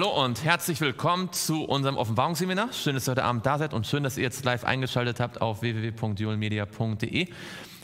Hallo 0.00 0.24
und 0.24 0.44
herzlich 0.44 0.80
willkommen 0.80 1.30
zu 1.30 1.64
unserem 1.64 1.98
Offenbarungsseminar. 1.98 2.72
Schön, 2.72 2.94
dass 2.94 3.06
ihr 3.06 3.10
heute 3.10 3.24
Abend 3.24 3.44
da 3.44 3.58
seid 3.58 3.74
und 3.74 3.86
schön, 3.86 4.02
dass 4.02 4.16
ihr 4.16 4.22
jetzt 4.22 4.46
live 4.46 4.64
eingeschaltet 4.64 5.20
habt 5.20 5.42
auf 5.42 5.60
www.julmedia.de. 5.60 7.28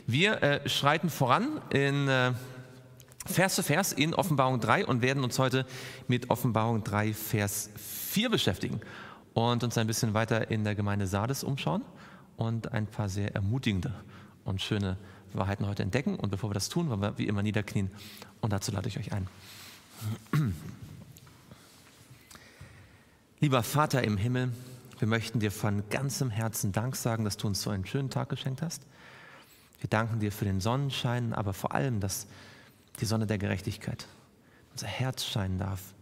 Wir 0.07 0.41
äh, 0.41 0.67
schreiten 0.67 1.11
voran 1.11 1.61
in 1.69 2.07
äh, 2.07 2.31
Vers 3.27 3.53
für 3.57 3.61
Vers 3.61 3.93
in 3.93 4.15
Offenbarung 4.15 4.59
3 4.59 4.87
und 4.87 5.03
werden 5.03 5.23
uns 5.23 5.37
heute 5.37 5.67
mit 6.07 6.31
Offenbarung 6.31 6.83
3, 6.83 7.13
Vers 7.13 7.69
4 7.75 8.31
beschäftigen 8.31 8.81
und 9.35 9.63
uns 9.63 9.77
ein 9.77 9.85
bisschen 9.85 10.15
weiter 10.15 10.49
in 10.49 10.63
der 10.63 10.73
Gemeinde 10.73 11.05
Sardes 11.05 11.43
umschauen 11.43 11.83
und 12.35 12.73
ein 12.73 12.87
paar 12.87 13.09
sehr 13.09 13.35
ermutigende 13.35 13.93
und 14.43 14.59
schöne 14.59 14.97
Wahrheiten 15.33 15.67
heute 15.67 15.83
entdecken. 15.83 16.15
Und 16.15 16.31
bevor 16.31 16.49
wir 16.49 16.55
das 16.55 16.67
tun, 16.67 16.89
wollen 16.89 17.01
wir 17.01 17.19
wie 17.19 17.27
immer 17.27 17.43
niederknien 17.43 17.91
und 18.41 18.53
dazu 18.53 18.71
lade 18.71 18.87
ich 18.89 18.97
euch 18.97 19.13
ein. 19.13 19.27
Lieber 23.39 23.61
Vater 23.61 24.03
im 24.03 24.17
Himmel, 24.17 24.51
wir 24.97 25.07
möchten 25.07 25.39
dir 25.39 25.51
von 25.51 25.87
ganzem 25.91 26.31
Herzen 26.31 26.71
Dank 26.71 26.95
sagen, 26.95 27.23
dass 27.23 27.37
du 27.37 27.45
uns 27.45 27.61
so 27.61 27.69
einen 27.69 27.85
schönen 27.85 28.09
Tag 28.09 28.29
geschenkt 28.29 28.63
hast. 28.63 28.81
Wir 29.79 29.87
danken 29.87 30.19
dir 30.19 30.31
für 30.31 30.45
den 30.45 30.59
Sonnenschein, 30.59 31.33
aber 31.33 31.53
vor 31.53 31.75
allem, 31.75 31.99
dass 31.99 32.25
die 32.99 33.05
Sonne 33.05 33.27
der 33.27 33.37
Gerechtigkeit 33.37 34.07
unser 34.71 34.87
Herz 34.87 35.23
scheinen 35.23 35.59
darf 35.59 35.93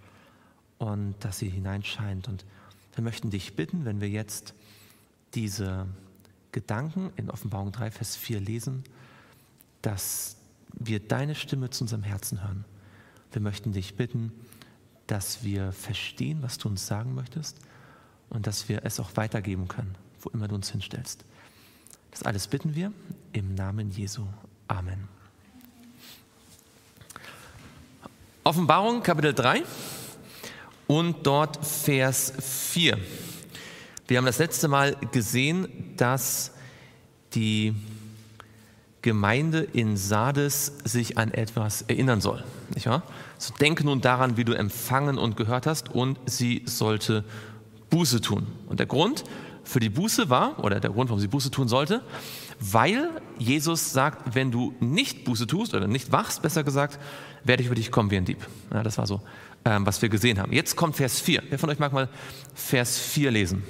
und 0.77 1.15
dass 1.19 1.37
sie 1.37 1.49
hineinscheint. 1.49 2.29
Und 2.29 2.45
wir 2.93 3.03
möchten 3.03 3.31
dich 3.31 3.57
bitten, 3.57 3.83
wenn 3.83 3.99
wir 3.99 4.07
jetzt 4.07 4.53
diese 5.33 5.87
Gedanken 6.53 7.11
in 7.17 7.29
Offenbarung 7.29 7.73
3, 7.73 7.91
Vers 7.91 8.15
4 8.15 8.39
lesen, 8.39 8.85
dass 9.81 10.37
wir 10.71 11.01
deine 11.01 11.35
Stimme 11.35 11.69
zu 11.69 11.83
unserem 11.83 12.03
Herzen 12.03 12.41
hören. 12.41 12.63
Wir 13.33 13.41
möchten 13.41 13.73
dich 13.73 13.97
bitten, 13.97 14.31
dass 15.07 15.43
wir 15.43 15.71
verstehen, 15.71 16.41
was 16.41 16.57
du 16.57 16.69
uns 16.69 16.87
sagen 16.87 17.13
möchtest 17.13 17.57
und 18.29 18.47
dass 18.47 18.69
wir 18.69 18.83
es 18.83 18.99
auch 18.99 19.11
weitergeben 19.15 19.67
können, 19.67 19.95
wo 20.21 20.29
immer 20.29 20.47
du 20.47 20.55
uns 20.55 20.71
hinstellst. 20.71 21.23
Das 22.11 22.23
alles 22.23 22.47
bitten 22.47 22.75
wir 22.75 22.91
im 23.33 23.55
Namen 23.55 23.91
Jesu. 23.91 24.25
Amen. 24.67 25.07
Offenbarung 28.43 29.03
Kapitel 29.03 29.33
3 29.33 29.63
und 30.87 31.25
dort 31.25 31.65
Vers 31.65 32.33
4. 32.39 32.97
Wir 34.07 34.17
haben 34.17 34.25
das 34.25 34.37
letzte 34.37 34.67
Mal 34.67 34.95
gesehen, 35.11 35.67
dass 35.97 36.51
die 37.33 37.75
Gemeinde 39.05 39.59
in 39.61 39.97
Sardes 39.97 40.73
sich 40.83 41.19
an 41.19 41.31
etwas 41.31 41.83
erinnern 41.83 42.21
soll. 42.21 42.43
Nicht 42.73 42.87
wahr? 42.87 43.03
So 43.37 43.53
denke 43.53 43.85
nun 43.85 44.01
daran, 44.01 44.35
wie 44.35 44.43
du 44.43 44.53
empfangen 44.53 45.19
und 45.19 45.37
gehört 45.37 45.67
hast, 45.67 45.93
und 45.93 46.17
sie 46.25 46.63
sollte 46.65 47.23
Buße 47.91 48.19
tun. 48.19 48.47
Und 48.67 48.79
der 48.79 48.87
Grund 48.87 49.23
für 49.63 49.79
die 49.79 49.89
Buße 49.89 50.31
war, 50.31 50.63
oder 50.63 50.79
der 50.79 50.89
Grund, 50.89 51.11
warum 51.11 51.21
sie 51.21 51.27
Buße 51.27 51.51
tun 51.51 51.67
sollte, 51.67 52.01
weil 52.59 53.11
Jesus 53.37 53.93
sagt, 53.93 54.33
wenn 54.33 54.49
du 54.49 54.73
nicht 54.79 55.23
Buße 55.23 55.45
tust 55.45 55.75
oder 55.75 55.85
nicht 55.85 56.11
wachst, 56.11 56.41
besser 56.41 56.63
gesagt, 56.63 56.97
werde 57.43 57.61
ich 57.61 57.67
über 57.67 57.75
dich 57.75 57.91
kommen 57.91 58.09
wie 58.09 58.17
ein 58.17 58.25
Dieb. 58.25 58.47
Ja, 58.73 58.81
das 58.81 58.97
war 58.97 59.05
so, 59.05 59.21
ähm, 59.65 59.85
was 59.85 60.01
wir 60.01 60.09
gesehen 60.09 60.39
haben. 60.39 60.51
Jetzt 60.51 60.75
kommt 60.75 60.95
Vers 60.95 61.19
4. 61.19 61.43
Wer 61.49 61.59
von 61.59 61.69
euch 61.69 61.77
mag 61.77 61.93
mal 61.93 62.09
Vers 62.55 62.97
4 62.97 63.29
lesen? 63.29 63.63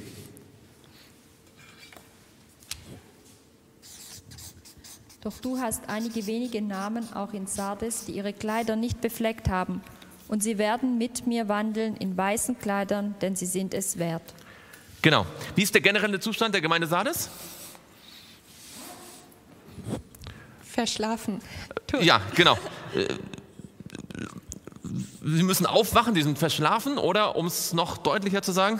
Doch 5.25 5.39
du 5.41 5.57
hast 5.57 5.89
einige 5.89 6.27
wenige 6.27 6.61
Namen 6.61 7.11
auch 7.15 7.33
in 7.33 7.47
Sardes, 7.47 8.05
die 8.05 8.11
ihre 8.11 8.31
Kleider 8.31 8.75
nicht 8.75 9.01
befleckt 9.01 9.49
haben. 9.49 9.81
Und 10.27 10.43
sie 10.43 10.59
werden 10.59 10.99
mit 10.99 11.25
mir 11.25 11.47
wandeln 11.47 11.97
in 11.97 12.15
weißen 12.15 12.59
Kleidern, 12.59 13.15
denn 13.21 13.35
sie 13.35 13.47
sind 13.47 13.73
es 13.73 13.97
wert. 13.97 14.21
Genau. 15.01 15.25
Wie 15.55 15.63
ist 15.63 15.73
der 15.73 15.81
generelle 15.81 16.19
Zustand 16.19 16.53
der 16.53 16.61
Gemeinde 16.61 16.85
Sardes? 16.85 17.31
Verschlafen. 20.61 21.41
Tot. 21.87 22.03
Ja, 22.03 22.21
genau. 22.35 22.59
Sie 25.23 25.41
müssen 25.41 25.65
aufwachen, 25.65 26.13
die 26.13 26.21
sind 26.21 26.37
verschlafen, 26.37 26.99
oder 26.99 27.35
um 27.35 27.47
es 27.47 27.73
noch 27.73 27.97
deutlicher 27.97 28.43
zu 28.43 28.51
sagen, 28.51 28.79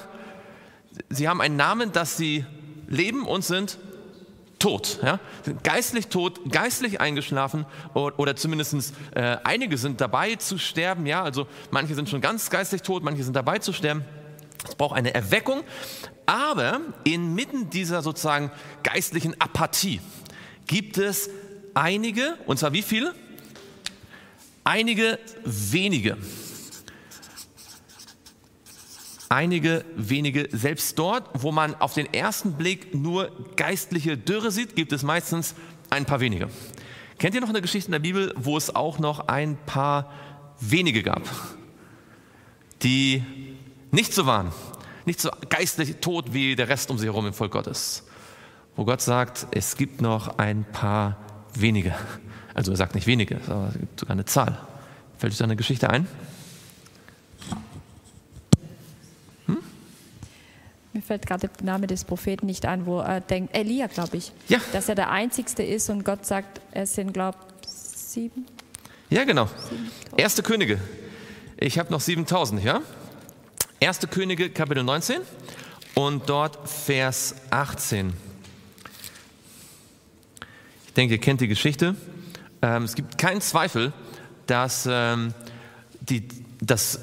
sie 1.09 1.27
haben 1.27 1.41
einen 1.41 1.55
Namen, 1.55 1.91
dass 1.91 2.17
sie 2.17 2.45
leben 2.87 3.25
und 3.25 3.43
sind 3.43 3.79
tot, 4.59 4.99
ja? 5.03 5.19
geistlich 5.63 6.07
tot, 6.07 6.39
geistlich 6.49 7.01
eingeschlafen 7.01 7.65
oder 7.93 8.35
zumindest 8.35 8.93
äh, 9.13 9.37
einige 9.43 9.77
sind 9.77 10.01
dabei 10.01 10.35
zu 10.35 10.57
sterben. 10.57 11.05
Ja? 11.05 11.23
Also 11.23 11.47
manche 11.71 11.95
sind 11.95 12.09
schon 12.09 12.21
ganz 12.21 12.49
geistlich 12.49 12.81
tot, 12.81 13.03
manche 13.03 13.23
sind 13.23 13.35
dabei 13.35 13.59
zu 13.59 13.73
sterben. 13.73 14.05
Es 14.67 14.75
braucht 14.75 14.95
eine 14.95 15.13
Erweckung, 15.13 15.63
aber 16.25 16.81
inmitten 17.03 17.69
dieser 17.69 18.01
sozusagen 18.01 18.51
geistlichen 18.83 19.39
Apathie 19.39 20.01
gibt 20.67 20.97
es 20.97 21.29
einige, 21.73 22.37
und 22.47 22.57
zwar 22.57 22.73
wie 22.73 22.81
viele? 22.81 23.13
Einige 24.63 25.19
wenige 25.43 26.17
einige 29.29 29.85
wenige. 29.95 30.47
Selbst 30.51 30.97
dort, 30.97 31.29
wo 31.33 31.51
man 31.51 31.75
auf 31.75 31.93
den 31.93 32.11
ersten 32.13 32.53
Blick 32.53 32.93
nur 32.93 33.31
geistliche 33.55 34.17
Dürre 34.17 34.51
sieht, 34.51 34.75
gibt 34.75 34.91
es 34.91 35.03
meistens 35.03 35.55
ein 35.89 36.05
paar 36.05 36.19
wenige. 36.19 36.49
Kennt 37.17 37.35
ihr 37.35 37.41
noch 37.41 37.49
eine 37.49 37.61
Geschichte 37.61 37.87
in 37.87 37.93
der 37.93 37.99
Bibel, 37.99 38.33
wo 38.35 38.57
es 38.57 38.75
auch 38.75 38.99
noch 38.99 39.27
ein 39.27 39.57
paar 39.65 40.11
wenige 40.59 41.03
gab, 41.03 41.23
die 42.83 43.23
nicht 43.91 44.13
so 44.13 44.25
waren, 44.25 44.51
nicht 45.05 45.21
so 45.21 45.29
geistlich 45.49 45.97
tot 46.01 46.33
wie 46.33 46.55
der 46.55 46.67
Rest 46.67 46.91
um 46.91 46.97
sie 46.97 47.05
herum 47.05 47.25
im 47.27 47.33
Volk 47.33 47.51
Gottes? 47.51 48.03
Wo 48.75 48.83
Gott 48.83 49.01
sagt, 49.01 49.47
es 49.51 49.77
gibt 49.77 50.01
noch 50.01 50.37
ein 50.37 50.65
paar 50.65 51.17
wenige. 51.53 51.95
Also 52.53 52.71
er 52.71 52.77
sagt 52.77 52.95
nicht 52.95 53.07
wenige, 53.07 53.39
aber 53.47 53.69
es 53.69 53.79
gibt 53.79 53.99
sogar 53.99 54.13
eine 54.13 54.25
Zahl. 54.25 54.59
Fällt 55.17 55.31
euch 55.31 55.37
da 55.37 55.45
eine 55.45 55.55
Geschichte 55.55 55.89
ein? 55.89 56.07
Fällt 61.05 61.25
gerade 61.25 61.47
der 61.47 61.65
Name 61.65 61.87
des 61.87 62.03
Propheten 62.03 62.45
nicht 62.45 62.65
ein, 62.65 62.85
wo 62.85 62.99
er 62.99 63.21
denkt, 63.21 63.55
Elia, 63.55 63.87
glaube 63.87 64.17
ich, 64.17 64.31
Ja. 64.47 64.59
dass 64.73 64.89
er 64.89 64.95
der 64.95 65.11
Einzigste 65.11 65.63
ist 65.63 65.89
und 65.89 66.03
Gott 66.03 66.25
sagt, 66.25 66.59
es 66.71 66.95
sind, 66.95 67.13
glaube 67.13 67.37
ich, 67.63 67.69
sieben. 67.69 68.45
Ja, 69.09 69.23
genau. 69.23 69.49
Erste 70.17 70.41
Könige. 70.43 70.79
Ich 71.57 71.79
habe 71.79 71.91
noch 71.91 72.01
7000, 72.01 72.63
ja? 72.63 72.81
Erste 73.79 74.07
Könige, 74.07 74.49
Kapitel 74.49 74.83
19 74.83 75.17
und 75.93 76.27
dort 76.29 76.67
Vers 76.69 77.35
18. 77.51 78.13
Ich 80.87 80.93
denke, 80.93 81.15
ihr 81.15 81.21
kennt 81.21 81.41
die 81.41 81.47
Geschichte. 81.47 81.95
Ähm, 82.61 82.83
es 82.83 82.95
gibt 82.95 83.17
keinen 83.17 83.41
Zweifel, 83.41 83.93
dass 84.47 84.87
ähm, 84.89 85.33
die, 86.01 86.27
das 86.61 86.99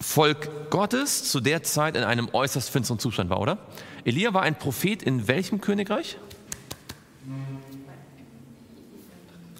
Volk 0.00 0.70
Gottes 0.70 1.30
zu 1.30 1.40
der 1.40 1.62
Zeit 1.62 1.96
in 1.96 2.04
einem 2.04 2.30
äußerst 2.32 2.70
finsteren 2.70 2.98
Zustand 2.98 3.28
war, 3.28 3.40
oder? 3.40 3.58
Elia 4.04 4.32
war 4.32 4.42
ein 4.42 4.58
Prophet 4.58 5.02
in 5.02 5.28
welchem 5.28 5.60
Königreich? 5.60 6.16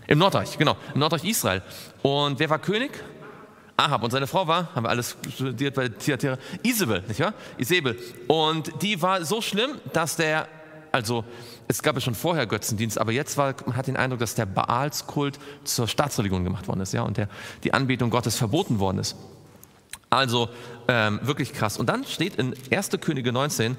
Im 0.06 0.18
Nordreich, 0.18 0.58
genau, 0.58 0.76
im 0.94 1.00
Nordreich 1.00 1.24
Israel. 1.24 1.62
Und 2.02 2.40
wer 2.40 2.50
war 2.50 2.58
König? 2.58 2.90
Ahab 3.76 4.02
und 4.02 4.10
seine 4.10 4.26
Frau 4.26 4.46
war, 4.46 4.74
haben 4.74 4.84
wir 4.84 4.90
alles 4.90 5.16
studiert 5.32 5.74
bei 5.74 5.88
Thyatira, 5.88 6.36
Isabel, 6.62 7.02
nicht 7.06 7.20
wahr? 7.20 7.32
Isabel. 7.56 7.98
Und 8.26 8.82
die 8.82 9.00
war 9.00 9.24
so 9.24 9.40
schlimm, 9.40 9.70
dass 9.92 10.16
der, 10.16 10.48
also 10.92 11.24
es 11.68 11.82
gab 11.82 11.94
ja 11.94 12.00
schon 12.00 12.14
vorher 12.14 12.46
Götzendienst, 12.46 12.98
aber 12.98 13.12
jetzt 13.12 13.36
war, 13.38 13.54
man 13.64 13.76
hat 13.76 13.86
den 13.86 13.96
Eindruck, 13.96 14.18
dass 14.20 14.34
der 14.34 14.46
Baalskult 14.46 15.38
zur 15.64 15.86
Staatsreligion 15.86 16.44
gemacht 16.44 16.66
worden 16.66 16.80
ist, 16.80 16.92
ja, 16.92 17.02
und 17.02 17.16
der, 17.16 17.28
die 17.62 17.72
Anbetung 17.72 18.10
Gottes 18.10 18.36
verboten 18.36 18.80
worden 18.80 18.98
ist. 18.98 19.16
Also 20.10 20.48
ähm, 20.88 21.20
wirklich 21.22 21.52
krass. 21.52 21.78
Und 21.78 21.88
dann 21.88 22.04
steht 22.04 22.36
in 22.36 22.54
1. 22.70 22.90
Könige 23.00 23.32
19 23.32 23.76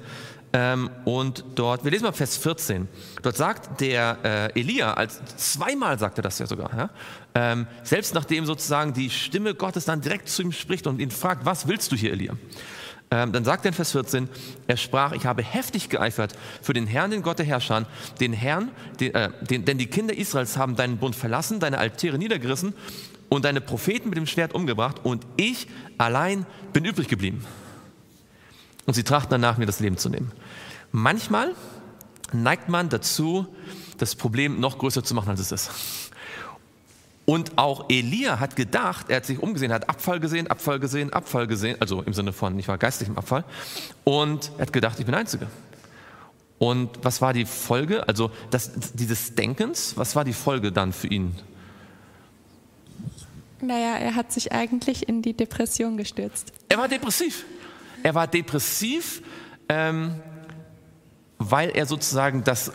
ähm, 0.54 0.90
und 1.06 1.44
dort, 1.56 1.84
wir 1.84 1.92
lesen 1.92 2.06
mal 2.06 2.12
Vers 2.14 2.38
14, 2.38 2.88
dort 3.22 3.38
sagt 3.38 3.80
der 3.80 4.52
äh, 4.56 4.60
Elia, 4.60 4.94
als 4.94 5.22
zweimal 5.38 5.98
sagt 5.98 6.20
er 6.20 6.24
das 6.24 6.40
ja 6.40 6.46
sogar, 6.46 6.76
ja? 6.76 6.90
Ähm, 7.34 7.68
selbst 7.84 8.14
nachdem 8.14 8.46
sozusagen 8.46 8.94
die 8.94 9.10
Stimme 9.10 9.56
Gottes 9.56 9.86
dann 9.86 10.02
direkt 10.02 10.28
zu 10.28 10.42
ihm 10.42 10.52
spricht 10.52 10.88
und 10.88 11.00
ihn 11.00 11.12
fragt, 11.12 11.46
was 11.46 11.68
willst 11.68 11.92
du 11.94 11.96
hier, 11.96 12.12
Elia? 12.12 12.34
Ähm, 13.12 13.32
dann 13.34 13.44
sagt 13.46 13.66
er 13.66 13.70
in 13.70 13.74
Vers 13.74 13.92
14, 13.92 14.30
er 14.68 14.78
sprach, 14.78 15.12
ich 15.12 15.26
habe 15.26 15.44
heftig 15.44 15.90
geeifert 15.90 16.34
für 16.62 16.74
den 16.74 16.88
Herrn, 16.88 17.12
den 17.12 17.24
Gott 17.24 17.40
der 17.40 17.46
Herrscher, 17.46 17.86
den 18.20 18.32
Herrn, 18.32 18.72
den, 19.00 19.14
äh, 19.14 19.30
den, 19.42 19.66
denn 19.66 19.78
die 19.78 19.88
Kinder 19.88 20.18
Israels 20.18 20.58
haben 20.58 20.78
deinen 20.78 20.98
Bund 20.98 21.16
verlassen, 21.16 21.60
deine 21.60 21.78
Altäre 21.78 22.18
niedergerissen 22.18 22.74
und 23.32 23.46
deine 23.46 23.62
Propheten 23.62 24.10
mit 24.10 24.18
dem 24.18 24.28
Schwert 24.28 24.54
umgebracht 24.54 24.98
und 25.04 25.26
ich 25.38 25.68
allein 25.98 26.46
bin 26.74 26.84
übrig 26.84 27.08
geblieben. 27.08 27.46
Und 28.86 28.94
sie 28.94 29.04
trachten 29.04 29.32
danach, 29.32 29.58
mir 29.58 29.66
das 29.66 29.80
Leben 29.80 29.98
zu 29.98 30.10
nehmen. 30.10 30.34
Manchmal 30.92 31.56
neigt 32.34 32.68
man 32.68 32.90
dazu, 32.90 33.48
das 33.98 34.16
Problem 34.18 34.60
noch 34.60 34.78
größer 34.80 35.02
zu 35.06 35.16
machen, 35.16 35.30
als 35.30 35.40
es 35.40 35.54
ist. 35.54 35.72
Und 37.26 37.58
auch 37.58 37.86
Elia 37.88 38.42
hat 38.42 38.58
gedacht, 38.58 39.06
er 39.10 39.18
hat 39.18 39.26
sich 39.26 39.40
umgesehen, 39.40 39.72
hat 39.72 39.88
Abfall 39.88 40.20
gesehen, 40.20 40.48
Abfall 40.48 40.80
gesehen, 40.80 41.14
Abfall 41.14 41.48
gesehen, 41.48 41.78
also 41.80 42.02
im 42.02 42.14
Sinne 42.14 42.34
von, 42.34 42.60
ich 42.60 42.68
war 42.68 42.78
geistlichem 42.78 43.18
Abfall. 43.18 43.46
Und 44.04 44.52
er 44.58 44.64
hat 44.64 44.74
gedacht, 44.74 45.00
ich 45.00 45.06
bin 45.06 45.14
der 45.14 45.22
Einzige. 45.22 45.48
Und 46.60 47.00
was 47.02 47.22
war 47.22 47.32
die 47.32 47.46
Folge? 47.46 48.06
Also 48.10 48.30
das, 48.50 48.72
dieses 48.94 49.36
Denkens, 49.36 49.94
was 49.96 50.18
war 50.18 50.26
die 50.26 50.34
Folge 50.34 50.74
dann 50.74 50.92
für 50.92 51.08
ihn? 51.08 51.34
Naja, 53.62 53.98
er 53.98 54.16
hat 54.16 54.32
sich 54.32 54.52
eigentlich 54.52 55.08
in 55.08 55.22
die 55.22 55.34
Depression 55.34 55.98
gestürzt. 55.98 56.52
Er 56.70 56.78
war 56.78 56.88
depressiv. 56.88 57.46
Er 58.04 58.16
war 58.16 58.28
depressiv, 58.28 59.22
ähm, 59.70 60.16
weil 61.38 61.70
er 61.70 61.86
sozusagen 61.86 62.44
das 62.44 62.72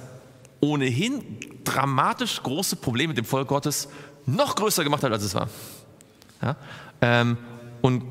ohnehin 0.61 1.23
dramatisch 1.65 2.43
große 2.43 2.77
Problem 2.77 3.09
mit 3.09 3.19
dem 3.19 3.25
Volk 3.25 3.49
Gottes 3.49 3.89
noch 4.25 4.57
größer 4.57 4.85
gemacht 4.85 5.03
hat, 5.03 5.13
als 5.13 5.23
es 5.23 5.35
war. 5.35 5.49
Ja? 6.43 6.57
Ähm, 7.01 7.37
und 7.83 8.11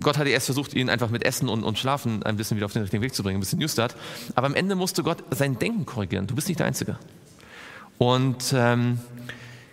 Gott 0.00 0.18
hatte 0.18 0.28
erst 0.28 0.46
versucht, 0.46 0.74
ihn 0.74 0.90
einfach 0.90 1.10
mit 1.10 1.24
Essen 1.24 1.48
und, 1.48 1.64
und, 1.64 1.78
Schlafen 1.78 2.22
ein 2.22 2.36
bisschen 2.36 2.56
wieder 2.56 2.66
auf 2.66 2.72
den 2.72 2.82
richtigen 2.82 3.02
Weg 3.02 3.14
zu 3.14 3.22
bringen, 3.22 3.38
ein 3.38 3.40
bisschen 3.40 3.58
Newstart. 3.58 3.96
Aber 4.34 4.46
am 4.46 4.54
Ende 4.54 4.74
musste 4.74 5.02
Gott 5.02 5.22
sein 5.30 5.58
Denken 5.58 5.86
korrigieren. 5.86 6.26
Du 6.26 6.34
bist 6.34 6.48
nicht 6.48 6.60
der 6.60 6.66
Einzige. 6.66 6.98
Und 7.98 8.52
ähm, 8.54 9.00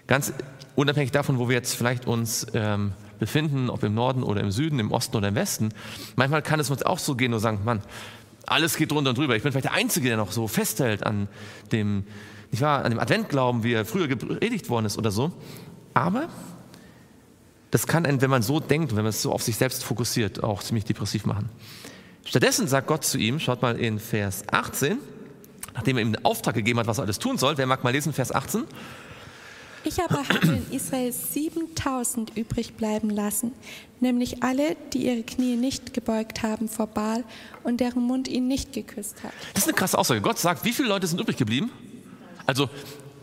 ganz 0.07 0.34
unabhängig 0.75 1.12
davon, 1.12 1.40
wo 1.40 1.50
wir 1.50 1.56
jetzt 1.56 1.75
vielleicht 1.75 2.08
uns 2.08 2.48
ähm, 2.54 2.94
befinden, 3.20 3.70
ob 3.70 3.84
im 3.84 3.94
Norden 3.94 4.24
oder 4.24 4.42
im 4.42 4.52
Süden, 4.52 4.80
im 4.80 4.92
Osten 4.92 5.18
oder 5.18 5.30
im 5.30 5.36
Westen, 5.36 5.70
manchmal 6.16 6.42
kann 6.42 6.60
es 6.60 6.70
uns 6.70 6.84
auch 6.84 7.00
so 7.00 7.16
gehen 7.16 7.34
und 7.34 7.40
sagen, 7.40 7.62
Mann, 7.64 7.81
alles 8.46 8.75
geht 8.75 8.92
drunter 8.92 9.12
und 9.12 9.18
drüber. 9.18 9.36
Ich 9.36 9.44
bin 9.44 9.52
vielleicht 9.52 9.66
der 9.66 9.74
Einzige, 9.74 10.10
der 10.10 10.18
noch 10.18 10.31
so 10.31 10.48
festhält 10.48 11.06
an 11.06 11.28
dem, 11.72 12.06
nicht 12.52 12.62
wahr, 12.62 12.84
an 12.84 12.92
dem 12.92 13.00
Adventglauben, 13.00 13.64
wie 13.64 13.74
er 13.74 13.86
früher 13.86 14.08
gepredigt 14.08 14.70
worden 14.70 14.86
ist 14.86 14.98
oder 14.98 15.12
so. 15.12 15.31
Aber 15.94 16.28
das 17.72 17.88
kann 17.88 18.06
einen, 18.06 18.22
wenn 18.22 18.30
man 18.30 18.42
so 18.42 18.60
denkt 18.60 18.92
wenn 18.92 19.04
man 19.04 19.08
es 19.08 19.22
so 19.22 19.31
auf 19.31 19.42
sich 19.42 19.56
selbst 19.56 19.84
fokussiert, 19.84 20.44
auch 20.44 20.62
ziemlich 20.62 20.86
depressiv 20.86 21.26
machen. 21.26 21.50
Stattdessen 22.26 22.68
sagt 22.68 22.88
Gott 22.88 23.04
zu 23.04 23.18
ihm, 23.18 23.40
schaut 23.40 23.62
mal 23.62 23.78
in 23.78 24.00
Vers 24.00 24.44
18, 24.52 24.98
nachdem 25.74 25.98
er 25.98 26.04
ihm 26.04 26.14
den 26.14 26.26
Auftrag 26.26 26.56
gegeben 26.56 26.80
hat, 26.80 26.88
was 26.88 27.00
er 27.00 27.04
alles 27.04 27.19
tun 27.19 27.38
soll. 27.38 27.58
Wer 27.58 27.66
mag 27.66 27.84
mal 27.84 27.92
lesen, 27.92 28.14
Vers 28.14 28.31
18? 28.31 28.66
Ich 29.85 30.01
aber 30.01 30.27
habe 30.27 30.47
in 30.47 30.71
Israel 30.71 31.12
7000 31.12 32.38
übrig 32.38 32.75
bleiben 32.75 33.09
lassen, 33.09 33.51
nämlich 34.00 34.41
alle, 34.41 34.77
die 34.94 35.07
ihre 35.07 35.24
Knie 35.24 35.57
nicht 35.57 35.94
gebeugt 35.94 36.41
haben 36.41 36.69
vor 36.69 36.88
Baal 36.88 37.24
und 37.63 37.81
deren 37.81 38.03
Mund 38.03 38.27
ihn 38.30 38.47
nicht 38.47 38.71
geküsst 38.71 39.24
hat. 39.24 39.33
Das 39.53 39.63
ist 39.63 39.69
eine 39.69 39.77
krasse 39.77 39.97
Aussage. 39.97 40.21
Gott 40.21 40.39
sagt, 40.39 40.63
wie 40.63 40.71
viele 40.71 40.88
Leute 40.88 41.07
sind 41.07 41.19
übrig 41.19 41.35
geblieben? 41.35 41.69
Also, 42.45 42.69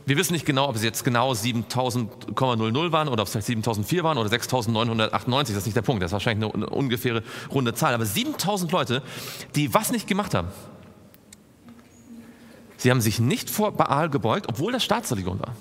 wir 0.04 0.16
wissen 0.16 0.32
nicht 0.32 0.44
genau, 0.44 0.68
ob 0.68 0.76
es 0.76 0.82
jetzt 0.82 1.04
genau 1.04 1.32
7000,00 1.32 2.92
waren 2.92 3.08
oder 3.08 3.22
ob 3.22 3.26
es 3.26 3.32
vielleicht 3.32 3.46
7004 3.46 4.04
waren 4.04 4.18
oder 4.18 4.28
6998. 4.28 5.54
Das 5.54 5.62
ist 5.62 5.66
nicht 5.66 5.76
der 5.76 5.82
Punkt. 5.82 6.02
Das 6.02 6.10
ist 6.10 6.12
wahrscheinlich 6.12 6.52
eine 6.52 6.68
ungefähre 6.68 7.22
runde 7.50 7.74
Zahl. 7.74 7.94
Aber 7.94 8.04
7000 8.04 8.72
Leute, 8.72 9.02
die 9.54 9.72
was 9.72 9.92
nicht 9.92 10.06
gemacht 10.06 10.34
haben. 10.34 10.48
Sie 12.76 12.90
haben 12.90 13.00
sich 13.00 13.20
nicht 13.20 13.50
vor 13.50 13.72
Baal 13.72 14.10
gebeugt, 14.10 14.46
obwohl 14.48 14.72
das 14.72 14.82
Staatsreligion 14.82 15.38
war. 15.38 15.54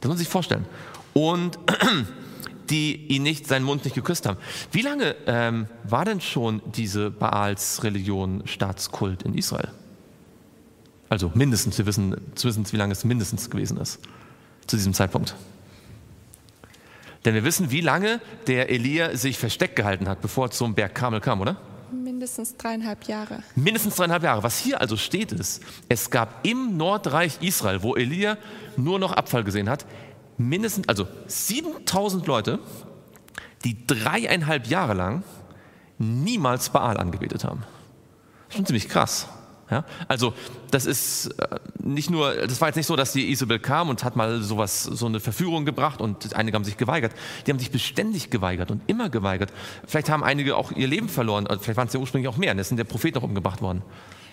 Das 0.00 0.08
muss 0.08 0.16
man 0.16 0.18
sich 0.18 0.28
vorstellen. 0.28 0.66
Und 1.12 1.58
die 2.70 3.06
ihn 3.08 3.22
nicht, 3.22 3.46
seinen 3.46 3.64
Mund 3.64 3.84
nicht 3.84 3.94
geküsst 3.94 4.26
haben. 4.26 4.38
Wie 4.70 4.82
lange 4.82 5.16
ähm, 5.26 5.66
war 5.84 6.04
denn 6.04 6.20
schon 6.20 6.62
diese 6.74 7.10
Baals-Religion 7.10 8.42
Staatskult 8.46 9.24
in 9.24 9.34
Israel? 9.34 9.70
Also 11.08 11.32
mindestens, 11.34 11.76
wir 11.78 11.86
wissen 11.86 12.16
zumindest, 12.36 12.72
wie 12.72 12.76
lange 12.76 12.92
es 12.92 13.04
mindestens 13.04 13.50
gewesen 13.50 13.78
ist 13.78 13.98
zu 14.68 14.76
diesem 14.76 14.94
Zeitpunkt. 14.94 15.34
Denn 17.24 17.34
wir 17.34 17.44
wissen, 17.44 17.70
wie 17.70 17.80
lange 17.80 18.20
der 18.46 18.70
Elia 18.70 19.16
sich 19.16 19.36
versteckt 19.36 19.76
gehalten 19.76 20.08
hat, 20.08 20.22
bevor 20.22 20.46
er 20.46 20.50
zum 20.52 20.74
Berg 20.74 20.94
Kamel 20.94 21.20
kam, 21.20 21.40
oder? 21.40 21.56
Mindestens 21.92 22.56
dreieinhalb 22.56 23.04
Jahre. 23.04 23.42
Mindestens 23.54 23.96
dreieinhalb 23.96 24.22
Jahre. 24.22 24.42
Was 24.42 24.58
hier 24.58 24.80
also 24.80 24.96
steht 24.96 25.32
ist, 25.32 25.62
es 25.88 26.10
gab 26.10 26.46
im 26.46 26.76
Nordreich 26.76 27.38
Israel, 27.40 27.82
wo 27.82 27.94
Elia 27.96 28.36
nur 28.76 28.98
noch 28.98 29.12
Abfall 29.12 29.44
gesehen 29.44 29.68
hat, 29.68 29.86
mindestens, 30.38 30.88
also 30.88 31.06
7000 31.26 32.26
Leute, 32.26 32.58
die 33.64 33.86
dreieinhalb 33.86 34.66
Jahre 34.66 34.94
lang 34.94 35.22
niemals 35.98 36.70
Baal 36.70 36.96
angebetet 36.96 37.44
haben. 37.44 37.62
Schon 38.48 38.66
ziemlich 38.66 38.88
krass. 38.88 39.28
Ja? 39.70 39.84
Also 40.08 40.34
das 40.70 40.86
ist 40.86 41.28
äh, 41.38 41.58
nicht 41.78 42.10
nur, 42.10 42.34
das 42.34 42.60
war 42.60 42.68
jetzt 42.68 42.76
nicht 42.76 42.86
so, 42.86 42.96
dass 42.96 43.12
die 43.12 43.30
Isabel 43.30 43.58
kam 43.58 43.88
und 43.88 44.04
hat 44.04 44.16
mal 44.16 44.42
sowas, 44.42 44.84
so 44.84 45.06
eine 45.06 45.20
Verführung 45.20 45.64
gebracht 45.64 46.00
und 46.00 46.34
einige 46.34 46.56
haben 46.56 46.64
sich 46.64 46.76
geweigert. 46.76 47.12
Die 47.46 47.50
haben 47.50 47.58
sich 47.58 47.70
beständig 47.70 48.30
geweigert 48.30 48.70
und 48.70 48.82
immer 48.86 49.08
geweigert. 49.08 49.52
Vielleicht 49.86 50.10
haben 50.10 50.24
einige 50.24 50.56
auch 50.56 50.72
ihr 50.72 50.88
Leben 50.88 51.08
verloren, 51.08 51.46
vielleicht 51.60 51.76
waren 51.76 51.88
es 51.88 51.94
ja 51.94 52.00
ursprünglich 52.00 52.28
auch 52.28 52.36
mehr. 52.36 52.56
Es 52.58 52.68
sind 52.68 52.76
der 52.76 52.84
Prophet 52.84 53.14
noch 53.14 53.22
umgebracht 53.22 53.62
worden. 53.62 53.82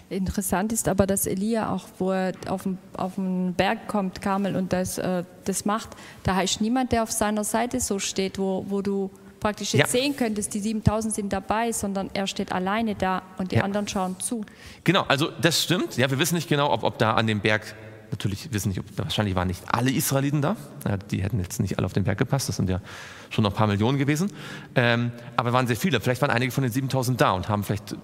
Interessant 0.09 0.71
ist 0.71 0.87
aber, 0.87 1.05
dass 1.05 1.27
Elia 1.27 1.69
auch, 1.73 1.85
wo 1.97 2.11
er 2.11 2.31
auf 2.47 2.63
den, 2.63 2.77
auf 2.95 3.15
den 3.15 3.53
Berg 3.55 3.87
kommt, 3.87 4.21
Karmel, 4.21 4.55
und 4.55 4.71
das, 4.71 4.97
äh, 4.97 5.25
das 5.43 5.65
macht, 5.65 5.89
da 6.23 6.35
heißt 6.35 6.61
niemand, 6.61 6.93
der 6.93 7.03
auf 7.03 7.11
seiner 7.11 7.43
Seite 7.43 7.81
so 7.81 7.99
steht, 7.99 8.39
wo, 8.39 8.65
wo 8.69 8.81
du 8.81 9.11
praktisch 9.39 9.73
jetzt 9.73 9.93
ja. 9.93 9.99
sehen 9.99 10.15
könntest, 10.15 10.53
die 10.53 10.59
7000 10.59 11.13
sind 11.13 11.33
dabei, 11.33 11.71
sondern 11.71 12.09
er 12.13 12.27
steht 12.27 12.51
alleine 12.51 12.95
da 12.95 13.21
und 13.37 13.51
die 13.51 13.57
ja. 13.57 13.63
anderen 13.63 13.87
schauen 13.87 14.19
zu. 14.19 14.45
Genau, 14.83 15.03
also 15.07 15.29
das 15.41 15.63
stimmt. 15.63 15.97
Ja, 15.97 16.09
wir 16.09 16.19
wissen 16.19 16.35
nicht 16.35 16.49
genau, 16.49 16.71
ob, 16.71 16.83
ob 16.83 16.97
da 16.97 17.13
an 17.13 17.27
dem 17.27 17.39
Berg, 17.39 17.75
natürlich 18.11 18.51
wissen 18.53 18.69
nicht, 18.69 18.79
ob, 18.79 18.85
wahrscheinlich 18.95 19.35
waren 19.35 19.47
nicht 19.47 19.63
alle 19.67 19.91
Israeliten 19.91 20.41
da. 20.41 20.55
Ja, 20.87 20.97
die 20.97 21.23
hätten 21.23 21.39
jetzt 21.39 21.59
nicht 21.59 21.77
alle 21.77 21.85
auf 21.85 21.93
den 21.93 22.03
Berg 22.03 22.17
gepasst, 22.17 22.49
das 22.49 22.55
sind 22.55 22.69
ja 22.69 22.81
schon 23.29 23.43
noch 23.43 23.51
ein 23.51 23.57
paar 23.57 23.67
Millionen 23.67 23.97
gewesen. 23.97 24.31
Ähm, 24.75 25.11
aber 25.35 25.53
waren 25.53 25.67
sehr 25.67 25.77
viele. 25.77 25.99
Vielleicht 25.99 26.21
waren 26.21 26.31
einige 26.31 26.51
von 26.51 26.63
den 26.63 26.71
7000 26.71 27.19
da 27.19 27.31
und 27.31 27.49
haben 27.49 27.63
vielleicht 27.63 27.95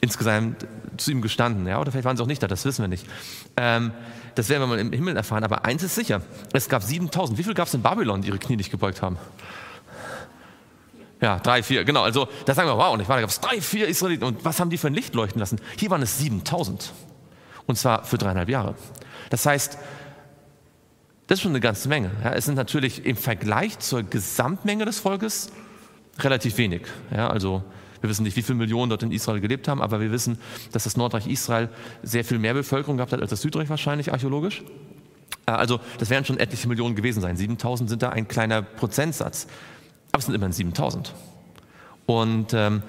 insgesamt 0.00 0.66
zu 0.96 1.10
ihm 1.10 1.22
gestanden. 1.22 1.66
Ja? 1.66 1.80
Oder 1.80 1.90
vielleicht 1.90 2.04
waren 2.04 2.16
sie 2.16 2.22
auch 2.22 2.28
nicht 2.28 2.42
da, 2.42 2.46
das 2.46 2.64
wissen 2.64 2.82
wir 2.82 2.88
nicht. 2.88 3.06
Ähm, 3.56 3.92
das 4.34 4.48
werden 4.48 4.62
wir 4.62 4.66
mal 4.68 4.78
im 4.78 4.92
Himmel 4.92 5.16
erfahren. 5.16 5.44
Aber 5.44 5.64
eins 5.64 5.82
ist 5.82 5.94
sicher, 5.94 6.22
es 6.52 6.68
gab 6.68 6.82
7000. 6.82 7.38
Wie 7.38 7.42
viel 7.42 7.54
gab 7.54 7.66
es 7.66 7.74
in 7.74 7.82
Babylon, 7.82 8.22
die 8.22 8.28
ihre 8.28 8.38
Knie 8.38 8.56
nicht 8.56 8.70
gebeugt 8.70 9.02
haben? 9.02 9.18
Ja, 11.20 11.38
drei, 11.40 11.62
vier, 11.62 11.84
genau. 11.84 12.02
Also 12.02 12.28
da 12.44 12.54
sagen 12.54 12.68
wir, 12.68 12.76
wow, 12.76 12.94
und 12.94 13.00
ich 13.00 13.08
war, 13.08 13.16
da 13.16 13.22
gab 13.22 13.30
es 13.30 13.40
drei, 13.40 13.60
vier 13.60 13.88
Israeliten. 13.88 14.24
Und 14.24 14.44
was 14.44 14.60
haben 14.60 14.70
die 14.70 14.78
für 14.78 14.86
ein 14.86 14.94
Licht 14.94 15.14
leuchten 15.14 15.40
lassen? 15.40 15.60
Hier 15.76 15.90
waren 15.90 16.02
es 16.02 16.18
7000. 16.18 16.92
Und 17.66 17.76
zwar 17.76 18.04
für 18.04 18.18
dreieinhalb 18.18 18.48
Jahre. 18.48 18.76
Das 19.30 19.44
heißt, 19.44 19.78
das 21.26 21.38
ist 21.38 21.42
schon 21.42 21.52
eine 21.52 21.60
ganze 21.60 21.88
Menge. 21.88 22.10
Ja, 22.24 22.32
es 22.32 22.46
sind 22.46 22.54
natürlich 22.54 23.04
im 23.04 23.16
Vergleich 23.16 23.78
zur 23.80 24.02
Gesamtmenge 24.02 24.84
des 24.84 25.00
Volkes 25.00 25.52
relativ 26.20 26.56
wenig. 26.56 26.82
Ja, 27.14 27.28
also 27.28 27.62
wir 28.00 28.08
wissen 28.08 28.22
nicht, 28.22 28.36
wie 28.36 28.42
viele 28.42 28.56
Millionen 28.56 28.90
dort 28.90 29.02
in 29.02 29.12
Israel 29.12 29.40
gelebt 29.40 29.68
haben, 29.68 29.82
aber 29.82 30.00
wir 30.00 30.12
wissen, 30.12 30.38
dass 30.72 30.84
das 30.84 30.96
Nordreich 30.96 31.26
Israel 31.26 31.68
sehr 32.02 32.24
viel 32.24 32.38
mehr 32.38 32.54
Bevölkerung 32.54 32.96
gehabt 32.96 33.12
hat 33.12 33.20
als 33.20 33.30
das 33.30 33.42
Südreich 33.42 33.68
wahrscheinlich 33.68 34.12
archäologisch. 34.12 34.62
Äh, 35.46 35.50
also 35.50 35.80
das 35.98 36.10
werden 36.10 36.24
schon 36.24 36.38
etliche 36.38 36.68
Millionen 36.68 36.94
gewesen 36.94 37.20
sein. 37.20 37.36
7000 37.36 37.90
sind 37.90 38.02
da 38.02 38.10
ein 38.10 38.28
kleiner 38.28 38.62
Prozentsatz. 38.62 39.48
Aber 40.12 40.20
es 40.20 40.26
sind 40.26 40.34
immerhin 40.34 40.52
7000. 40.52 41.14
Und 42.06 42.54
ähm, 42.54 42.82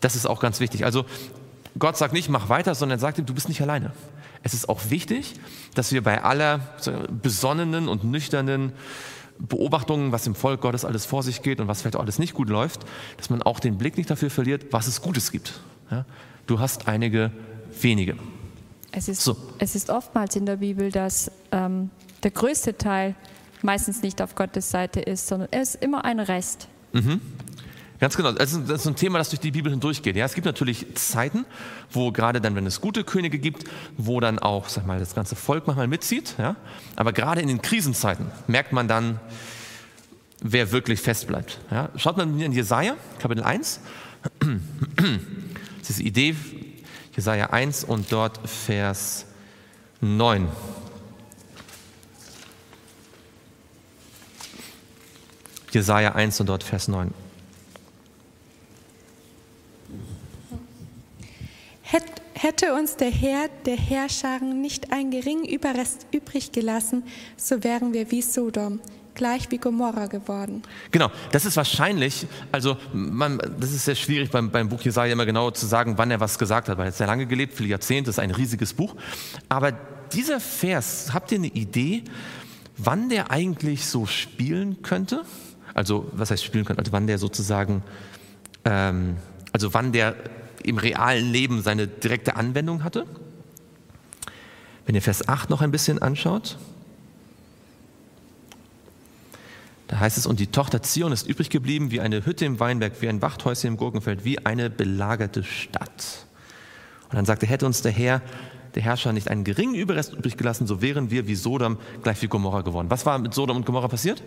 das 0.00 0.16
ist 0.16 0.26
auch 0.26 0.40
ganz 0.40 0.60
wichtig. 0.60 0.84
Also 0.84 1.04
Gott 1.78 1.96
sagt 1.96 2.12
nicht, 2.12 2.28
mach 2.28 2.48
weiter, 2.48 2.74
sondern 2.74 2.98
er 2.98 3.00
sagt 3.00 3.18
ihm, 3.18 3.26
du 3.26 3.34
bist 3.34 3.48
nicht 3.48 3.62
alleine. 3.62 3.92
Es 4.42 4.54
ist 4.54 4.68
auch 4.68 4.90
wichtig, 4.90 5.34
dass 5.74 5.92
wir 5.92 6.02
bei 6.02 6.22
aller 6.22 6.60
besonnenen 7.22 7.88
und 7.88 8.04
nüchternen 8.04 8.72
Beobachtungen, 9.38 10.12
was 10.12 10.26
im 10.26 10.34
Volk 10.34 10.60
Gottes 10.60 10.84
alles 10.84 11.06
vor 11.06 11.22
sich 11.22 11.42
geht 11.42 11.60
und 11.60 11.68
was 11.68 11.80
vielleicht 11.80 11.96
auch 11.96 12.00
alles 12.00 12.18
nicht 12.18 12.34
gut 12.34 12.48
läuft, 12.48 12.84
dass 13.16 13.30
man 13.30 13.42
auch 13.42 13.60
den 13.60 13.78
Blick 13.78 13.96
nicht 13.96 14.10
dafür 14.10 14.30
verliert, 14.30 14.66
was 14.72 14.86
es 14.86 15.00
Gutes 15.00 15.30
gibt. 15.30 15.60
Ja? 15.90 16.04
Du 16.46 16.58
hast 16.58 16.88
einige 16.88 17.30
wenige. 17.80 18.16
Es 18.92 19.08
ist, 19.08 19.22
so. 19.22 19.36
es 19.58 19.74
ist 19.74 19.88
oftmals 19.88 20.36
in 20.36 20.46
der 20.46 20.56
Bibel, 20.56 20.90
dass 20.90 21.30
ähm, 21.52 21.90
der 22.22 22.32
größte 22.32 22.76
Teil 22.76 23.14
meistens 23.64 24.02
nicht 24.02 24.20
auf 24.22 24.34
Gottes 24.34 24.70
Seite 24.70 25.00
ist, 25.00 25.26
sondern 25.26 25.48
er 25.50 25.62
ist 25.62 25.76
immer 25.76 26.04
ein 26.04 26.20
Rest. 26.20 26.68
Mhm. 26.92 27.20
Ganz 28.00 28.16
genau. 28.16 28.32
Das 28.32 28.54
ist, 28.54 28.86
ein 28.86 28.96
Thema, 28.96 29.18
das 29.18 29.28
durch 29.28 29.40
die 29.40 29.50
Bibel 29.50 29.70
hindurchgeht. 29.70 30.16
Ja, 30.16 30.24
es 30.24 30.32
gibt 30.34 30.46
natürlich 30.46 30.86
Zeiten, 30.94 31.44
wo 31.90 32.10
gerade 32.10 32.40
dann, 32.40 32.54
wenn 32.54 32.64
es 32.64 32.80
gute 32.80 33.04
Könige 33.04 33.38
gibt, 33.38 33.64
wo 33.98 34.20
dann 34.20 34.38
auch, 34.38 34.70
sag 34.70 34.86
mal, 34.86 34.98
das 34.98 35.14
ganze 35.14 35.36
Volk 35.36 35.66
manchmal 35.66 35.86
mitzieht. 35.86 36.34
Ja, 36.38 36.56
aber 36.96 37.12
gerade 37.12 37.42
in 37.42 37.48
den 37.48 37.60
Krisenzeiten 37.60 38.26
merkt 38.46 38.72
man 38.72 38.88
dann, 38.88 39.20
wer 40.42 40.72
wirklich 40.72 41.00
fest 41.00 41.26
bleibt. 41.26 41.60
Ja, 41.70 41.90
schaut 41.96 42.16
man 42.16 42.40
in 42.40 42.52
Jesaja, 42.52 42.96
Kapitel 43.18 43.44
1. 43.44 43.80
Das 45.78 45.96
ist 45.96 46.00
die 46.00 46.06
Idee, 46.06 46.36
Jesaja 47.16 47.46
1 47.46 47.84
und 47.84 48.12
dort 48.12 48.38
Vers 48.48 49.24
9. 50.00 50.46
Jesaja 55.72 56.12
1 56.12 56.40
und 56.40 56.48
dort 56.48 56.62
Vers 56.62 56.88
9. 56.88 57.12
Hätte 62.42 62.72
uns 62.72 62.96
der 62.96 63.10
Herr 63.10 63.50
der 63.66 63.76
Herrscharen 63.76 64.62
nicht 64.62 64.92
einen 64.92 65.10
geringen 65.10 65.44
Überrest 65.44 66.06
übrig 66.10 66.52
gelassen, 66.52 67.02
so 67.36 67.62
wären 67.62 67.92
wir 67.92 68.10
wie 68.10 68.22
Sodom, 68.22 68.80
gleich 69.12 69.50
wie 69.50 69.58
Gomorra 69.58 70.06
geworden. 70.06 70.62
Genau, 70.90 71.10
das 71.32 71.44
ist 71.44 71.58
wahrscheinlich, 71.58 72.26
also 72.50 72.78
man, 72.94 73.36
das 73.60 73.72
ist 73.72 73.84
sehr 73.84 73.94
schwierig 73.94 74.30
beim, 74.30 74.50
beim 74.50 74.70
Buch 74.70 74.80
Jesaja 74.80 75.12
immer 75.12 75.26
genau 75.26 75.50
zu 75.50 75.66
sagen, 75.66 75.98
wann 75.98 76.10
er 76.10 76.20
was 76.20 76.38
gesagt 76.38 76.70
hat, 76.70 76.78
weil 76.78 76.86
er 76.86 76.92
hat 76.92 76.96
sehr 76.96 77.06
lange 77.06 77.26
gelebt, 77.26 77.52
viele 77.52 77.68
Jahrzehnte, 77.68 78.08
das 78.08 78.14
ist 78.14 78.20
ein 78.20 78.30
riesiges 78.30 78.72
Buch. 78.72 78.96
Aber 79.50 79.72
dieser 80.12 80.40
Vers, 80.40 81.12
habt 81.12 81.32
ihr 81.32 81.38
eine 81.38 81.48
Idee, 81.48 82.04
wann 82.78 83.10
der 83.10 83.30
eigentlich 83.30 83.84
so 83.84 84.06
spielen 84.06 84.80
könnte? 84.80 85.26
Also, 85.74 86.10
was 86.12 86.30
heißt 86.30 86.44
spielen 86.44 86.64
könnte? 86.64 86.80
Also, 86.80 86.92
wann 86.92 87.06
der 87.06 87.18
sozusagen, 87.18 87.82
ähm, 88.64 89.16
also 89.52 89.74
wann 89.74 89.92
der 89.92 90.16
im 90.62 90.78
realen 90.78 91.30
Leben 91.30 91.62
seine 91.62 91.86
direkte 91.86 92.36
Anwendung 92.36 92.84
hatte? 92.84 93.06
Wenn 94.86 94.94
ihr 94.94 95.02
Vers 95.02 95.28
8 95.28 95.50
noch 95.50 95.62
ein 95.62 95.70
bisschen 95.70 96.00
anschaut, 96.02 96.58
da 99.90 99.98
heißt 99.98 100.18
es, 100.18 100.26
und 100.26 100.38
die 100.38 100.46
Tochter 100.46 100.82
Zion 100.82 101.10
ist 101.10 101.26
übrig 101.26 101.50
geblieben 101.50 101.90
wie 101.90 102.00
eine 102.00 102.24
Hütte 102.24 102.44
im 102.44 102.60
Weinberg, 102.60 102.92
wie 103.00 103.08
ein 103.08 103.20
Wachthäuschen 103.22 103.68
im 103.68 103.76
Gurkenfeld, 103.76 104.24
wie 104.24 104.44
eine 104.46 104.70
belagerte 104.70 105.42
Stadt. 105.42 106.26
Und 107.08 107.16
dann 107.16 107.24
sagte, 107.24 107.44
hätte 107.46 107.66
uns 107.66 107.82
der 107.82 107.90
Herr, 107.90 108.22
der 108.76 108.82
Herrscher, 108.82 109.12
nicht 109.12 109.28
einen 109.28 109.42
geringen 109.42 109.74
Überrest 109.74 110.12
übrig 110.12 110.36
gelassen, 110.36 110.68
so 110.68 110.80
wären 110.80 111.10
wir 111.10 111.26
wie 111.26 111.34
Sodom 111.34 111.76
gleich 112.04 112.22
wie 112.22 112.28
Gomorra 112.28 112.60
geworden. 112.60 112.88
Was 112.88 113.04
war 113.04 113.18
mit 113.18 113.34
Sodom 113.34 113.56
und 113.56 113.66
Gomorra 113.66 113.88
passiert? 113.88 114.22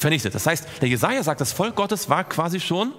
Vernichtet. 0.00 0.34
Das 0.34 0.46
heißt, 0.46 0.66
der 0.80 0.88
Jesaja 0.88 1.22
sagt, 1.22 1.42
das 1.42 1.52
Volk 1.52 1.76
Gottes 1.76 2.08
war 2.08 2.24
quasi 2.24 2.58
schon 2.58 2.94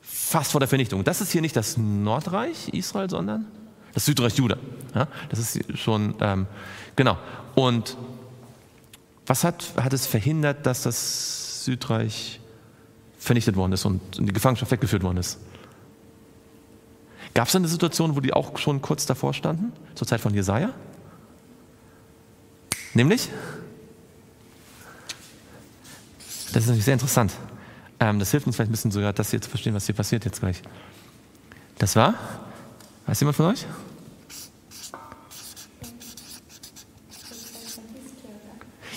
fast 0.00 0.52
vor 0.52 0.58
der 0.58 0.68
Vernichtung. 0.68 1.04
Das 1.04 1.20
ist 1.20 1.32
hier 1.32 1.42
nicht 1.42 1.54
das 1.54 1.76
Nordreich 1.76 2.70
Israel, 2.70 3.10
sondern 3.10 3.44
das 3.92 4.06
Südreich 4.06 4.34
Juda. 4.38 4.56
Ja, 4.94 5.06
das 5.28 5.38
ist 5.38 5.78
schon, 5.78 6.14
ähm, 6.20 6.46
genau. 6.96 7.18
Und 7.56 7.98
was 9.26 9.44
hat, 9.44 9.74
hat 9.76 9.92
es 9.92 10.06
verhindert, 10.06 10.64
dass 10.64 10.80
das 10.80 11.62
Südreich 11.66 12.40
vernichtet 13.18 13.54
worden 13.54 13.72
ist 13.72 13.84
und 13.84 14.16
in 14.16 14.24
die 14.24 14.32
Gefangenschaft 14.32 14.70
weggeführt 14.72 15.02
worden 15.02 15.18
ist? 15.18 15.40
Gab 17.34 17.48
es 17.48 17.54
eine 17.54 17.68
Situation, 17.68 18.16
wo 18.16 18.20
die 18.20 18.32
auch 18.32 18.56
schon 18.56 18.80
kurz 18.80 19.04
davor 19.04 19.34
standen, 19.34 19.74
zur 19.94 20.06
Zeit 20.06 20.22
von 20.22 20.32
Jesaja? 20.32 20.70
Nämlich? 22.94 23.28
Das 26.52 26.64
ist 26.64 26.68
natürlich 26.68 26.84
sehr 26.84 26.94
interessant. 26.94 27.32
Ähm, 28.00 28.18
das 28.18 28.30
hilft 28.30 28.46
uns 28.46 28.56
vielleicht 28.56 28.70
ein 28.70 28.72
bisschen 28.72 28.90
sogar, 28.90 29.12
das 29.12 29.30
hier 29.30 29.40
zu 29.40 29.48
verstehen, 29.48 29.74
was 29.74 29.86
hier 29.86 29.94
passiert 29.94 30.24
jetzt 30.24 30.40
gleich. 30.40 30.62
Das 31.78 31.94
war? 31.96 32.14
Weiß 33.06 33.20
jemand 33.20 33.36
von 33.36 33.46
euch? 33.46 33.66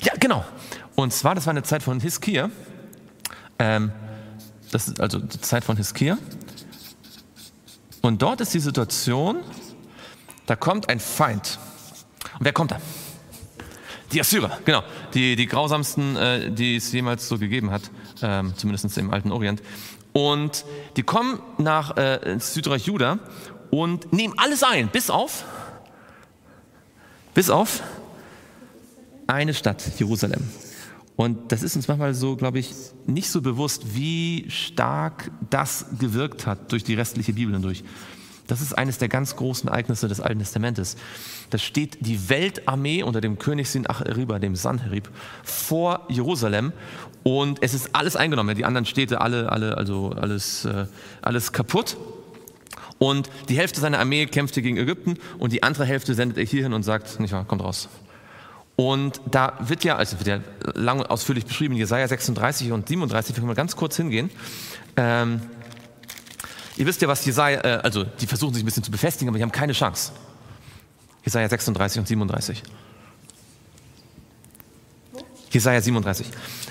Ja, 0.02 0.14
genau. 0.20 0.44
Und 0.96 1.14
zwar, 1.14 1.36
das 1.36 1.46
war 1.46 1.52
eine 1.52 1.64
Zeit 1.64 1.84
von 1.84 2.00
Hiskia. 2.00 2.50
Ähm, 3.60 3.92
das 4.72 4.88
ist 4.88 5.00
also 5.00 5.20
die 5.20 5.40
Zeit 5.40 5.64
von 5.64 5.78
Hiskia. 5.78 6.18
Und 8.02 8.22
dort 8.22 8.42
ist 8.42 8.54
die 8.54 8.60
Situation, 8.60 9.38
da 10.46 10.56
kommt 10.56 10.90
ein 10.90 11.00
Feind. 11.00 11.60
Und 12.38 12.46
wer 12.46 12.54
kommt 12.54 12.72
da? 12.72 12.82
Die 14.14 14.22
Assyrer, 14.22 14.60
genau. 14.64 14.84
Die, 15.14 15.36
die 15.36 15.48
grausamsten, 15.48 16.16
äh, 16.16 16.52
die 16.52 16.76
es 16.76 16.92
jemals 16.92 17.28
so 17.28 17.40
gegeben 17.40 17.72
hat, 17.72 17.90
ähm, 18.22 18.54
zumindest 18.56 18.98
im 18.98 19.12
alten 19.12 19.32
Orient. 19.32 19.62
Und 20.14 20.66
die 20.96 21.04
kommen 21.04 21.40
nach 21.58 21.98
äh, 21.98 22.38
Südreich 22.40 22.86
Juda 22.86 23.18
und 23.72 24.14
nehmen 24.14 24.36
alles 24.38 24.62
ein, 24.62 24.90
bis 24.90 25.10
auf, 25.10 25.44
bis 27.34 27.50
auf 27.50 27.82
eine 29.26 29.56
Stadt, 29.56 29.84
Jerusalem. 29.98 30.44
Und 31.16 31.52
das 31.52 31.64
ist 31.64 31.76
uns 31.76 31.88
manchmal 31.88 32.14
so, 32.14 32.36
glaube 32.36 32.60
ich, 32.60 32.72
nicht 33.08 33.30
so 33.30 33.42
bewusst, 33.42 33.96
wie 33.96 34.46
stark 34.50 35.32
das 35.50 35.86
gewirkt 36.00 36.46
hat 36.46 36.72
durch 36.72 36.84
die 36.84 36.94
restliche 36.94 37.34
Bibel 37.34 37.54
hindurch. 37.54 37.84
Das 38.48 38.62
ist 38.62 38.78
eines 38.78 38.98
der 38.98 39.08
ganz 39.08 39.36
großen 39.36 39.70
Ereignisse 39.70 40.08
des 40.08 40.20
Alten 40.20 40.40
Testamentes. 40.40 40.98
Da 41.50 41.58
steht 41.58 42.06
die 42.06 42.30
Weltarmee 42.30 43.04
unter 43.04 43.22
dem 43.22 43.40
König 43.40 43.70
Sinachriba, 43.70 44.40
dem 44.40 44.56
Sanherib, 44.56 45.10
vor 45.44 46.06
Jerusalem 46.10 46.74
und 47.24 47.64
es 47.64 47.74
ist 47.74 47.96
alles 47.96 48.16
eingenommen. 48.16 48.56
Die 48.56 48.66
anderen 48.66 48.86
Städte, 48.86 49.22
alle, 49.22 49.52
alle, 49.52 49.78
also 49.78 50.10
alles, 50.10 50.66
äh, 50.66 50.86
alles 51.22 51.54
kaputt. 51.54 51.98
Und 53.00 53.30
die 53.50 53.58
Hälfte 53.58 53.80
seiner 53.80 54.00
Armee 54.00 54.26
kämpft 54.26 54.54
hier 54.54 54.64
gegen 54.64 54.78
Ägypten 54.78 55.18
und 55.40 55.52
die 55.52 55.64
andere 55.64 55.86
Hälfte 55.86 56.14
sendet 56.14 56.38
er 56.38 56.46
hierhin 56.46 56.74
und 56.74 56.84
sagt, 56.84 57.20
nicht 57.20 57.34
wahr, 57.34 57.46
kommt 57.46 57.64
raus. 57.64 57.90
Und 58.76 59.22
da 59.30 59.58
wird 59.60 59.84
ja, 59.84 59.98
also 59.98 60.20
wird 60.20 60.28
ja 60.28 60.40
lang 60.74 61.00
und 61.00 61.10
ausführlich 61.10 61.46
beschrieben, 61.46 61.76
Jesaja 61.76 62.08
36 62.08 62.72
und 62.72 62.88
37, 62.88 63.36
wir 63.36 63.36
können 63.36 63.48
mal 63.48 63.56
ganz 63.56 63.76
kurz 63.76 63.98
hingehen. 63.98 64.30
Ähm, 64.98 65.42
ihr 66.78 66.86
wisst 66.86 67.02
ja, 67.02 67.08
was 67.08 67.26
Jesaja, 67.26 67.60
äh, 67.62 67.82
also 67.84 68.04
die 68.04 68.28
versuchen 68.28 68.54
sich 68.54 68.64
ein 68.64 68.66
bisschen 68.66 68.84
zu 68.84 68.92
befestigen, 68.92 69.30
aber 69.30 69.38
die 69.38 69.44
haben 69.44 69.52
keine 69.52 69.74
Chance. 69.74 70.12
Jesaja 71.24 71.48
36 71.48 72.00
und 72.00 72.08
37. 72.08 72.64
Jesaja 75.52 75.82
37. 75.82 76.28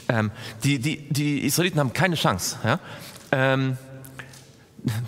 Ähm, 0.08 0.30
die, 0.64 0.78
die, 0.78 1.08
die 1.08 1.46
Israeliten 1.46 1.78
haben 1.78 1.92
keine 1.92 2.16
Chance. 2.16 2.56
Ja? 2.64 2.80
Ähm, 3.30 3.78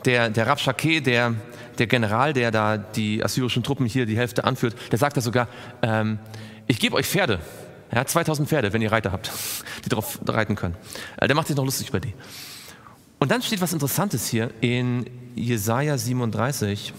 der, 0.04 0.30
der 0.30 0.46
Rabshakeh, 0.46 1.00
der, 1.00 1.34
der 1.78 1.86
General, 1.86 2.32
der 2.32 2.50
da 2.50 2.78
die 2.78 3.22
assyrischen 3.22 3.62
Truppen 3.62 3.86
hier 3.86 4.06
die 4.06 4.16
Hälfte 4.16 4.44
anführt, 4.44 4.76
der 4.92 4.98
sagt 4.98 5.16
da 5.16 5.20
sogar, 5.20 5.48
ähm, 5.82 6.18
ich 6.66 6.78
gebe 6.78 6.94
euch 6.94 7.06
Pferde, 7.06 7.40
ja, 7.92 8.04
2000 8.04 8.48
Pferde, 8.48 8.72
wenn 8.72 8.80
ihr 8.80 8.92
Reiter 8.92 9.12
habt, 9.12 9.30
die 9.84 9.88
darauf 9.88 10.20
reiten 10.26 10.54
können. 10.54 10.76
Äh, 11.16 11.26
der 11.26 11.36
macht 11.36 11.48
sich 11.48 11.56
noch 11.56 11.64
lustig 11.64 11.88
über 11.88 12.00
die. 12.00 12.14
Und 13.24 13.30
dann 13.30 13.40
steht 13.40 13.62
was 13.62 13.72
Interessantes 13.72 14.28
hier 14.28 14.50
in 14.60 15.06
Jesaja 15.34 15.96
37 15.96 16.92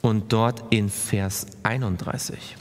und 0.00 0.32
dort 0.32 0.72
in 0.72 0.88
Vers 0.88 1.48
31. 1.64 2.56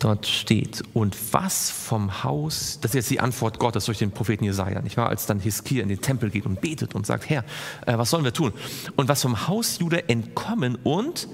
Dort 0.00 0.26
steht, 0.26 0.82
und 0.92 1.16
was 1.32 1.70
vom 1.70 2.24
Haus, 2.24 2.80
das 2.80 2.90
ist 2.90 2.94
jetzt 2.96 3.10
die 3.10 3.20
Antwort 3.20 3.60
Gottes 3.60 3.84
durch 3.84 3.98
den 3.98 4.10
Propheten 4.10 4.42
Jesaja, 4.42 4.82
nicht 4.82 4.96
wahr? 4.96 5.08
Als 5.08 5.26
dann 5.26 5.38
Hiskia 5.38 5.84
in 5.84 5.88
den 5.88 6.00
Tempel 6.00 6.30
geht 6.30 6.46
und 6.46 6.60
betet 6.60 6.96
und 6.96 7.06
sagt, 7.06 7.30
Herr, 7.30 7.44
äh, 7.86 7.96
was 7.96 8.10
sollen 8.10 8.24
wir 8.24 8.32
tun? 8.32 8.52
Und 8.96 9.08
was 9.08 9.22
vom 9.22 9.46
Haus 9.46 9.78
Juda 9.78 9.98
entkommen 9.98 10.78
und 10.82 11.28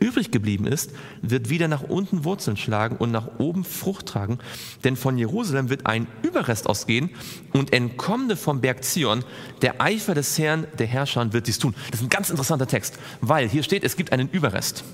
übrig 0.00 0.30
geblieben 0.30 0.66
ist, 0.66 0.92
wird 1.22 1.48
wieder 1.50 1.68
nach 1.68 1.82
unten 1.82 2.24
Wurzeln 2.24 2.56
schlagen 2.56 2.96
und 2.96 3.10
nach 3.10 3.38
oben 3.38 3.64
Frucht 3.64 4.06
tragen. 4.06 4.38
Denn 4.84 4.96
von 4.96 5.18
Jerusalem 5.18 5.70
wird 5.70 5.86
ein 5.86 6.06
Überrest 6.22 6.68
ausgehen 6.68 7.10
und 7.52 7.72
entkommende 7.72 8.36
vom 8.36 8.60
Berg 8.60 8.84
Zion, 8.84 9.24
der 9.62 9.80
Eifer 9.80 10.14
des 10.14 10.38
Herrn, 10.38 10.66
der 10.78 10.86
Herrscher, 10.86 11.32
wird 11.32 11.46
dies 11.46 11.58
tun. 11.58 11.74
Das 11.90 12.00
ist 12.00 12.06
ein 12.06 12.10
ganz 12.10 12.30
interessanter 12.30 12.66
Text, 12.66 12.98
weil 13.20 13.48
hier 13.48 13.62
steht, 13.62 13.84
es 13.84 13.96
gibt 13.96 14.12
einen 14.12 14.28
Überrest. 14.30 14.84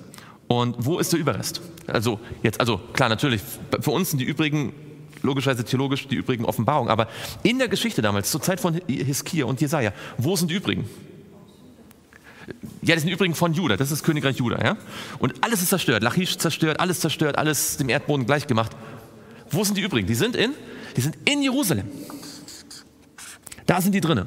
Und 0.48 0.76
wo 0.78 0.98
ist 0.98 1.12
der 1.12 1.20
Überrest? 1.20 1.60
Also 1.86 2.20
jetzt, 2.42 2.60
also 2.60 2.78
klar, 2.92 3.08
natürlich, 3.08 3.40
für 3.80 3.90
uns 3.90 4.10
sind 4.10 4.18
die 4.18 4.24
übrigen 4.24 4.72
logischerweise 5.22 5.64
theologisch 5.64 6.08
die 6.08 6.16
übrigen 6.16 6.44
Offenbarungen, 6.44 6.90
aber 6.90 7.08
in 7.42 7.58
der 7.58 7.68
Geschichte 7.68 8.02
damals, 8.02 8.30
zur 8.30 8.42
Zeit 8.42 8.60
von 8.60 8.80
Hiskia 8.88 9.44
und 9.46 9.60
Jesaja, 9.60 9.92
wo 10.18 10.36
sind 10.36 10.50
die 10.50 10.54
übrigen? 10.56 10.88
Ja, 12.82 12.94
die 12.94 13.00
sind 13.00 13.10
übrigens 13.10 13.38
von 13.38 13.52
Juda, 13.54 13.76
das 13.76 13.90
ist 13.90 14.00
das 14.00 14.02
Königreich 14.04 14.36
Juda, 14.36 14.62
ja? 14.62 14.76
Und 15.18 15.34
alles 15.42 15.62
ist 15.62 15.68
zerstört, 15.68 16.02
Lachish 16.02 16.38
zerstört, 16.38 16.80
alles 16.80 17.00
zerstört, 17.00 17.38
alles 17.38 17.76
dem 17.76 17.88
Erdboden 17.88 18.26
gleich 18.26 18.46
gemacht. 18.46 18.72
Wo 19.50 19.64
sind 19.64 19.76
die 19.76 19.82
übrigen? 19.82 20.06
Die 20.06 20.14
sind 20.14 20.36
in, 20.36 20.54
die 20.96 21.00
sind 21.00 21.16
in 21.24 21.42
Jerusalem. 21.42 21.88
Da 23.66 23.80
sind 23.80 23.92
die 23.92 24.00
drinnen. 24.00 24.26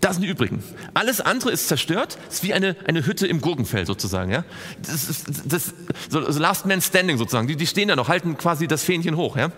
Da 0.00 0.12
sind 0.12 0.22
die 0.22 0.28
übrigen. 0.28 0.62
Alles 0.94 1.20
andere 1.20 1.50
ist 1.50 1.68
zerstört, 1.68 2.18
ist 2.28 2.42
wie 2.42 2.52
eine, 2.52 2.76
eine 2.86 3.06
Hütte 3.06 3.26
im 3.26 3.40
Gurkenfeld 3.40 3.86
sozusagen. 3.86 4.30
Ja? 4.30 4.44
Das 4.82 5.08
ist 5.08 5.26
das, 5.46 5.72
so, 6.10 6.30
so 6.30 6.38
Last 6.38 6.66
Man 6.66 6.82
Standing 6.82 7.16
sozusagen. 7.16 7.48
Die, 7.48 7.56
die 7.56 7.66
stehen 7.66 7.88
da 7.88 7.96
noch, 7.96 8.08
halten 8.08 8.36
quasi 8.36 8.68
das 8.68 8.84
Fähnchen 8.84 9.16
hoch. 9.16 9.36
Ja? 9.36 9.50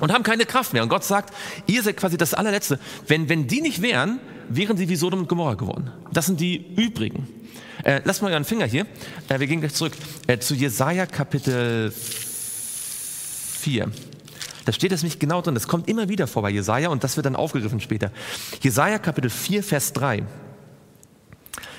Und 0.00 0.12
haben 0.12 0.24
keine 0.24 0.46
Kraft 0.46 0.72
mehr. 0.72 0.82
Und 0.82 0.88
Gott 0.88 1.04
sagt, 1.04 1.32
ihr 1.66 1.82
seid 1.82 1.96
quasi 1.96 2.16
das 2.16 2.34
allerletzte. 2.34 2.80
Wenn, 3.06 3.28
wenn 3.28 3.46
die 3.46 3.60
nicht 3.60 3.82
wären, 3.82 4.18
wären 4.48 4.76
sie 4.76 4.88
wie 4.88 4.96
Sodom 4.96 5.20
und 5.20 5.28
Gomorra 5.28 5.54
geworden. 5.54 5.90
Das 6.12 6.26
sind 6.26 6.40
die 6.40 6.74
übrigen. 6.76 7.28
Äh, 7.82 8.00
lasst 8.04 8.22
mal 8.22 8.32
euren 8.32 8.44
Finger 8.44 8.66
hier. 8.66 8.86
Äh, 9.28 9.40
wir 9.40 9.46
gehen 9.46 9.60
gleich 9.60 9.74
zurück 9.74 9.92
äh, 10.26 10.38
zu 10.38 10.54
Jesaja 10.54 11.06
Kapitel 11.06 11.92
4. 11.92 13.90
Da 14.64 14.72
steht 14.72 14.92
das 14.92 15.02
nämlich 15.02 15.18
genau 15.18 15.42
drin. 15.42 15.54
Das 15.54 15.68
kommt 15.68 15.88
immer 15.88 16.08
wieder 16.08 16.26
vor 16.26 16.42
bei 16.42 16.50
Jesaja 16.50 16.88
und 16.88 17.04
das 17.04 17.16
wird 17.16 17.26
dann 17.26 17.36
aufgegriffen 17.36 17.80
später. 17.80 18.10
Jesaja 18.62 18.98
Kapitel 18.98 19.30
4, 19.30 19.62
Vers 19.62 19.92
3. 19.92 20.22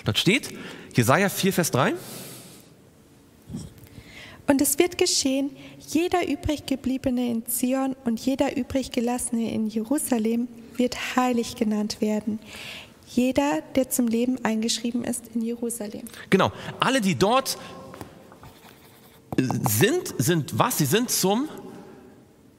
Dort 0.03 0.19
steht, 0.19 0.51
Jesaja 0.93 1.29
4, 1.29 1.53
Vers 1.53 1.71
3. 1.71 1.93
Und 4.47 4.61
es 4.61 4.77
wird 4.77 4.99
geschehen, 4.99 5.49
jeder 5.89 6.27
übriggebliebene 6.27 7.31
in 7.31 7.45
Zion 7.47 7.95
und 8.05 8.19
jeder 8.19 8.55
übriggelassene 8.55 9.51
in 9.51 9.67
Jerusalem 9.67 10.47
wird 10.77 11.15
heilig 11.15 11.55
genannt 11.55 12.01
werden. 12.01 12.39
Jeder, 13.07 13.61
der 13.75 13.89
zum 13.89 14.07
Leben 14.07 14.43
eingeschrieben 14.43 15.03
ist 15.03 15.23
in 15.33 15.41
Jerusalem. 15.41 16.03
Genau, 16.29 16.51
alle, 16.79 17.01
die 17.01 17.15
dort 17.15 17.57
sind, 19.37 20.13
sind 20.17 20.57
was? 20.57 20.77
Sie 20.77 20.85
sind 20.85 21.09
zum 21.09 21.47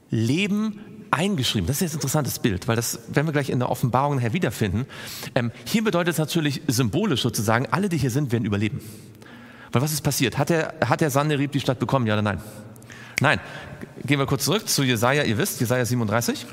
Leben 0.09 0.79
eingeschrieben. 1.11 1.67
Das 1.67 1.77
ist 1.77 1.81
jetzt 1.81 1.93
ein 1.93 1.97
interessantes 1.97 2.39
Bild, 2.39 2.67
weil 2.67 2.75
das 2.75 2.99
werden 3.09 3.27
wir 3.27 3.33
gleich 3.33 3.49
in 3.49 3.59
der 3.59 3.69
Offenbarung 3.69 4.15
nachher 4.15 4.33
wiederfinden. 4.33 4.85
Ähm, 5.35 5.51
hier 5.65 5.83
bedeutet 5.83 6.13
es 6.13 6.17
natürlich 6.17 6.61
symbolisch 6.67 7.21
sozusagen, 7.21 7.65
alle, 7.67 7.89
die 7.89 7.97
hier 7.97 8.11
sind, 8.11 8.31
werden 8.31 8.45
überleben. 8.45 8.81
Weil 9.71 9.81
was 9.81 9.91
ist 9.91 10.01
passiert? 10.01 10.37
Hat 10.37 10.49
der, 10.49 10.75
hat 10.85 11.01
der 11.01 11.09
Sanherib 11.09 11.51
die 11.51 11.59
Stadt 11.59 11.79
bekommen, 11.79 12.07
ja 12.07 12.13
oder 12.13 12.21
nein? 12.21 12.41
Nein. 13.19 13.39
Gehen 14.05 14.19
wir 14.19 14.25
kurz 14.25 14.45
zurück 14.45 14.67
zu 14.67 14.83
Jesaja, 14.83 15.23
ihr 15.23 15.37
wisst, 15.37 15.59
Jesaja 15.59 15.85
37. 15.85 16.45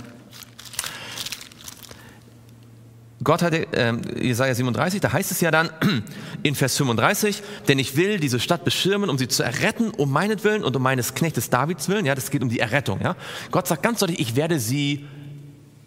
Gott 3.24 3.42
hatte, 3.42 3.72
äh, 3.72 3.94
Jesaja 4.20 4.54
37, 4.54 5.00
da 5.00 5.12
heißt 5.12 5.30
es 5.30 5.40
ja 5.40 5.50
dann 5.50 5.70
in 6.42 6.54
Vers 6.54 6.76
35, 6.76 7.42
denn 7.68 7.78
ich 7.78 7.96
will 7.96 8.20
diese 8.20 8.38
Stadt 8.38 8.64
beschirmen, 8.64 9.10
um 9.10 9.18
sie 9.18 9.28
zu 9.28 9.42
erretten, 9.42 9.90
um 9.90 10.12
meinetwillen 10.12 10.62
und 10.62 10.76
um 10.76 10.82
meines 10.82 11.14
Knechtes 11.14 11.50
Davids 11.50 11.88
willen. 11.88 12.04
Ja, 12.06 12.14
das 12.14 12.30
geht 12.30 12.42
um 12.42 12.48
die 12.50 12.60
Errettung. 12.60 13.00
Ja. 13.02 13.16
Gott 13.50 13.66
sagt 13.66 13.82
ganz 13.82 14.00
deutlich, 14.00 14.20
ich 14.20 14.36
werde 14.36 14.60
sie 14.60 15.06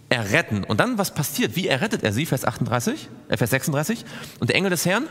erretten. 0.09 0.63
Und 0.63 0.79
dann, 0.79 0.97
was 0.97 1.13
passiert? 1.13 1.55
Wie 1.55 1.67
errettet 1.67 2.03
er 2.03 2.11
sie? 2.11 2.25
Vers 2.25 2.43
38, 2.43 3.09
äh, 3.29 3.37
Vers 3.37 3.51
36. 3.51 4.05
Und 4.39 4.49
der 4.49 4.55
Engel 4.55 4.71
des 4.71 4.85
Herrn 4.85 5.05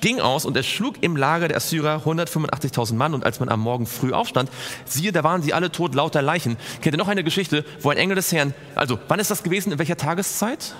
ging 0.00 0.20
aus 0.20 0.44
und 0.44 0.56
er 0.56 0.62
schlug 0.62 1.02
im 1.02 1.16
Lager 1.16 1.48
der 1.48 1.56
Assyrer 1.56 2.02
185.000 2.04 2.94
Mann 2.94 3.14
und 3.14 3.24
als 3.24 3.40
man 3.40 3.48
am 3.48 3.60
Morgen 3.60 3.86
früh 3.86 4.12
aufstand, 4.12 4.50
siehe, 4.84 5.12
da 5.12 5.24
waren 5.24 5.42
sie 5.42 5.54
alle 5.54 5.70
tot, 5.70 5.94
lauter 5.94 6.22
Leichen. 6.22 6.56
Kennt 6.80 6.94
ihr 6.94 6.98
noch 6.98 7.08
eine 7.08 7.24
Geschichte, 7.24 7.64
wo 7.80 7.90
ein 7.90 7.96
Engel 7.96 8.16
des 8.16 8.32
Herrn, 8.32 8.54
also 8.74 8.98
wann 9.08 9.20
ist 9.20 9.30
das 9.30 9.42
gewesen, 9.42 9.72
in 9.72 9.78
welcher 9.78 9.96
Tageszeit? 9.96 10.74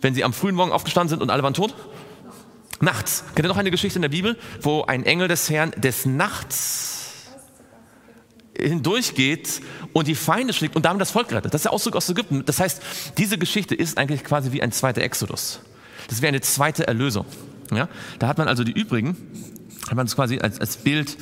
Wenn 0.00 0.14
sie 0.14 0.24
am 0.24 0.32
frühen 0.32 0.54
Morgen 0.54 0.72
aufgestanden 0.72 1.10
sind 1.10 1.22
und 1.22 1.30
alle 1.30 1.42
waren 1.42 1.54
tot? 1.54 1.74
Nachts. 2.80 3.24
Kennt 3.34 3.44
ihr 3.44 3.48
noch 3.48 3.58
eine 3.58 3.70
Geschichte 3.70 3.98
in 3.98 4.02
der 4.02 4.08
Bibel, 4.08 4.38
wo 4.62 4.82
ein 4.82 5.04
Engel 5.04 5.28
des 5.28 5.50
Herrn 5.50 5.72
des 5.72 6.06
Nachts 6.06 7.00
hindurchgeht 8.58 9.60
und 9.92 10.06
die 10.06 10.14
Feinde 10.14 10.52
schlägt 10.52 10.76
und 10.76 10.84
damit 10.84 11.00
das 11.00 11.10
Volk 11.10 11.32
rettet. 11.32 11.52
Das 11.52 11.60
ist 11.60 11.64
der 11.64 11.72
Ausdruck 11.72 11.96
aus 11.96 12.08
Ägypten. 12.08 12.44
Das 12.44 12.60
heißt, 12.60 12.82
diese 13.18 13.38
Geschichte 13.38 13.74
ist 13.74 13.98
eigentlich 13.98 14.24
quasi 14.24 14.52
wie 14.52 14.62
ein 14.62 14.72
zweiter 14.72 15.02
Exodus. 15.02 15.60
Das 16.08 16.22
wäre 16.22 16.28
eine 16.28 16.40
zweite 16.40 16.86
Erlösung. 16.86 17.26
Ja? 17.72 17.88
Da 18.18 18.28
hat 18.28 18.38
man 18.38 18.48
also 18.48 18.64
die 18.64 18.72
übrigen, 18.72 19.16
hat 19.88 19.96
man 19.96 20.06
es 20.06 20.14
quasi 20.14 20.38
als, 20.38 20.60
als 20.60 20.76
Bild 20.76 21.16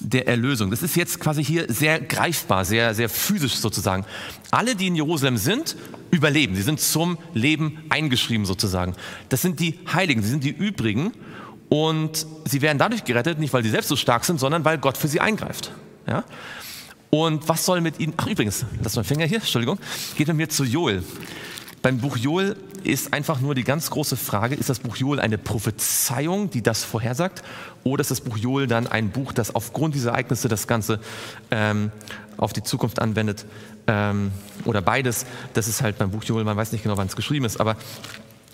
der 0.00 0.28
Erlösung. 0.28 0.70
Das 0.70 0.82
ist 0.82 0.96
jetzt 0.96 1.20
quasi 1.20 1.44
hier 1.44 1.66
sehr 1.68 2.00
greifbar, 2.00 2.64
sehr, 2.64 2.94
sehr 2.94 3.08
physisch 3.08 3.56
sozusagen. 3.56 4.04
Alle, 4.50 4.76
die 4.76 4.86
in 4.86 4.94
Jerusalem 4.94 5.36
sind, 5.36 5.76
überleben. 6.10 6.54
Sie 6.54 6.62
sind 6.62 6.80
zum 6.80 7.18
Leben 7.34 7.78
eingeschrieben 7.88 8.46
sozusagen. 8.46 8.94
Das 9.28 9.42
sind 9.42 9.60
die 9.60 9.78
Heiligen, 9.92 10.22
sie 10.22 10.30
sind 10.30 10.44
die 10.44 10.50
übrigen 10.50 11.12
und 11.68 12.26
sie 12.44 12.62
werden 12.62 12.78
dadurch 12.78 13.04
gerettet, 13.04 13.38
nicht 13.38 13.52
weil 13.52 13.62
sie 13.62 13.70
selbst 13.70 13.88
so 13.88 13.96
stark 13.96 14.24
sind, 14.24 14.40
sondern 14.40 14.64
weil 14.64 14.78
Gott 14.78 14.96
für 14.96 15.08
sie 15.08 15.20
eingreift. 15.20 15.72
Ja? 16.06 16.24
Und 17.10 17.48
was 17.48 17.64
soll 17.64 17.80
mit 17.80 18.00
ihnen, 18.00 18.14
ach 18.16 18.26
übrigens, 18.26 18.64
lass 18.82 18.96
mal 18.96 19.04
Finger 19.04 19.26
hier, 19.26 19.38
Entschuldigung, 19.38 19.78
geht 20.16 20.28
mit 20.28 20.36
mir 20.36 20.48
zu 20.48 20.64
Joel. 20.64 21.02
Beim 21.82 21.98
Buch 21.98 22.16
Joel 22.16 22.56
ist 22.88 23.12
einfach 23.12 23.40
nur 23.40 23.54
die 23.54 23.64
ganz 23.64 23.90
große 23.90 24.16
Frage, 24.16 24.54
ist 24.54 24.70
das 24.70 24.78
Buch 24.78 24.96
Joel 24.96 25.20
eine 25.20 25.36
Prophezeiung, 25.36 26.50
die 26.50 26.62
das 26.62 26.84
vorhersagt, 26.84 27.42
oder 27.84 28.00
ist 28.00 28.10
das 28.10 28.22
Buch 28.22 28.38
Joel 28.38 28.66
dann 28.66 28.86
ein 28.86 29.10
Buch, 29.10 29.32
das 29.32 29.54
aufgrund 29.54 29.94
dieser 29.94 30.10
Ereignisse 30.10 30.48
das 30.48 30.66
Ganze 30.66 30.98
ähm, 31.50 31.92
auf 32.38 32.52
die 32.52 32.62
Zukunft 32.62 33.00
anwendet, 33.00 33.44
ähm, 33.86 34.32
oder 34.64 34.80
beides. 34.80 35.26
Das 35.52 35.68
ist 35.68 35.82
halt 35.82 35.98
beim 35.98 36.10
Buch 36.10 36.24
Joel, 36.24 36.44
man 36.44 36.56
weiß 36.56 36.72
nicht 36.72 36.82
genau, 36.82 36.96
wann 36.96 37.08
es 37.08 37.16
geschrieben 37.16 37.44
ist, 37.44 37.60
aber 37.60 37.76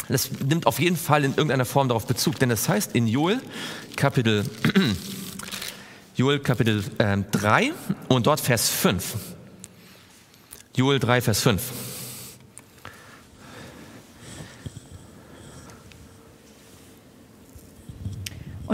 das 0.08 0.30
nimmt 0.44 0.66
auf 0.66 0.80
jeden 0.80 0.96
Fall 0.96 1.24
in 1.24 1.32
irgendeiner 1.32 1.64
Form 1.64 1.88
darauf 1.88 2.06
Bezug, 2.06 2.38
denn 2.38 2.50
es 2.50 2.68
heißt 2.68 2.94
in 2.94 3.06
Joel 3.06 3.40
Kapitel, 3.96 4.44
Joel 6.16 6.40
Kapitel 6.40 6.82
ähm, 6.98 7.24
3 7.30 7.72
und 8.08 8.26
dort 8.26 8.40
Vers 8.40 8.68
5. 8.68 9.14
Joel 10.76 10.98
3, 10.98 11.20
Vers 11.20 11.40
5. 11.40 11.62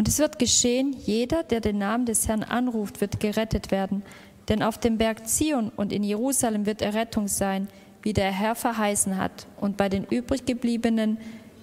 Und 0.00 0.08
es 0.08 0.18
wird 0.18 0.38
geschehen, 0.38 0.96
jeder, 1.04 1.42
der 1.42 1.60
den 1.60 1.76
Namen 1.76 2.06
des 2.06 2.26
Herrn 2.26 2.42
anruft, 2.42 3.02
wird 3.02 3.20
gerettet 3.20 3.70
werden. 3.70 4.02
Denn 4.48 4.62
auf 4.62 4.78
dem 4.78 4.96
Berg 4.96 5.28
Zion 5.28 5.70
und 5.76 5.92
in 5.92 6.02
Jerusalem 6.02 6.64
wird 6.64 6.80
Errettung 6.80 7.28
sein, 7.28 7.68
wie 8.00 8.14
der 8.14 8.32
Herr 8.32 8.54
verheißen 8.54 9.18
hat. 9.18 9.46
Und 9.60 9.76
bei 9.76 9.90
den 9.90 10.04
übriggebliebenen, 10.06 11.18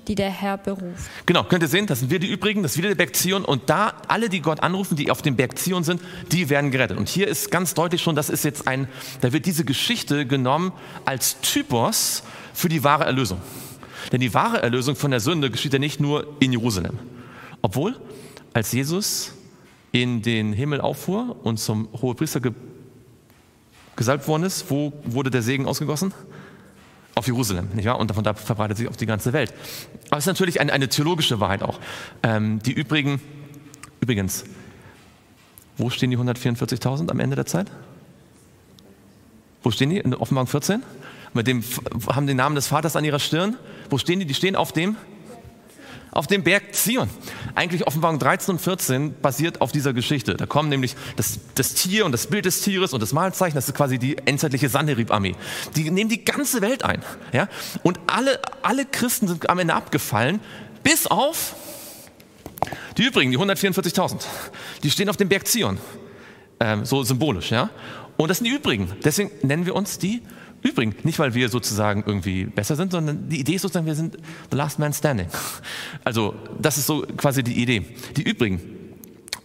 die 0.08 0.13
der 0.13 0.30
Herr 0.30 0.60
beruft. 0.60 1.10
Genau, 1.26 1.45
könnt 1.45 1.63
ihr 1.63 1.67
sehen, 1.67 1.88
das 1.88 2.02
sind 2.02 2.12
wir 2.12 2.19
die 2.19 2.28
übrigen, 2.28 2.62
das 2.62 2.73
ist 2.73 2.78
wieder 2.78 2.89
der 2.89 2.95
Berg 2.95 3.15
Zion. 3.15 3.43
Und 3.43 3.71
da 3.71 3.93
alle, 4.08 4.30
die 4.30 4.41
Gott 4.41 4.62
anrufen, 4.62 4.95
die 4.95 5.10
auf 5.10 5.23
dem 5.23 5.36
Berg 5.36 5.58
Zion 5.58 5.84
sind, 5.84 6.00
die 6.32 6.47
werden 6.52 6.69
gerettet. 6.69 7.00
Und 7.00 7.10
hier 7.10 7.28
ist 7.28 7.50
ganz 7.50 7.73
deutlich 7.73 8.04
schon, 8.04 8.15
das 8.15 8.30
ist 8.30 8.45
jetzt 8.45 8.67
ein, 8.67 8.88
da 9.21 9.34
wird 9.34 9.47
diese 9.47 9.65
Geschichte 9.65 10.28
genommen 10.28 10.73
als 11.06 11.41
Typos 11.41 12.21
für 12.54 12.69
die 12.69 12.84
wahre 12.84 13.06
Erlösung. 13.06 13.41
Denn 14.12 14.21
die 14.21 14.36
wahre 14.36 14.62
Erlösung 14.62 14.95
von 14.95 15.10
der 15.10 15.21
Sünde 15.21 15.50
geschieht 15.50 15.73
ja 15.73 15.80
nicht 15.80 16.00
nur 16.00 16.36
in 16.39 16.52
Jerusalem. 16.52 17.00
Obwohl, 17.63 18.00
als 18.58 18.72
Jesus 18.72 19.34
in 19.91 20.24
den 20.24 20.52
Himmel 20.52 20.82
auffuhr 20.82 21.36
und 21.43 21.60
zum 21.60 21.89
Hohepriester 21.93 22.39
ge 22.39 22.54
gesalbt 23.96 24.28
worden 24.28 24.43
ist, 24.43 24.70
wo 24.70 24.93
wurde 25.06 25.30
der 25.30 25.43
Segen 25.43 25.67
ausgegossen? 25.67 26.12
Auf 27.13 27.28
Jerusalem, 27.28 27.70
nicht 27.76 27.86
wahr? 27.86 28.00
Und 28.00 28.10
davon 28.10 28.24
da 28.24 28.34
verbreitet 28.34 28.78
sich 28.78 28.88
auf 28.88 28.98
die 28.98 29.06
ganze 29.06 29.32
Welt. 29.34 29.54
Aber 30.10 30.17
es 30.17 30.24
ist 30.24 30.28
natürlich 30.28 30.60
eine, 30.60 30.74
eine 30.74 30.88
theologische 30.88 31.39
Wahrheit 31.39 31.62
auch. 31.62 31.80
Ähm, 32.24 32.60
die 32.63 32.74
übrigen, 32.74 33.22
übrigens, 34.02 34.43
wo 35.78 35.91
stehen 35.91 36.10
die 36.10 36.17
144.000 36.17 37.10
am 37.10 37.20
Ende 37.20 37.36
der 37.36 37.46
Zeit? 37.46 37.72
Wo 39.62 39.70
stehen 39.70 39.91
die? 39.91 39.98
In 39.98 40.15
Offenbarung 40.15 40.48
14? 40.48 40.82
Mit 41.34 41.46
dem, 41.46 41.63
haben 42.08 42.26
den 42.26 42.38
Namen 42.38 42.56
des 42.56 42.67
Vaters 42.67 42.96
an 42.96 43.06
ihrer 43.06 43.20
Stirn. 43.20 43.56
Wo 43.91 44.00
stehen 44.00 44.20
die? 44.20 44.26
Die 44.26 44.34
stehen 44.34 44.56
auf 44.56 44.72
dem 44.72 44.96
auf 46.12 46.28
dem 46.28 46.43
Berg 46.43 46.74
Zion. 46.74 47.10
Eigentlich 47.56 47.86
Offenbarung 47.88 48.20
13 48.20 48.56
und 48.56 48.60
14 48.60 49.15
basiert 49.22 49.62
auf 49.62 49.72
dieser 49.72 49.93
Geschichte. 49.93 50.36
Da 50.36 50.46
kommen 50.46 50.70
nämlich 50.70 50.96
das, 51.15 51.39
das 51.56 51.74
Tier 51.74 52.06
und 52.06 52.12
das 52.12 52.28
Bild 52.28 52.46
des 52.46 52.62
Tieres 52.62 52.93
und 52.93 53.02
das 53.02 53.13
Malzeichen, 53.13 53.56
das 53.56 53.67
ist 53.67 53.76
quasi 53.76 53.98
die 53.98 54.17
endzeitliche 54.17 54.70
Sanherib-Armee. 54.70 55.36
Die 55.76 55.89
nehmen 55.91 56.10
die 56.10 56.24
ganze 56.24 56.62
Welt 56.62 56.84
ein. 56.84 57.04
Ja? 57.34 57.48
Und 57.84 58.00
alle, 58.08 58.39
alle 58.62 58.86
Christen 58.86 59.28
sind 59.28 59.50
am 59.50 59.60
Ende 59.60 59.74
abgefallen, 59.74 60.39
bis 60.84 61.08
auf 61.08 61.56
die 62.98 63.04
übrigen, 63.04 63.32
die 63.32 63.38
144.000. 63.38 64.24
Die 64.84 64.89
stehen 64.89 65.10
auf 65.10 65.17
dem 65.17 65.30
Berg 65.30 65.48
Zion. 65.48 65.78
Ähm, 66.60 66.86
so 66.86 67.04
symbolisch. 67.04 67.52
Ja? 67.52 67.70
Und 68.17 68.30
das 68.30 68.39
sind 68.39 68.46
die 68.46 68.54
übrigen. 68.54 68.91
Deswegen 69.04 69.32
nennen 69.43 69.65
wir 69.65 69.76
uns 69.76 70.00
die 70.00 70.24
Übrigen, 70.67 70.95
nicht 71.03 71.19
weil 71.19 71.34
wir 71.34 71.49
sozusagen 71.49 72.03
irgendwie 72.06 72.45
besser 72.45 72.75
sind, 72.75 72.91
sondern 72.91 73.30
die 73.30 73.39
Idee 73.39 73.56
ist 73.56 73.62
sozusagen, 73.62 73.86
wir 73.86 73.95
sind 73.95 74.17
the 74.51 74.58
last 74.58 74.80
man 74.80 74.93
standing. 74.93 75.27
Also 76.03 76.36
das 76.60 76.77
ist 76.77 76.88
so 76.88 77.06
quasi 77.17 77.43
die 77.43 77.62
Idee. 77.62 77.86
Die 78.15 78.23
Übrigen. 78.23 78.62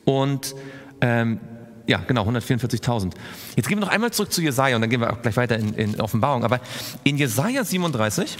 Und 0.04 0.54
ähm, 1.00 1.40
ja, 1.86 1.98
genau, 2.06 2.28
144.000. 2.28 3.12
Jetzt 3.56 3.68
gehen 3.68 3.78
wir 3.78 3.86
noch 3.86 3.92
einmal 3.92 4.12
zurück 4.12 4.32
zu 4.32 4.40
Jesaja 4.40 4.76
und 4.76 4.82
dann 4.82 4.90
gehen 4.90 5.00
wir 5.00 5.12
auch 5.12 5.20
gleich 5.20 5.36
weiter 5.36 5.56
in, 5.56 5.74
in 5.74 6.00
Offenbarung. 6.00 6.44
Aber 6.44 6.60
in 7.04 7.16
Jesaja 7.16 7.64
37 7.64 8.36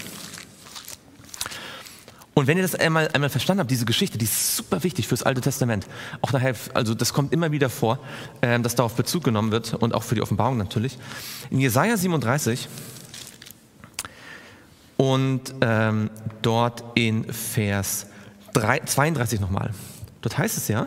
und 2.34 2.46
wenn 2.46 2.56
ihr 2.56 2.62
das 2.62 2.74
einmal, 2.74 3.08
einmal 3.12 3.28
verstanden 3.28 3.60
habt, 3.60 3.70
diese 3.70 3.84
Geschichte, 3.84 4.16
die 4.16 4.24
ist 4.24 4.56
super 4.56 4.82
wichtig 4.82 5.06
fürs 5.06 5.22
Alte 5.22 5.42
Testament. 5.42 5.86
Auch 6.22 6.32
nachher, 6.32 6.54
also 6.72 6.94
das 6.94 7.12
kommt 7.12 7.32
immer 7.32 7.52
wieder 7.52 7.68
vor, 7.68 7.98
äh, 8.40 8.58
dass 8.60 8.74
darauf 8.74 8.94
Bezug 8.94 9.24
genommen 9.24 9.52
wird 9.52 9.74
und 9.74 9.94
auch 9.94 10.02
für 10.02 10.14
die 10.14 10.22
Offenbarung 10.22 10.56
natürlich. 10.56 10.98
In 11.50 11.60
Jesaja 11.60 11.96
37 11.96 12.68
und 14.96 15.54
ähm, 15.60 16.10
dort 16.40 16.84
in 16.94 17.30
Vers 17.32 18.06
3, 18.54 18.80
32 18.80 19.40
nochmal. 19.40 19.70
Dort 20.22 20.38
heißt 20.38 20.56
es 20.56 20.68
ja, 20.68 20.86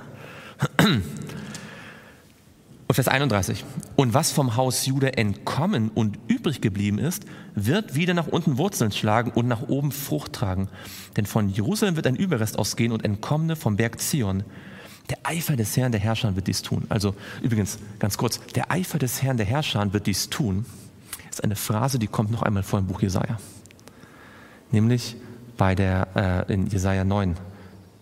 Vers 2.95 3.10
31. 3.10 3.65
Und 3.97 4.13
was 4.13 4.31
vom 4.31 4.55
Haus 4.55 4.86
Juda 4.86 5.10
entkommen 5.10 5.89
und 5.89 6.17
übrig 6.29 6.62
geblieben 6.62 6.97
ist, 6.97 7.25
wird 7.53 7.93
wieder 7.95 8.13
nach 8.13 8.27
unten 8.27 8.58
Wurzeln 8.58 8.93
schlagen 8.93 9.31
und 9.31 9.49
nach 9.49 9.63
oben 9.63 9.91
Frucht 9.91 10.31
tragen. 10.31 10.69
Denn 11.17 11.25
von 11.25 11.49
Jerusalem 11.49 11.97
wird 11.97 12.08
ein 12.08 12.15
Überrest 12.15 12.58
ausgehen 12.58 12.93
und 12.93 13.03
Entkommene 13.03 13.58
vom 13.58 13.75
Berg 13.75 13.99
Zion. 13.99 14.45
Der 15.10 15.17
Eifer 15.23 15.58
des 15.58 15.75
Herrn 15.75 15.91
der 15.91 15.99
Herrscher 15.99 16.38
wird 16.38 16.47
dies 16.47 16.62
tun. 16.62 16.86
Also 16.88 17.15
übrigens, 17.41 17.79
ganz 17.99 18.17
kurz, 18.17 18.39
der 18.55 18.71
Eifer 18.71 18.97
des 18.97 19.21
Herrn 19.21 19.36
der 19.36 19.45
Herrscher 19.45 19.91
wird 19.91 20.08
dies 20.08 20.29
tun, 20.29 20.65
ist 21.29 21.43
eine 21.43 21.58
Phrase, 21.58 21.99
die 21.99 22.08
kommt 22.08 22.31
noch 22.31 22.43
einmal 22.43 22.63
vor 22.63 22.79
im 22.79 22.88
Buch 22.88 23.01
Jesaja. 23.01 23.38
Nämlich 24.71 25.17
bei 25.58 25.75
der, 25.75 26.45
äh, 26.47 26.53
in 26.53 26.67
Jesaja 26.67 27.03
9, 27.03 27.36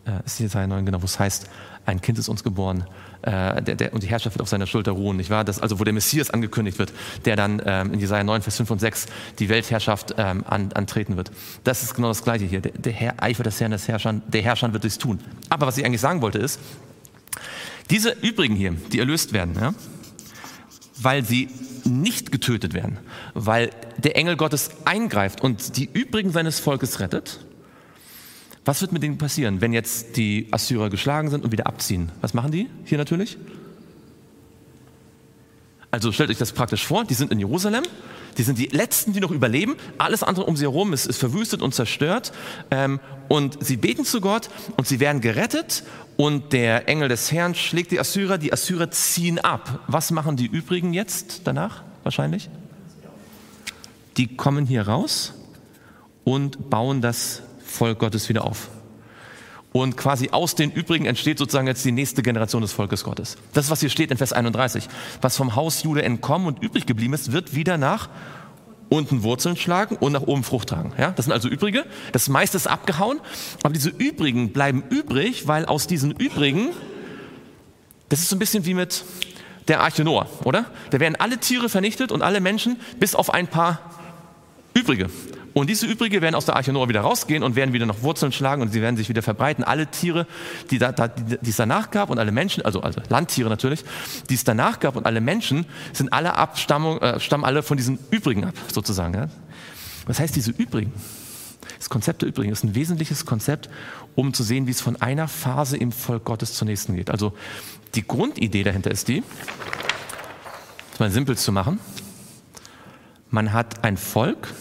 äh, 0.06 0.26
ist 0.26 0.40
Jesaja 0.40 0.68
9 0.68 0.86
genau, 0.86 1.02
wo 1.02 1.06
es 1.06 1.20
heißt, 1.20 1.50
ein 1.86 2.02
Kind 2.02 2.18
ist 2.18 2.30
uns 2.30 2.44
geboren, 2.44 2.86
äh, 3.24 3.62
der, 3.62 3.76
der, 3.76 3.94
und 3.94 4.04
die 4.04 4.08
Herrschaft 4.08 4.36
wird 4.36 4.42
auf 4.42 4.50
seiner 4.50 4.68
Schulter 4.68 4.92
ruhen, 4.92 5.18
nicht 5.18 5.30
wahr? 5.30 5.44
Das, 5.44 5.60
also 5.60 5.80
wo 5.80 5.84
der 5.84 5.94
Messias 5.94 6.30
angekündigt 6.30 6.80
wird, 6.80 6.94
der 7.26 7.36
dann 7.36 7.62
ähm, 7.66 7.94
in 7.94 8.00
Jesaja 8.00 8.24
9, 8.24 8.42
Vers 8.42 8.58
5 8.58 8.72
und 8.72 8.80
6 8.80 9.06
die 9.40 9.50
Weltherrschaft 9.50 10.16
ähm, 10.18 10.44
an, 10.48 10.72
antreten 10.74 11.18
wird. 11.18 11.32
Das 11.64 11.84
ist 11.84 11.94
genau 11.94 12.10
das 12.10 12.24
Gleiche 12.24 12.46
hier. 12.46 12.62
Der, 12.62 12.72
der 12.74 12.94
Herr, 12.94 13.22
Eifer 13.22 13.44
des 13.44 13.60
Herrn 13.60 13.72
des 13.72 13.88
Herrschern, 13.88 14.22
der 14.28 14.42
Herrscher 14.42 14.72
wird 14.74 14.84
dies 14.84 14.98
tun. 14.98 15.20
Aber 15.50 15.68
was 15.68 15.78
ich 15.78 15.86
eigentlich 15.86 16.02
sagen 16.02 16.22
wollte 16.22 16.40
ist, 16.40 16.60
Diese 17.90 18.12
übrigen 18.12 18.56
hier, 18.56 18.76
die 18.92 19.00
erlöst 19.00 19.34
werden, 19.34 19.56
ja, 19.60 19.74
weil 21.02 21.26
sie 21.26 21.50
nicht 21.84 22.32
getötet 22.32 22.74
werden, 22.74 22.98
weil 23.34 23.72
der 23.98 24.16
Engel 24.16 24.38
Gottes 24.38 24.72
eingreift 24.86 25.42
und 25.42 25.76
die 25.78 25.90
übrigen 25.92 26.32
seines 26.32 26.60
Volkes 26.60 27.00
rettet. 27.00 27.40
Was 28.66 28.82
wird 28.82 28.94
mit 28.94 29.04
denen 29.04 29.18
passieren, 29.18 29.60
wenn 29.60 29.74
jetzt 29.74 30.16
die 30.16 30.48
Assyrer 30.52 30.90
geschlagen 30.90 31.30
sind 31.30 31.44
und 31.44 31.52
wieder 31.52 31.68
abziehen? 31.68 32.12
Was 32.22 32.34
machen 32.34 32.52
die 32.52 32.70
hier 32.86 32.98
natürlich? 32.98 33.38
Also 35.92 36.12
stellt 36.12 36.30
euch 36.30 36.38
das 36.38 36.54
praktisch 36.54 36.88
vor, 36.88 37.04
die 37.04 37.14
sind 37.14 37.32
in 37.32 37.40
Jerusalem, 37.40 37.84
die 38.38 38.44
sind 38.44 38.58
die 38.58 38.66
Letzten, 38.68 39.14
die 39.14 39.20
noch 39.20 39.30
überleben, 39.30 39.76
alles 40.00 40.24
andere 40.24 40.46
um 40.46 40.56
sie 40.58 40.64
herum 40.64 40.92
ist, 40.92 41.06
ist 41.06 41.20
verwüstet 41.20 41.62
und 41.62 41.76
zerstört 41.76 42.32
ähm, 42.72 43.00
und 43.28 43.64
sie 43.64 43.78
beten 43.78 44.06
zu 44.06 44.20
Gott 44.20 44.50
und 44.76 44.88
sie 44.88 45.00
werden 45.00 45.22
gerettet 45.22 45.84
und 46.18 46.52
der 46.52 46.90
Engel 46.90 47.10
des 47.10 47.32
Herrn 47.32 47.54
schlägt 47.54 47.92
die 47.92 48.00
Assyrer, 48.00 48.40
die 48.40 48.52
Assyrer 48.52 48.90
ziehen 48.90 49.38
ab. 49.38 49.82
Was 49.88 50.10
machen 50.10 50.36
die 50.36 50.48
übrigen 50.48 50.94
jetzt 50.94 51.42
danach 51.44 51.84
wahrscheinlich? 52.02 52.50
Die 54.18 54.36
kommen 54.36 54.66
hier 54.66 54.88
raus 54.88 55.34
und 56.24 56.72
bauen 56.72 57.02
das 57.02 57.44
Volk 57.74 58.00
Gottes 58.00 58.30
wieder 58.30 58.46
auf. 58.46 58.70
Und 59.72 59.98
quasi 59.98 60.30
aus 60.30 60.54
den 60.54 60.72
übrigen 60.72 61.06
entsteht 61.06 61.40
sozusagen 61.40 61.66
jetzt 61.66 61.84
die 61.84 61.92
nächste 61.92 62.22
Generation 62.22 62.62
des 62.62 62.72
Volkes 62.72 63.04
Gottes. 63.04 63.38
Das 63.54 63.66
ist, 63.66 63.72
was 63.72 63.80
hier 63.80 63.90
steht 63.90 64.12
in 64.12 64.18
Vers 64.18 64.32
31. 64.32 64.88
Was 65.22 65.36
vom 65.36 65.56
Haus 65.56 65.82
Jude 65.82 66.04
entkommen 66.04 66.46
und 66.46 66.62
übrig 66.62 66.86
geblieben 66.86 67.14
ist, 67.14 67.32
wird 67.32 67.56
wieder 67.56 67.80
nach 67.80 68.08
unten 68.90 69.24
Wurzeln 69.24 69.58
schlagen 69.58 69.96
und 69.96 70.12
nach 70.12 70.22
oben 70.22 70.44
Frucht 70.44 70.70
tragen. 70.70 70.94
Ja, 71.00 71.12
das 71.12 71.26
sind 71.26 71.34
also 71.34 71.50
Übrige. 71.50 71.86
Das 72.12 72.30
meiste 72.30 72.58
ist 72.58 72.68
abgehauen, 72.68 73.20
aber 73.64 73.74
diese 73.74 73.90
Übrigen 73.90 74.54
bleiben 74.54 74.84
übrig, 74.90 75.48
weil 75.48 75.66
aus 75.66 75.88
diesen 75.88 76.12
Übrigen, 76.12 76.70
das 78.10 78.20
ist 78.20 78.30
so 78.30 78.36
ein 78.36 78.40
bisschen 78.40 78.68
wie 78.68 78.76
mit 78.76 79.04
der 79.68 79.82
Arche 79.82 80.04
Noah, 80.04 80.28
oder? 80.44 80.66
Da 80.92 81.00
werden 81.00 81.16
alle 81.16 81.40
Tiere 81.40 81.70
vernichtet 81.70 82.12
und 82.12 82.22
alle 82.22 82.42
Menschen, 82.42 82.80
bis 83.00 83.16
auf 83.16 83.34
ein 83.34 83.48
paar 83.48 83.80
Übrige. 84.76 85.10
Und 85.54 85.70
diese 85.70 85.86
Übrige 85.86 86.22
werden 86.22 86.36
aus 86.36 86.46
der 86.46 86.56
Arche 86.56 86.74
Noah 86.74 86.90
wieder 86.90 87.02
rausgehen 87.02 87.44
und 87.44 87.56
werden 87.56 87.74
wieder 87.74 87.86
nach 87.86 88.02
Wurzeln 88.02 88.32
schlagen 88.32 88.62
und 88.62 88.70
sie 88.70 88.82
werden 88.82 88.98
sich 88.98 89.08
wieder 89.08 89.22
verbreiten. 89.22 89.64
Alle 89.64 89.88
Tiere, 89.88 90.26
die, 90.72 90.80
da, 90.80 90.92
die 90.92 91.50
es 91.50 91.56
danach 91.56 91.92
gab 91.92 92.10
und 92.10 92.18
alle 92.18 92.32
Menschen, 92.32 92.66
also, 92.66 92.82
also 92.82 93.02
Landtiere 93.10 93.50
natürlich, 93.50 93.86
die 94.30 94.34
es 94.34 94.44
danach 94.44 94.80
gab 94.80 94.96
und 94.96 95.06
alle 95.06 95.22
Menschen, 95.22 95.66
sind 95.94 96.12
alle 96.12 96.36
Abstammung, 96.36 97.00
äh, 97.02 97.20
stammen 97.20 97.46
alle 97.46 97.62
von 97.62 97.78
diesen 97.78 98.00
Übrigen 98.10 98.46
ab, 98.46 98.56
sozusagen. 98.72 99.14
Ja? 99.14 99.28
Was 100.08 100.20
heißt 100.20 100.36
diese 100.36 100.52
Übrigen? 100.52 100.92
Das 101.78 101.90
Konzept 101.90 102.24
der 102.24 102.30
Übrigen 102.30 102.52
ist 102.52 102.64
ein 102.64 102.76
wesentliches 102.76 103.26
Konzept, 103.26 103.70
um 104.16 104.34
zu 104.34 104.44
sehen, 104.44 104.68
wie 104.68 104.72
es 104.72 104.82
von 104.82 105.02
einer 105.02 105.28
Phase 105.28 105.78
im 105.78 105.92
Volk 105.92 106.26
Gottes 106.26 106.54
zur 106.54 106.66
nächsten 106.66 106.96
geht. 106.96 107.10
Also 107.10 107.34
die 107.96 108.06
Grundidee 108.06 108.64
dahinter 108.64 108.90
ist 108.90 109.08
die, 109.08 109.22
das 110.92 111.00
mal 111.00 111.12
simpel 111.12 111.38
zu 111.38 111.52
machen, 111.52 111.80
man 113.30 113.52
hat 113.54 113.84
ein 113.84 113.98
Volk, 113.98 114.54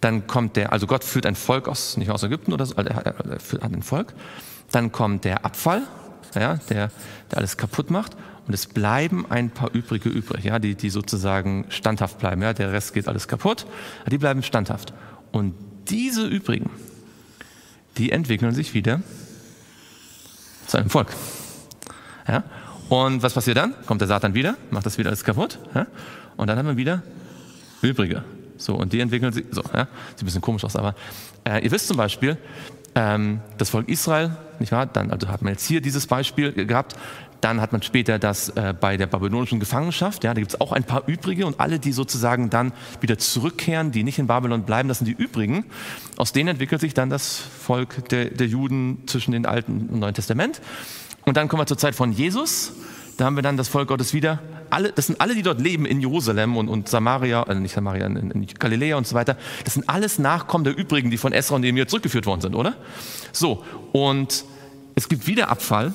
dann 0.00 0.26
kommt 0.26 0.56
der, 0.56 0.72
also 0.72 0.86
Gott 0.86 1.04
führt 1.04 1.26
ein 1.26 1.34
Volk 1.34 1.68
aus, 1.68 1.96
nicht 1.96 2.10
aus 2.10 2.22
Ägypten 2.22 2.52
oder 2.52 2.66
so, 2.66 2.76
also 2.76 2.90
er 2.90 3.40
führt 3.40 3.62
ein 3.62 3.82
Volk. 3.82 4.14
Dann 4.70 4.92
kommt 4.92 5.24
der 5.24 5.44
Abfall, 5.44 5.82
ja, 6.34 6.56
der, 6.68 6.90
der 7.30 7.38
alles 7.38 7.56
kaputt 7.56 7.90
macht. 7.90 8.16
Und 8.46 8.54
es 8.54 8.66
bleiben 8.66 9.26
ein 9.30 9.50
paar 9.50 9.74
übrige 9.74 10.08
übrig, 10.08 10.44
ja, 10.44 10.58
die, 10.58 10.74
die 10.74 10.88
sozusagen 10.88 11.66
standhaft 11.68 12.18
bleiben. 12.18 12.40
Ja, 12.42 12.54
der 12.54 12.72
Rest 12.72 12.94
geht 12.94 13.06
alles 13.06 13.28
kaputt, 13.28 13.66
die 14.10 14.18
bleiben 14.18 14.42
standhaft. 14.42 14.94
Und 15.32 15.54
diese 15.88 16.26
übrigen, 16.26 16.70
die 17.98 18.10
entwickeln 18.10 18.54
sich 18.54 18.72
wieder 18.72 19.02
zu 20.66 20.78
einem 20.78 20.90
Volk. 20.90 21.08
Ja? 22.26 22.44
Und 22.88 23.22
was 23.22 23.34
passiert 23.34 23.56
dann? 23.56 23.74
Kommt 23.86 24.00
der 24.00 24.08
Satan 24.08 24.34
wieder, 24.34 24.56
macht 24.70 24.86
das 24.86 24.96
wieder 24.96 25.10
alles 25.10 25.24
kaputt. 25.24 25.58
Ja? 25.74 25.86
Und 26.36 26.46
dann 26.46 26.56
haben 26.56 26.68
wir 26.68 26.76
wieder 26.76 27.02
übrige. 27.82 28.24
So, 28.58 28.74
und 28.74 28.92
die 28.92 29.00
entwickeln 29.00 29.32
sich, 29.32 29.44
so, 29.50 29.62
ja, 29.72 29.88
sieht 30.10 30.22
ein 30.22 30.26
bisschen 30.26 30.42
komisch 30.42 30.64
aus, 30.64 30.76
aber 30.76 30.94
äh, 31.44 31.64
ihr 31.64 31.70
wisst 31.70 31.86
zum 31.86 31.96
Beispiel, 31.96 32.36
ähm, 32.94 33.40
das 33.56 33.70
Volk 33.70 33.88
Israel, 33.88 34.36
nicht 34.58 34.72
wahr? 34.72 34.86
Dann, 34.86 35.10
also 35.10 35.28
hat 35.28 35.42
man 35.42 35.52
jetzt 35.52 35.66
hier 35.66 35.80
dieses 35.80 36.06
Beispiel 36.06 36.52
gehabt, 36.66 36.96
dann 37.40 37.60
hat 37.60 37.70
man 37.70 37.82
später 37.82 38.18
das 38.18 38.48
äh, 38.50 38.74
bei 38.78 38.96
der 38.96 39.06
babylonischen 39.06 39.60
Gefangenschaft, 39.60 40.24
ja, 40.24 40.34
da 40.34 40.40
gibt 40.40 40.52
es 40.54 40.60
auch 40.60 40.72
ein 40.72 40.82
paar 40.84 41.06
Übrige 41.06 41.46
und 41.46 41.60
alle, 41.60 41.78
die 41.78 41.92
sozusagen 41.92 42.50
dann 42.50 42.72
wieder 43.00 43.18
zurückkehren, 43.18 43.92
die 43.92 44.02
nicht 44.02 44.18
in 44.18 44.26
Babylon 44.26 44.64
bleiben, 44.64 44.88
das 44.88 44.98
sind 44.98 45.06
die 45.06 45.22
Übrigen. 45.22 45.64
Aus 46.16 46.32
denen 46.32 46.48
entwickelt 46.48 46.80
sich 46.80 46.94
dann 46.94 47.10
das 47.10 47.38
Volk 47.38 48.08
der, 48.08 48.26
der 48.26 48.48
Juden 48.48 49.04
zwischen 49.06 49.32
dem 49.32 49.46
Alten 49.46 49.88
und 49.88 50.00
Neuen 50.00 50.14
Testament. 50.14 50.60
Und 51.24 51.36
dann 51.36 51.48
kommen 51.48 51.62
wir 51.62 51.66
zur 51.66 51.78
Zeit 51.78 51.94
von 51.94 52.10
Jesus, 52.10 52.72
da 53.18 53.26
haben 53.26 53.36
wir 53.36 53.42
dann 53.42 53.58
das 53.58 53.68
Volk 53.68 53.88
Gottes 53.88 54.14
wieder 54.14 54.40
alle, 54.70 54.92
das 54.92 55.06
sind 55.06 55.20
alle, 55.20 55.34
die 55.34 55.42
dort 55.42 55.60
leben 55.60 55.86
in 55.86 56.00
Jerusalem 56.00 56.56
und, 56.56 56.68
und 56.68 56.88
Samaria, 56.88 57.42
äh 57.44 57.54
nicht 57.54 57.74
Samaria, 57.74 58.06
in, 58.06 58.30
in 58.30 58.46
Galiläa 58.46 58.96
und 58.96 59.06
so 59.06 59.14
weiter. 59.14 59.36
Das 59.64 59.74
sind 59.74 59.88
alles 59.88 60.18
Nachkommen 60.18 60.64
der 60.64 60.76
übrigen, 60.76 61.10
die 61.10 61.16
von 61.16 61.32
Esra 61.32 61.56
und 61.56 61.62
Nehemiah 61.62 61.86
zurückgeführt 61.86 62.26
worden 62.26 62.40
sind, 62.40 62.54
oder? 62.54 62.76
So, 63.32 63.64
und 63.92 64.44
es 64.94 65.08
gibt 65.08 65.26
wieder 65.26 65.48
Abfall 65.48 65.94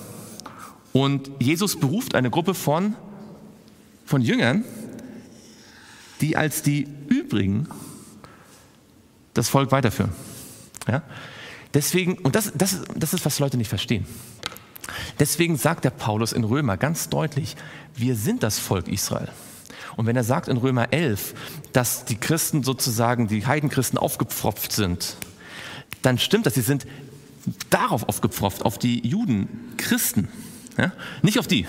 und 0.92 1.32
Jesus 1.40 1.80
beruft 1.80 2.16
eine 2.16 2.30
Gruppe 2.30 2.54
von, 2.54 2.96
von 4.06 4.22
Jüngern, 4.22 4.64
die 6.22 6.38
als 6.38 6.62
die 6.62 6.88
übrigen 7.10 7.68
das 9.34 9.50
Volk 9.50 9.72
weiterführen. 9.72 10.12
Ja? 10.88 11.02
Deswegen, 11.74 12.20
und 12.20 12.36
das, 12.36 12.54
das, 12.56 12.82
das 12.96 13.14
ist, 13.14 13.26
was 13.26 13.40
Leute 13.40 13.58
nicht 13.58 13.68
verstehen. 13.68 14.06
Deswegen 15.20 15.58
sagt 15.58 15.86
der 15.86 15.92
Paulus 15.92 16.34
in 16.34 16.44
Römer 16.44 16.78
ganz 16.78 17.10
deutlich, 17.10 17.56
wir 17.96 18.16
sind 18.16 18.44
das 18.44 18.60
Volk 18.60 18.88
Israel. 18.88 19.30
Und 19.96 20.06
wenn 20.06 20.16
er 20.16 20.24
sagt 20.24 20.48
in 20.48 20.58
Römer 20.58 20.92
11, 20.92 21.34
dass 21.72 22.06
die 22.06 22.16
Christen 22.16 22.64
sozusagen, 22.64 23.28
die 23.28 23.46
Heidenchristen 23.46 24.00
aufgepfropft 24.00 24.72
sind, 24.72 25.18
dann 26.02 26.18
stimmt 26.18 26.46
das. 26.46 26.56
Sie 26.56 26.62
sind 26.62 26.86
darauf 27.70 28.08
aufgepfropft, 28.08 28.64
auf 28.66 28.78
die 28.78 29.06
Juden, 29.08 29.74
Christen. 29.78 30.30
Ja? 30.78 30.92
Nicht 31.22 31.40
auf 31.40 31.48
die, 31.48 31.68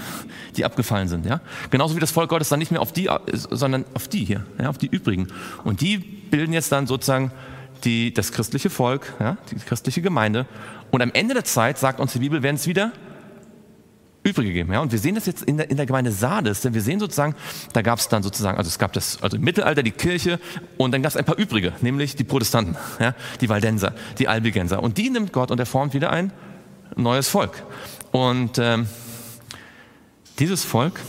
die 0.57 0.65
abgefallen 0.65 1.09
sind. 1.09 1.27
Ja? 1.27 1.41
Genauso 1.71 1.97
wie 1.97 2.01
das 2.01 2.11
Volk 2.11 2.31
Gottes 2.31 2.49
dann 2.49 2.59
nicht 2.59 2.71
mehr 2.71 2.81
auf 2.81 2.93
die, 2.93 3.11
sondern 3.33 3.85
auf 3.95 4.09
die 4.09 4.25
hier, 4.25 4.47
ja? 4.59 4.69
auf 4.71 4.79
die 4.79 4.87
übrigen. 4.87 5.29
Und 5.65 5.81
die 5.81 5.99
bilden 5.99 6.53
jetzt 6.53 6.73
dann 6.73 6.87
sozusagen 6.87 7.31
die, 7.85 8.15
das 8.15 8.33
christliche 8.33 8.71
Volk, 8.71 9.13
ja? 9.21 9.37
die 9.51 9.57
christliche 9.57 10.01
Gemeinde. 10.01 10.47
Und 10.91 11.03
am 11.03 11.13
Ende 11.13 11.35
der 11.35 11.45
Zeit, 11.45 11.79
sagt 11.79 12.01
uns 12.01 12.13
die 12.13 12.21
Bibel, 12.21 12.43
werden 12.43 12.57
es 12.57 12.67
wieder 12.67 12.93
übrig 14.25 14.49
gegeben. 14.49 14.73
Ja? 14.73 14.81
Und 14.81 14.91
wir 14.91 14.99
sehen 14.99 15.15
das 15.15 15.27
jetzt 15.27 15.43
in 15.43 15.59
der, 15.59 15.71
in 15.71 15.77
der 15.77 15.87
Gemeinde 15.87 16.11
Sardes, 16.11 16.63
denn 16.63 16.75
wir 16.75 16.81
sehen 16.81 16.99
sozusagen, 16.99 17.35
da 17.73 17.83
gab 17.83 17.99
es 17.99 18.09
dann 18.09 18.23
sozusagen, 18.23 18.59
also 18.59 18.69
es 18.69 18.79
gab 18.79 18.93
das, 18.93 19.23
also 19.23 19.37
im 19.37 19.43
Mittelalter 19.45 19.83
die 19.83 19.93
Kirche 19.93 20.41
und 20.77 20.93
dann 20.93 21.03
gab 21.03 21.11
es 21.11 21.17
ein 21.17 21.25
paar 21.25 21.39
übrige, 21.39 21.73
nämlich 21.83 22.17
die 22.17 22.25
Protestanten, 22.25 22.77
ja? 22.99 23.15
die 23.41 23.49
Waldenser, 23.49 23.95
die 24.19 24.27
Albigenser. 24.27 24.83
Und 24.83 24.99
die 24.99 25.11
nimmt 25.11 25.33
Gott 25.33 25.51
und 25.51 25.61
er 25.61 25.67
formt 25.67 25.95
wieder 25.95 26.11
ein 26.11 26.33
neues 26.97 27.29
Volk. 27.29 27.63
Und 28.13 28.59
ähm, 28.59 28.87
dieses 30.39 30.65
Volk, 30.65 31.01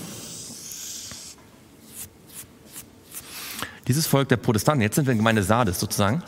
dieses 3.88 4.08
Volk 4.08 4.30
der 4.30 4.38
Protestanten, 4.38 4.82
jetzt 4.82 4.96
sind 4.96 5.06
wir 5.08 5.14
in 5.14 5.20
Gemeinde 5.20 5.44
Sardes 5.44 5.80
sozusagen, 5.80 6.22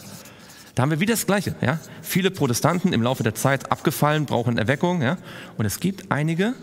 da 0.77 0.83
haben 0.83 0.91
wir 0.91 0.99
wieder 0.99 1.15
das 1.15 1.25
Gleiche. 1.25 1.55
Ja? 1.59 1.79
Viele 2.03 2.29
Protestanten 2.29 2.93
im 2.93 3.01
Laufe 3.01 3.23
der 3.23 3.33
Zeit 3.33 3.71
abgefallen, 3.71 4.27
brauchen 4.27 4.59
Erweckung. 4.59 5.01
Ja? 5.01 5.17
Und 5.57 5.65
es 5.65 5.79
gibt 5.79 6.11
einige 6.11 6.53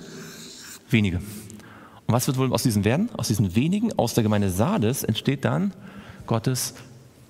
wenige. 0.94 1.18
Und 2.06 2.14
was 2.14 2.26
wird 2.26 2.38
wohl 2.38 2.50
aus 2.54 2.62
diesen 2.62 2.84
werden? 2.84 3.10
Aus 3.16 3.28
diesen 3.28 3.54
wenigen, 3.54 3.92
aus 3.98 4.14
der 4.14 4.22
Gemeinde 4.22 4.48
Sardes 4.48 5.04
entsteht 5.04 5.44
dann 5.44 5.74
Gottes 6.26 6.74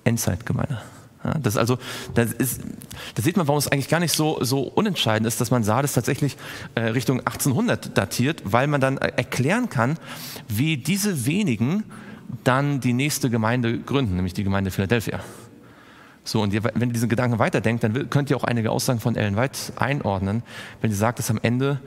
Endzeitgemeinde. 0.05 0.81
Ja, 1.23 1.33
das 1.39 1.57
also, 1.57 1.79
das 2.13 2.31
ist, 2.33 2.61
da 3.15 3.23
sieht 3.23 3.35
man, 3.35 3.47
warum 3.47 3.57
es 3.57 3.67
eigentlich 3.67 3.89
gar 3.89 3.99
nicht 3.99 4.11
so, 4.11 4.43
so 4.43 4.61
unentscheidend 4.61 5.27
ist, 5.27 5.41
dass 5.41 5.49
man 5.49 5.63
Sardes 5.63 5.93
tatsächlich 5.93 6.37
äh, 6.75 6.81
Richtung 6.81 7.19
1800 7.19 7.97
datiert, 7.97 8.43
weil 8.45 8.67
man 8.67 8.79
dann 8.79 8.97
erklären 8.97 9.69
kann, 9.69 9.97
wie 10.47 10.77
diese 10.77 11.25
wenigen 11.25 11.83
dann 12.43 12.79
die 12.79 12.93
nächste 12.93 13.29
Gemeinde 13.29 13.79
gründen, 13.79 14.15
nämlich 14.15 14.33
die 14.33 14.43
Gemeinde 14.43 14.69
Philadelphia. 14.69 15.19
So, 16.23 16.41
und 16.41 16.53
ihr, 16.53 16.63
wenn 16.63 16.89
ihr 16.89 16.93
diesen 16.93 17.09
Gedanken 17.09 17.39
weiterdenkt, 17.39 17.83
dann 17.83 18.09
könnt 18.09 18.29
ihr 18.29 18.37
auch 18.37 18.43
einige 18.43 18.71
Aussagen 18.71 18.99
von 18.99 19.15
Ellen 19.15 19.35
White 19.35 19.73
einordnen, 19.77 20.43
wenn 20.81 20.91
sie 20.91 20.97
sagt, 20.97 21.19
dass 21.19 21.29
am 21.31 21.39
Ende 21.41 21.79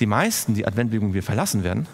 die 0.00 0.06
meisten 0.06 0.54
die 0.54 0.66
Adventbewegung 0.66 1.14
wir 1.14 1.22
verlassen 1.22 1.64
werden, 1.64 1.86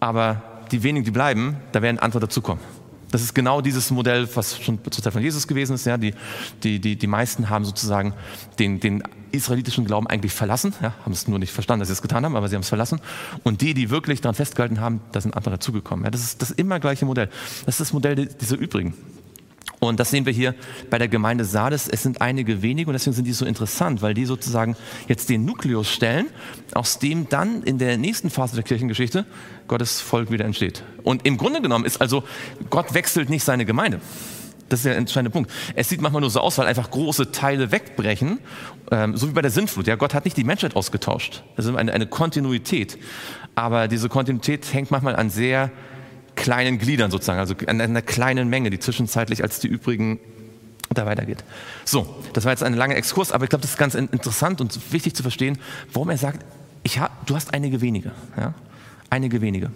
aber 0.00 0.42
die 0.70 0.82
wenigen, 0.82 1.04
die 1.04 1.10
bleiben, 1.10 1.56
da 1.72 1.82
werden 1.82 1.98
andere 1.98 2.20
dazukommen. 2.20 2.62
Das 3.10 3.22
ist 3.22 3.34
genau 3.34 3.60
dieses 3.60 3.90
Modell, 3.90 4.28
was 4.34 4.60
schon 4.60 4.80
zur 4.90 5.02
Zeit 5.02 5.12
von 5.12 5.22
Jesus 5.22 5.46
gewesen 5.46 5.74
ist. 5.74 5.86
Ja, 5.86 5.96
die, 5.96 6.12
die, 6.62 6.80
die, 6.80 6.96
die 6.96 7.06
meisten 7.06 7.48
haben 7.48 7.64
sozusagen 7.64 8.14
den, 8.58 8.80
den 8.80 9.02
israelitischen 9.30 9.84
Glauben 9.84 10.06
eigentlich 10.08 10.32
verlassen, 10.32 10.74
ja, 10.82 10.92
haben 11.04 11.12
es 11.12 11.28
nur 11.28 11.38
nicht 11.38 11.52
verstanden, 11.52 11.80
dass 11.80 11.88
sie 11.88 11.92
es 11.92 12.02
getan 12.02 12.24
haben, 12.24 12.34
aber 12.34 12.48
sie 12.48 12.56
haben 12.56 12.62
es 12.62 12.68
verlassen. 12.68 13.00
Und 13.44 13.60
die, 13.60 13.74
die 13.74 13.90
wirklich 13.90 14.20
daran 14.20 14.34
festgehalten 14.34 14.80
haben, 14.80 15.00
da 15.12 15.20
sind 15.20 15.36
andere 15.36 15.52
dazugekommen. 15.52 16.04
Ja, 16.04 16.10
das 16.10 16.22
ist 16.22 16.42
das 16.42 16.50
immer 16.50 16.80
gleiche 16.80 17.06
Modell. 17.06 17.28
Das 17.64 17.76
ist 17.76 17.80
das 17.80 17.92
Modell 17.92 18.26
dieser 18.26 18.58
übrigen. 18.58 18.94
Und 19.78 20.00
das 20.00 20.10
sehen 20.10 20.24
wir 20.24 20.32
hier 20.32 20.54
bei 20.90 20.98
der 20.98 21.08
Gemeinde 21.08 21.44
Sardes. 21.44 21.88
Es 21.88 22.02
sind 22.02 22.20
einige 22.20 22.62
wenige 22.62 22.88
und 22.88 22.94
deswegen 22.94 23.14
sind 23.14 23.26
die 23.26 23.32
so 23.32 23.44
interessant, 23.44 24.02
weil 24.02 24.14
die 24.14 24.24
sozusagen 24.24 24.76
jetzt 25.08 25.28
den 25.28 25.44
Nukleus 25.44 25.90
stellen, 25.90 26.26
aus 26.74 26.98
dem 26.98 27.28
dann 27.28 27.62
in 27.62 27.78
der 27.78 27.98
nächsten 27.98 28.30
Phase 28.30 28.54
der 28.54 28.64
Kirchengeschichte 28.64 29.26
Gottes 29.68 30.00
Volk 30.00 30.30
wieder 30.30 30.44
entsteht. 30.44 30.82
Und 31.02 31.26
im 31.26 31.36
Grunde 31.36 31.60
genommen 31.60 31.84
ist 31.84 32.00
also, 32.00 32.24
Gott 32.70 32.94
wechselt 32.94 33.28
nicht 33.28 33.44
seine 33.44 33.64
Gemeinde. 33.64 34.00
Das 34.68 34.80
ist 34.80 34.86
der 34.86 34.96
entscheidende 34.96 35.30
Punkt. 35.30 35.50
Es 35.76 35.88
sieht 35.88 36.00
manchmal 36.00 36.20
nur 36.20 36.30
so 36.30 36.40
aus, 36.40 36.58
weil 36.58 36.66
einfach 36.66 36.90
große 36.90 37.30
Teile 37.30 37.70
wegbrechen, 37.70 38.40
ähm, 38.90 39.16
so 39.16 39.28
wie 39.28 39.32
bei 39.32 39.42
der 39.42 39.50
Sintflut. 39.50 39.86
Ja, 39.86 39.94
Gott 39.94 40.12
hat 40.12 40.24
nicht 40.24 40.36
die 40.36 40.44
Menschheit 40.44 40.74
ausgetauscht. 40.74 41.44
Das 41.54 41.66
ist 41.66 41.76
eine, 41.76 41.92
eine 41.92 42.06
Kontinuität. 42.06 42.98
Aber 43.54 43.86
diese 43.86 44.08
Kontinuität 44.08 44.72
hängt 44.72 44.90
manchmal 44.90 45.14
an 45.14 45.30
sehr 45.30 45.70
kleinen 46.36 46.78
Gliedern 46.78 47.10
sozusagen, 47.10 47.40
also 47.40 47.54
an 47.66 47.80
einer 47.80 48.02
kleinen 48.02 48.48
Menge, 48.48 48.70
die 48.70 48.78
zwischenzeitlich 48.78 49.42
als 49.42 49.58
die 49.58 49.68
übrigen 49.68 50.20
da 50.94 51.06
weitergeht. 51.06 51.42
So, 51.84 52.22
das 52.32 52.44
war 52.44 52.52
jetzt 52.52 52.62
ein 52.62 52.74
langer 52.74 52.96
Exkurs, 52.96 53.32
aber 53.32 53.44
ich 53.44 53.50
glaube, 53.50 53.62
das 53.62 53.72
ist 53.72 53.78
ganz 53.78 53.94
interessant 53.94 54.60
und 54.60 54.92
wichtig 54.92 55.14
zu 55.14 55.22
verstehen, 55.22 55.58
warum 55.92 56.10
er 56.10 56.18
sagt, 56.18 56.44
ich 56.84 57.00
hab, 57.00 57.26
du 57.26 57.34
hast 57.34 57.52
einige 57.52 57.80
wenige. 57.80 58.12
Ja? 58.36 58.54
Einige 59.10 59.40
wenige. 59.40 59.70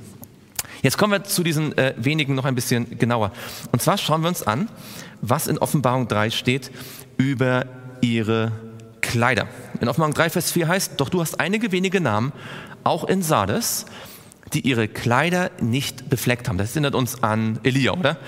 Jetzt 0.83 0.97
kommen 0.97 1.13
wir 1.13 1.25
zu 1.25 1.43
diesen 1.43 1.77
äh, 1.77 1.95
wenigen 1.97 2.35
noch 2.35 2.45
ein 2.45 2.55
bisschen 2.55 2.99
genauer. 2.99 3.33
Und 3.73 3.83
zwar 3.83 3.99
schauen 3.99 4.23
wir 4.23 4.29
uns 4.29 4.43
an, 4.43 4.69
was 5.21 5.47
in 5.47 5.59
Offenbarung 5.59 6.09
3 6.09 6.31
steht 6.31 6.71
über 7.17 7.67
ihre 8.01 8.53
Kleider. 9.01 9.49
In 9.81 9.89
Offenbarung 9.89 10.15
3, 10.15 10.31
Vers 10.31 10.53
4 10.53 10.69
heißt, 10.69 10.93
doch 10.99 11.09
du 11.09 11.21
hast 11.21 11.41
einige 11.41 11.73
wenige 11.73 12.01
Namen, 12.01 12.33
auch 12.85 13.05
in 13.05 13.23
Sardes, 13.23 13.87
die 14.53 14.61
ihre 14.61 14.89
Kleider 14.89 15.51
nicht 15.61 16.09
befleckt 16.09 16.49
haben. 16.49 16.59
Das 16.59 16.73
erinnert 16.73 16.95
uns 16.95 17.23
an 17.23 17.59
Elia, 17.63 17.93
oder? 17.93 18.19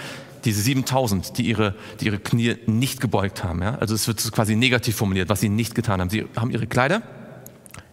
Diese 0.45 0.61
7000, 0.61 1.39
die 1.39 1.43
ihre, 1.43 1.75
die 2.01 2.07
ihre 2.07 2.19
Knie 2.19 2.57
nicht 2.67 3.01
gebeugt 3.01 3.45
haben. 3.45 3.63
Ja? 3.63 3.77
Also 3.77 3.95
es 3.95 4.09
wird 4.09 4.33
quasi 4.33 4.57
negativ 4.57 4.97
formuliert, 4.97 5.29
was 5.29 5.41
sie 5.41 5.49
nicht 5.49 5.75
getan 5.75 6.01
haben. 6.01 6.11
Sie 6.11 6.27
haben 6.37 6.51
ihre 6.51 6.67
Kleider 6.67 7.03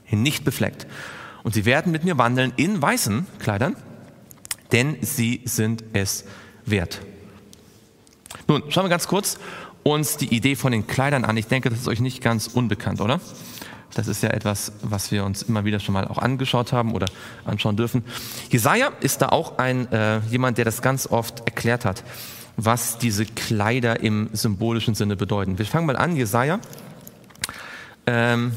nicht 0.10 0.44
befleckt. 0.44 0.88
Und 1.44 1.54
sie 1.54 1.66
werden 1.66 1.92
mit 1.92 2.04
mir 2.04 2.18
wandeln 2.18 2.54
in 2.56 2.82
weißen 2.82 3.28
Kleidern, 3.40 3.76
denn 4.72 4.98
sie 5.02 5.42
sind 5.46 5.84
es 5.94 6.26
wert. 6.66 7.02
Nun, 8.48 8.64
schauen 8.70 8.86
wir 8.86 8.90
ganz 8.90 9.08
kurz 9.08 9.40
uns 9.84 10.18
die 10.18 10.34
Idee 10.36 10.56
von 10.56 10.72
den 10.72 10.88
Kleidern 10.88 11.24
an. 11.24 11.38
Ich 11.38 11.48
denke, 11.48 11.70
das 11.70 11.80
ist 11.80 11.88
euch 11.88 12.02
nicht 12.02 12.22
ganz 12.22 12.48
unbekannt, 12.48 13.02
oder? 13.02 13.22
Das 13.94 14.08
ist 14.08 14.22
ja 14.22 14.30
etwas, 14.30 14.72
was 14.82 15.12
wir 15.12 15.26
uns 15.26 15.42
immer 15.42 15.66
wieder 15.66 15.80
schon 15.80 15.94
mal 15.94 16.08
auch 16.08 16.20
angeschaut 16.20 16.72
haben 16.72 16.94
oder 16.94 17.08
anschauen 17.46 17.76
dürfen. 17.76 18.04
Jesaja 18.50 18.92
ist 19.02 19.22
da 19.22 19.30
auch 19.30 19.58
ein, 19.58 19.92
äh, 19.92 20.20
jemand, 20.30 20.58
der 20.58 20.66
das 20.66 20.82
ganz 20.82 21.08
oft 21.08 21.42
erklärt 21.42 21.86
hat, 21.86 22.04
was 22.56 22.98
diese 22.98 23.26
Kleider 23.26 24.00
im 24.02 24.30
symbolischen 24.34 24.96
Sinne 24.96 25.16
bedeuten. 25.16 25.58
Wir 25.58 25.66
fangen 25.66 25.88
mal 25.88 25.96
an, 25.96 26.16
Jesaja, 26.16 26.60
ähm, 28.06 28.52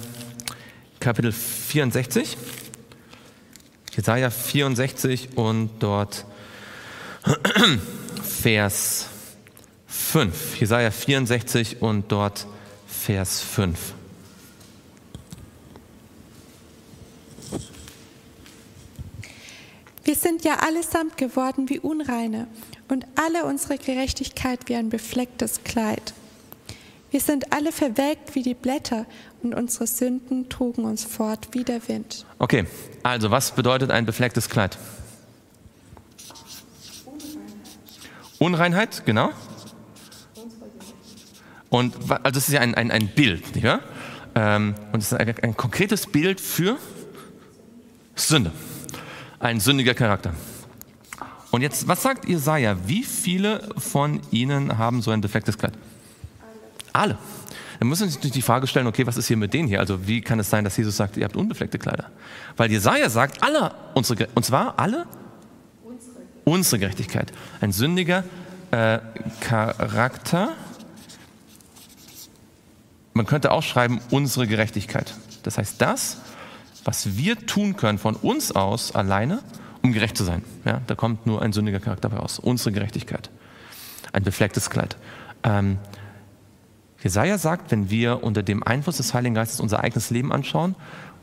Kapitel 1.01 1.33
64. 1.33 2.37
Jesaja 3.95 4.31
64 4.31 5.31
und 5.37 5.71
dort 5.81 6.25
Vers 8.23 9.07
5. 9.87 10.61
Jesaja 10.61 10.91
64 10.91 11.81
und 11.81 12.11
dort 12.11 12.47
Vers 12.87 13.41
5. 13.41 13.95
sind 20.23 20.45
ja 20.45 20.59
allesamt 20.61 21.17
geworden 21.17 21.69
wie 21.69 21.81
Unreine 21.81 22.47
und 22.89 23.07
alle 23.17 23.45
unsere 23.45 23.77
Gerechtigkeit 23.77 24.61
wie 24.67 24.77
ein 24.77 24.89
beflecktes 24.89 25.65
Kleid. 25.65 26.15
Wir 27.11 27.21
sind 27.21 27.53
alle 27.53 27.73
verwelkt 27.73 28.35
wie 28.35 28.43
die 28.43 28.55
Blätter 28.55 29.05
und 29.43 29.55
unsere 29.55 29.87
Sünden 29.87 30.49
trugen 30.49 30.85
uns 30.85 31.05
fort 31.05 31.49
wie 31.53 31.65
der 31.65 31.87
Wind. 31.89 32.25
Okay, 32.39 32.65
also 33.03 33.31
was 33.31 33.53
bedeutet 33.53 33.91
ein 33.91 34.07
beflecktes 34.07 34.49
Kleid? 34.49 34.79
Unreinheit, 38.39 39.05
genau. 39.05 39.31
Und 41.69 41.95
also 42.23 42.39
es 42.39 42.49
ist 42.49 42.55
ja 42.55 42.61
ein, 42.61 42.75
ein, 42.75 42.91
ein 42.91 43.09
Bild, 43.09 43.55
nicht 43.55 43.65
wahr? 43.65 43.81
Ähm, 44.35 44.75
und 44.93 45.03
es 45.03 45.13
ist 45.13 45.19
ein, 45.19 45.35
ein 45.43 45.57
konkretes 45.57 46.07
Bild 46.07 46.41
für 46.41 46.79
Sünde 48.15 48.53
ein 49.43 49.61
sündiger 49.61 49.95
Charakter. 49.95 50.33
Und 51.51 51.61
jetzt, 51.61 51.87
was 51.87 52.03
sagt 52.03 52.27
Jesaja? 52.27 52.77
Wie 52.87 53.03
viele 53.03 53.69
von 53.77 54.21
ihnen 54.31 54.79
haben 54.79 55.03
so 55.03 55.11
ein 55.11 55.21
defektes 55.21 55.59
Kleid? 55.59 55.75
Alle. 56.93 57.19
Dann 57.79 57.89
müssen 57.89 58.03
wir 58.03 58.07
uns 58.07 58.15
natürlich 58.15 58.35
die 58.35 58.43
Frage 58.43 58.67
stellen, 58.67 58.87
okay, 58.87 59.07
was 59.07 59.17
ist 59.17 59.27
hier 59.27 59.37
mit 59.37 59.53
denen 59.53 59.69
hier? 59.69 59.81
Also 59.81 60.07
wie 60.07 60.21
kann 60.21 60.39
es 60.39 60.49
sein, 60.49 60.65
dass 60.65 60.77
Jesus 60.77 60.97
sagt, 60.97 61.17
ihr 61.17 61.25
habt 61.25 61.37
unbefleckte 61.37 61.79
Kleider? 61.79 62.11
Weil 62.57 62.71
Jesaja 62.71 63.11
sagt, 63.11 63.43
alle, 63.43 63.75
unsere, 63.95 64.29
und 64.35 64.45
zwar 64.45 64.79
alle 64.79 65.07
unsere 66.45 66.79
Gerechtigkeit. 66.79 67.33
Ein 67.61 67.73
sündiger 67.73 68.25
äh, 68.71 68.99
Charakter. 69.41 70.51
Man 73.15 73.27
könnte 73.27 73.51
auch 73.51 73.63
schreiben, 73.63 74.01
unsere 74.11 74.47
Gerechtigkeit. 74.47 75.15
Das 75.43 75.59
heißt, 75.59 75.81
das, 75.81 76.19
was 76.85 77.17
wir 77.17 77.37
tun 77.47 77.77
können 77.77 77.99
von 77.99 78.17
uns 78.17 78.53
aus 78.53 78.95
alleine, 78.95 79.43
um 79.83 79.93
gerecht 79.93 80.17
zu 80.17 80.25
sein. 80.25 80.43
Ja, 80.65 80.81
da 80.87 80.95
kommt 80.95 81.27
nur 81.27 81.43
ein 81.43 81.53
sündiger 81.53 81.81
Charakter 81.81 82.13
raus. 82.13 82.39
Unsere 82.39 82.73
Gerechtigkeit. 82.73 83.31
Ein 84.13 84.25
beflecktes 84.25 84.71
Kleid. 84.71 84.97
Ähm, 85.43 85.79
Jesaja 87.03 87.39
sagt, 87.39 87.71
wenn 87.73 87.91
wir 87.91 88.23
unter 88.23 88.43
dem 88.43 88.63
Einfluss 88.63 88.99
des 88.99 89.13
Heiligen 89.13 89.35
Geistes 89.35 89.59
unser 89.59 89.81
eigenes 89.83 90.11
Leben 90.11 90.33
anschauen, 90.33 90.77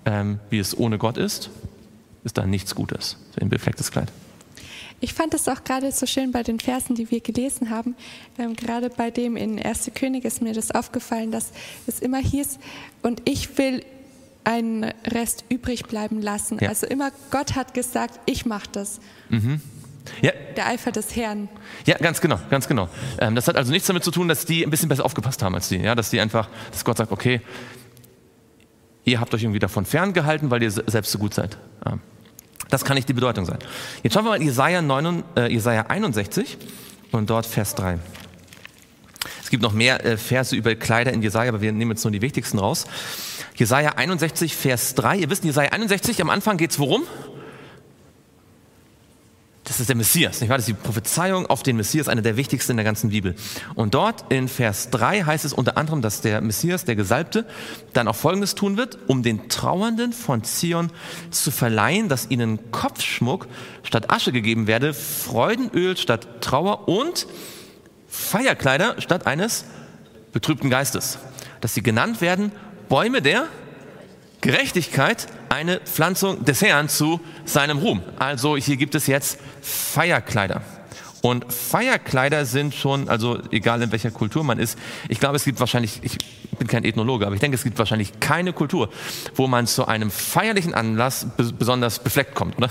ähm, 0.05 0.39
wie 0.49 0.59
es 0.59 0.77
ohne 0.77 0.97
Gott 0.97 1.17
ist, 1.17 1.49
ist 2.23 2.37
da 2.37 2.45
nichts 2.45 2.75
Gutes. 2.75 3.17
Ein 3.39 3.49
beflecktes 3.49 3.91
Kleid. 3.91 4.11
Ich 5.01 5.13
fand 5.13 5.33
es 5.33 5.47
auch 5.47 5.63
gerade 5.63 5.91
so 5.93 6.05
schön 6.05 6.33
bei 6.33 6.43
den 6.43 6.59
Versen, 6.59 6.95
die 6.95 7.09
wir 7.09 7.21
gelesen 7.21 7.69
haben. 7.69 7.95
Ähm, 8.37 8.55
gerade 8.55 8.89
bei 8.89 9.11
dem 9.11 9.37
in 9.37 9.61
1. 9.61 9.91
König 9.95 10.25
ist 10.25 10.41
mir 10.41 10.53
das 10.53 10.71
aufgefallen, 10.71 11.31
dass 11.31 11.51
es 11.87 11.99
immer 11.99 12.17
hieß, 12.17 12.59
und 13.01 13.21
ich 13.23 13.57
will 13.57 13.85
einen 14.49 14.83
Rest 15.05 15.45
übrig 15.49 15.83
bleiben 15.83 16.21
lassen. 16.21 16.57
Ja. 16.59 16.69
Also 16.69 16.87
immer 16.87 17.11
Gott 17.29 17.55
hat 17.55 17.75
gesagt, 17.75 18.19
ich 18.25 18.47
mache 18.47 18.67
das. 18.71 18.99
Mhm. 19.29 19.61
Ja. 20.23 20.31
Der 20.57 20.65
Eifer 20.65 20.91
des 20.91 21.15
Herrn. 21.15 21.49
Ja, 21.85 21.97
ganz 21.99 22.19
genau, 22.19 22.39
ganz 22.49 22.67
genau. 22.67 22.89
Ähm, 23.19 23.35
das 23.35 23.47
hat 23.47 23.55
also 23.55 23.71
nichts 23.71 23.87
damit 23.87 24.03
zu 24.03 24.09
tun, 24.09 24.27
dass 24.27 24.45
die 24.45 24.65
ein 24.65 24.71
bisschen 24.71 24.89
besser 24.89 25.05
aufgepasst 25.05 25.43
haben 25.43 25.53
als 25.53 25.69
die. 25.69 25.77
Ja, 25.77 25.93
dass 25.93 26.09
die 26.09 26.19
einfach, 26.19 26.49
dass 26.71 26.83
Gott 26.83 26.97
sagt, 26.97 27.11
okay, 27.11 27.41
ihr 29.05 29.19
habt 29.19 29.31
euch 29.35 29.43
irgendwie 29.43 29.59
davon 29.59 29.85
ferngehalten, 29.85 30.49
weil 30.49 30.63
ihr 30.63 30.71
selbst 30.71 31.11
so 31.11 31.19
gut 31.19 31.35
seid. 31.35 31.59
Ähm, 31.85 31.99
das 32.71 32.83
kann 32.83 32.95
nicht 32.95 33.07
die 33.07 33.13
Bedeutung 33.13 33.45
sein. 33.45 33.59
Jetzt 34.01 34.13
schauen 34.13 34.25
wir 34.25 34.31
mal 34.31 34.37
in 34.37 34.47
Jesaja, 34.47 34.81
9, 34.81 35.23
äh, 35.35 35.51
Jesaja 35.51 35.85
61 35.89 36.57
und 37.11 37.29
dort 37.29 37.45
Vers 37.45 37.75
3. 37.75 37.99
Es 39.43 39.51
gibt 39.51 39.61
noch 39.61 39.73
mehr 39.73 40.03
äh, 40.03 40.17
Verse 40.17 40.55
über 40.55 40.73
Kleider 40.73 41.13
in 41.13 41.21
Jesaja, 41.21 41.49
aber 41.49 41.61
wir 41.61 41.71
nehmen 41.71 41.91
jetzt 41.91 42.03
nur 42.03 42.11
die 42.11 42.21
wichtigsten 42.21 42.57
raus. 42.57 42.87
Jesaja 43.59 43.91
61, 43.97 44.55
Vers 44.55 44.95
3. 44.95 45.17
Ihr 45.17 45.29
wisst, 45.29 45.43
Jesaja 45.43 45.73
61, 45.73 46.21
am 46.21 46.29
Anfang 46.29 46.55
geht 46.55 46.71
es 46.71 46.79
worum? 46.79 47.03
Das 49.65 49.81
ist 49.81 49.89
der 49.89 49.97
Messias, 49.97 50.39
nicht 50.39 50.49
wahr? 50.49 50.57
Das 50.57 50.67
ist 50.67 50.77
die 50.77 50.81
Prophezeiung 50.81 51.45
auf 51.45 51.61
den 51.61 51.75
Messias, 51.75 52.07
eine 52.07 52.21
der 52.21 52.37
wichtigsten 52.37 52.71
in 52.71 52.77
der 52.77 52.85
ganzen 52.85 53.09
Bibel. 53.09 53.35
Und 53.75 53.93
dort 53.93 54.31
in 54.31 54.47
Vers 54.47 54.91
3 54.91 55.23
heißt 55.23 55.43
es 55.43 55.51
unter 55.51 55.77
anderem, 55.77 56.01
dass 56.01 56.21
der 56.21 56.39
Messias, 56.39 56.85
der 56.85 56.95
Gesalbte, 56.95 57.45
dann 57.91 58.07
auch 58.07 58.15
Folgendes 58.15 58.55
tun 58.55 58.77
wird, 58.77 58.97
um 59.07 59.23
den 59.23 59.49
Trauernden 59.49 60.13
von 60.13 60.45
Zion 60.45 60.89
zu 61.29 61.51
verleihen, 61.51 62.07
dass 62.07 62.31
ihnen 62.31 62.71
Kopfschmuck 62.71 63.47
statt 63.83 64.09
Asche 64.09 64.31
gegeben 64.31 64.67
werde, 64.67 64.93
Freudenöl 64.93 65.97
statt 65.97 66.41
Trauer 66.41 66.87
und 66.87 67.27
Feierkleider 68.07 68.95
statt 69.01 69.27
eines 69.27 69.65
betrübten 70.31 70.69
Geistes. 70.69 71.19
Dass 71.59 71.73
sie 71.73 71.83
genannt 71.83 72.21
werden 72.21 72.53
Bäume 72.89 73.21
der 73.21 73.47
Gerechtigkeit, 74.41 75.27
eine 75.49 75.79
Pflanzung 75.79 76.43
des 76.43 76.61
Herrn 76.63 76.89
zu 76.89 77.19
seinem 77.45 77.77
Ruhm. 77.77 78.01
Also 78.17 78.57
hier 78.57 78.77
gibt 78.77 78.95
es 78.95 79.05
jetzt 79.05 79.39
Feierkleider. 79.61 80.61
Und 81.21 81.51
Feierkleider 81.51 82.45
sind 82.45 82.73
schon, 82.73 83.09
also 83.09 83.39
egal 83.51 83.81
in 83.81 83.91
welcher 83.91 84.11
Kultur 84.11 84.43
man 84.43 84.59
ist, 84.59 84.77
ich 85.09 85.19
glaube, 85.19 85.35
es 85.35 85.43
gibt 85.43 85.59
wahrscheinlich, 85.59 85.99
ich 86.01 86.17
bin 86.57 86.67
kein 86.67 86.83
Ethnologe, 86.83 87.25
aber 87.25 87.35
ich 87.35 87.41
denke, 87.41 87.55
es 87.55 87.63
gibt 87.63 87.77
wahrscheinlich 87.77 88.19
keine 88.19 88.53
Kultur, 88.53 88.89
wo 89.35 89.47
man 89.47 89.67
zu 89.67 89.85
einem 89.87 90.11
feierlichen 90.11 90.73
Anlass 90.73 91.27
besonders 91.57 91.99
befleckt 91.99 92.35
kommt, 92.35 92.57
oder? 92.57 92.69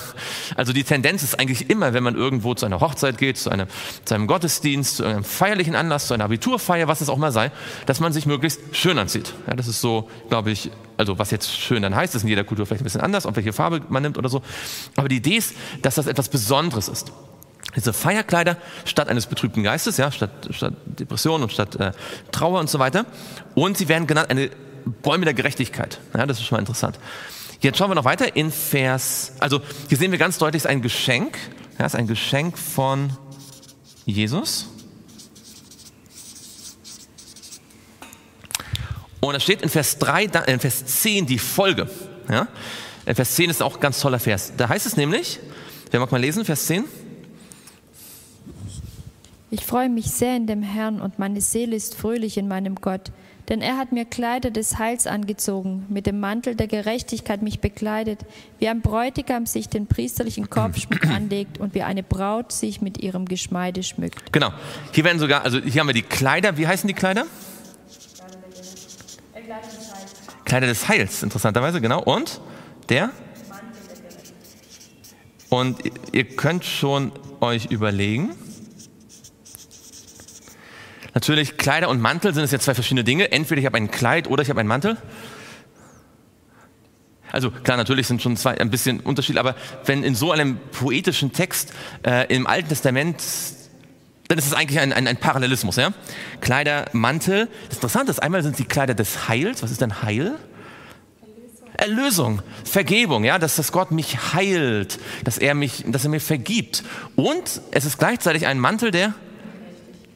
Also 0.56 0.72
die 0.72 0.84
Tendenz 0.84 1.22
ist 1.22 1.38
eigentlich 1.38 1.68
immer, 1.68 1.92
wenn 1.92 2.02
man 2.02 2.14
irgendwo 2.14 2.54
zu 2.54 2.66
einer 2.66 2.80
Hochzeit 2.80 3.18
geht, 3.18 3.36
zu, 3.38 3.50
einer, 3.50 3.66
zu 4.04 4.14
einem 4.14 4.26
Gottesdienst, 4.26 4.96
zu 4.96 5.04
einem 5.04 5.24
feierlichen 5.24 5.74
Anlass, 5.74 6.06
zu 6.06 6.14
einer 6.14 6.24
Abiturfeier, 6.24 6.88
was 6.88 7.00
es 7.00 7.08
auch 7.08 7.18
mal 7.18 7.32
sei, 7.32 7.50
dass 7.86 8.00
man 8.00 8.12
sich 8.12 8.26
möglichst 8.26 8.60
schön 8.72 8.98
anzieht. 8.98 9.34
Ja, 9.46 9.54
das 9.54 9.68
ist 9.68 9.80
so, 9.80 10.08
glaube 10.28 10.50
ich, 10.50 10.70
also 10.96 11.18
was 11.18 11.30
jetzt 11.30 11.54
schön 11.54 11.82
dann 11.82 11.94
heißt, 11.94 12.14
ist 12.14 12.22
in 12.22 12.28
jeder 12.28 12.44
Kultur 12.44 12.66
vielleicht 12.66 12.82
ein 12.82 12.84
bisschen 12.84 13.00
anders, 13.00 13.26
ob 13.26 13.36
welche 13.36 13.52
Farbe 13.52 13.82
man 13.88 14.02
nimmt 14.02 14.18
oder 14.18 14.28
so. 14.28 14.42
Aber 14.96 15.08
die 15.08 15.16
Idee 15.16 15.36
ist, 15.36 15.54
dass 15.82 15.96
das 15.96 16.06
etwas 16.06 16.28
Besonderes 16.28 16.88
ist. 16.88 17.12
Diese 17.78 17.92
Feierkleider 17.92 18.56
statt 18.84 19.08
eines 19.08 19.26
betrübten 19.26 19.62
Geistes, 19.62 19.98
ja, 19.98 20.10
statt, 20.10 20.30
statt 20.50 20.74
Depression 20.84 21.42
und 21.42 21.52
statt 21.52 21.76
äh, 21.76 21.92
Trauer 22.32 22.58
und 22.58 22.68
so 22.68 22.80
weiter. 22.80 23.06
Und 23.54 23.78
sie 23.78 23.88
werden 23.88 24.08
genannt 24.08 24.30
eine 24.30 24.50
Bäume 25.02 25.24
der 25.24 25.34
Gerechtigkeit. 25.34 26.00
Ja, 26.12 26.26
das 26.26 26.38
ist 26.40 26.46
schon 26.46 26.56
mal 26.56 26.60
interessant. 26.60 26.98
Jetzt 27.60 27.78
schauen 27.78 27.88
wir 27.88 27.94
noch 27.94 28.04
weiter 28.04 28.34
in 28.34 28.50
Vers, 28.50 29.32
also 29.38 29.60
hier 29.88 29.96
sehen 29.96 30.10
wir 30.10 30.18
ganz 30.18 30.38
deutlich, 30.38 30.60
es 30.60 30.64
ist 30.64 30.70
ein 30.70 30.82
Geschenk. 30.82 31.38
Ja, 31.78 31.86
es 31.86 31.94
ist 31.94 32.00
ein 32.00 32.08
Geschenk 32.08 32.58
von 32.58 33.12
Jesus. 34.04 34.66
Und 39.20 39.34
da 39.34 39.40
steht 39.40 39.62
in 39.62 39.68
Vers 39.68 39.98
3, 39.98 40.24
in 40.46 40.58
Vers 40.58 40.84
10 40.84 41.26
die 41.26 41.38
Folge. 41.38 41.88
Ja? 42.28 42.48
Vers 43.06 43.36
10 43.36 43.50
ist 43.50 43.62
auch 43.62 43.76
ein 43.76 43.80
ganz 43.80 44.00
toller 44.00 44.18
Vers. 44.18 44.52
Da 44.56 44.68
heißt 44.68 44.84
es 44.84 44.96
nämlich, 44.96 45.38
wer 45.92 46.00
mag 46.00 46.10
mal 46.10 46.20
lesen, 46.20 46.44
Vers 46.44 46.66
10? 46.66 46.84
Ich 49.50 49.64
freue 49.64 49.88
mich 49.88 50.10
sehr 50.10 50.36
in 50.36 50.46
dem 50.46 50.62
Herrn 50.62 51.00
und 51.00 51.18
meine 51.18 51.40
Seele 51.40 51.74
ist 51.74 51.94
fröhlich 51.94 52.36
in 52.36 52.48
meinem 52.48 52.74
Gott. 52.74 53.10
Denn 53.48 53.62
er 53.62 53.78
hat 53.78 53.92
mir 53.92 54.04
Kleider 54.04 54.50
des 54.50 54.78
Heils 54.78 55.06
angezogen, 55.06 55.86
mit 55.88 56.04
dem 56.04 56.20
Mantel 56.20 56.54
der 56.54 56.66
Gerechtigkeit 56.66 57.40
mich 57.40 57.60
bekleidet, 57.60 58.20
wie 58.58 58.68
ein 58.68 58.82
Bräutigam 58.82 59.46
sich 59.46 59.70
den 59.70 59.86
priesterlichen 59.86 60.50
Kopfschmuck 60.50 61.06
anlegt 61.14 61.56
und 61.56 61.74
wie 61.74 61.82
eine 61.82 62.02
Braut 62.02 62.52
sich 62.52 62.82
mit 62.82 63.02
ihrem 63.02 63.24
Geschmeide 63.24 63.82
schmückt. 63.82 64.34
Genau. 64.34 64.52
Hier 64.92 65.04
werden 65.04 65.18
sogar, 65.18 65.44
also 65.44 65.60
hier 65.60 65.80
haben 65.80 65.88
wir 65.88 65.94
die 65.94 66.02
Kleider. 66.02 66.58
Wie 66.58 66.66
heißen 66.66 66.86
die 66.86 66.92
Kleider? 66.92 67.24
Kleider 70.44 70.66
des 70.66 70.88
Heils, 70.88 71.22
interessanterweise, 71.22 71.80
genau. 71.80 72.02
Und 72.02 72.42
der? 72.90 73.10
Und 75.48 75.78
ihr 76.12 76.24
könnt 76.24 76.66
schon 76.66 77.12
euch 77.40 77.66
überlegen, 77.66 78.34
Natürlich, 81.14 81.56
Kleider 81.56 81.88
und 81.88 82.00
Mantel 82.00 82.34
sind 82.34 82.44
es 82.44 82.52
ja 82.52 82.58
zwei 82.58 82.74
verschiedene 82.74 83.04
Dinge. 83.04 83.32
Entweder 83.32 83.60
ich 83.60 83.66
habe 83.66 83.76
ein 83.76 83.90
Kleid 83.90 84.28
oder 84.28 84.42
ich 84.42 84.50
habe 84.50 84.60
einen 84.60 84.68
Mantel. 84.68 84.96
Also 87.30 87.50
klar, 87.50 87.76
natürlich 87.76 88.06
sind 88.06 88.22
schon 88.22 88.36
zwei 88.36 88.58
ein 88.58 88.70
bisschen 88.70 89.00
Unterschied, 89.00 89.36
aber 89.36 89.54
wenn 89.84 90.02
in 90.02 90.14
so 90.14 90.32
einem 90.32 90.58
poetischen 90.72 91.32
Text 91.32 91.72
äh, 92.06 92.32
im 92.34 92.46
Alten 92.46 92.68
Testament, 92.68 93.22
dann 94.28 94.38
ist 94.38 94.46
es 94.46 94.54
eigentlich 94.54 94.80
ein, 94.80 94.92
ein, 94.92 95.06
ein 95.06 95.16
Parallelismus. 95.16 95.76
Ja? 95.76 95.92
Kleider, 96.40 96.86
Mantel. 96.92 97.48
Das 97.68 97.78
Interessante 97.78 98.10
ist, 98.10 98.22
einmal 98.22 98.42
sind 98.42 98.58
die 98.58 98.64
Kleider 98.64 98.94
des 98.94 99.28
Heils. 99.28 99.62
Was 99.62 99.70
ist 99.70 99.80
denn 99.80 100.02
Heil? 100.02 100.36
Erlösung, 101.78 102.42
Vergebung, 102.64 103.22
ja, 103.22 103.38
dass 103.38 103.54
das 103.54 103.70
Gott 103.70 103.92
mich 103.92 104.34
heilt, 104.34 104.98
dass 105.22 105.38
er 105.38 105.54
mich, 105.54 105.84
dass 105.86 106.02
er 106.02 106.10
mir 106.10 106.20
vergibt. 106.20 106.82
Und 107.14 107.60
es 107.70 107.84
ist 107.84 107.98
gleichzeitig 107.98 108.48
ein 108.48 108.58
Mantel 108.58 108.90
der 108.90 109.14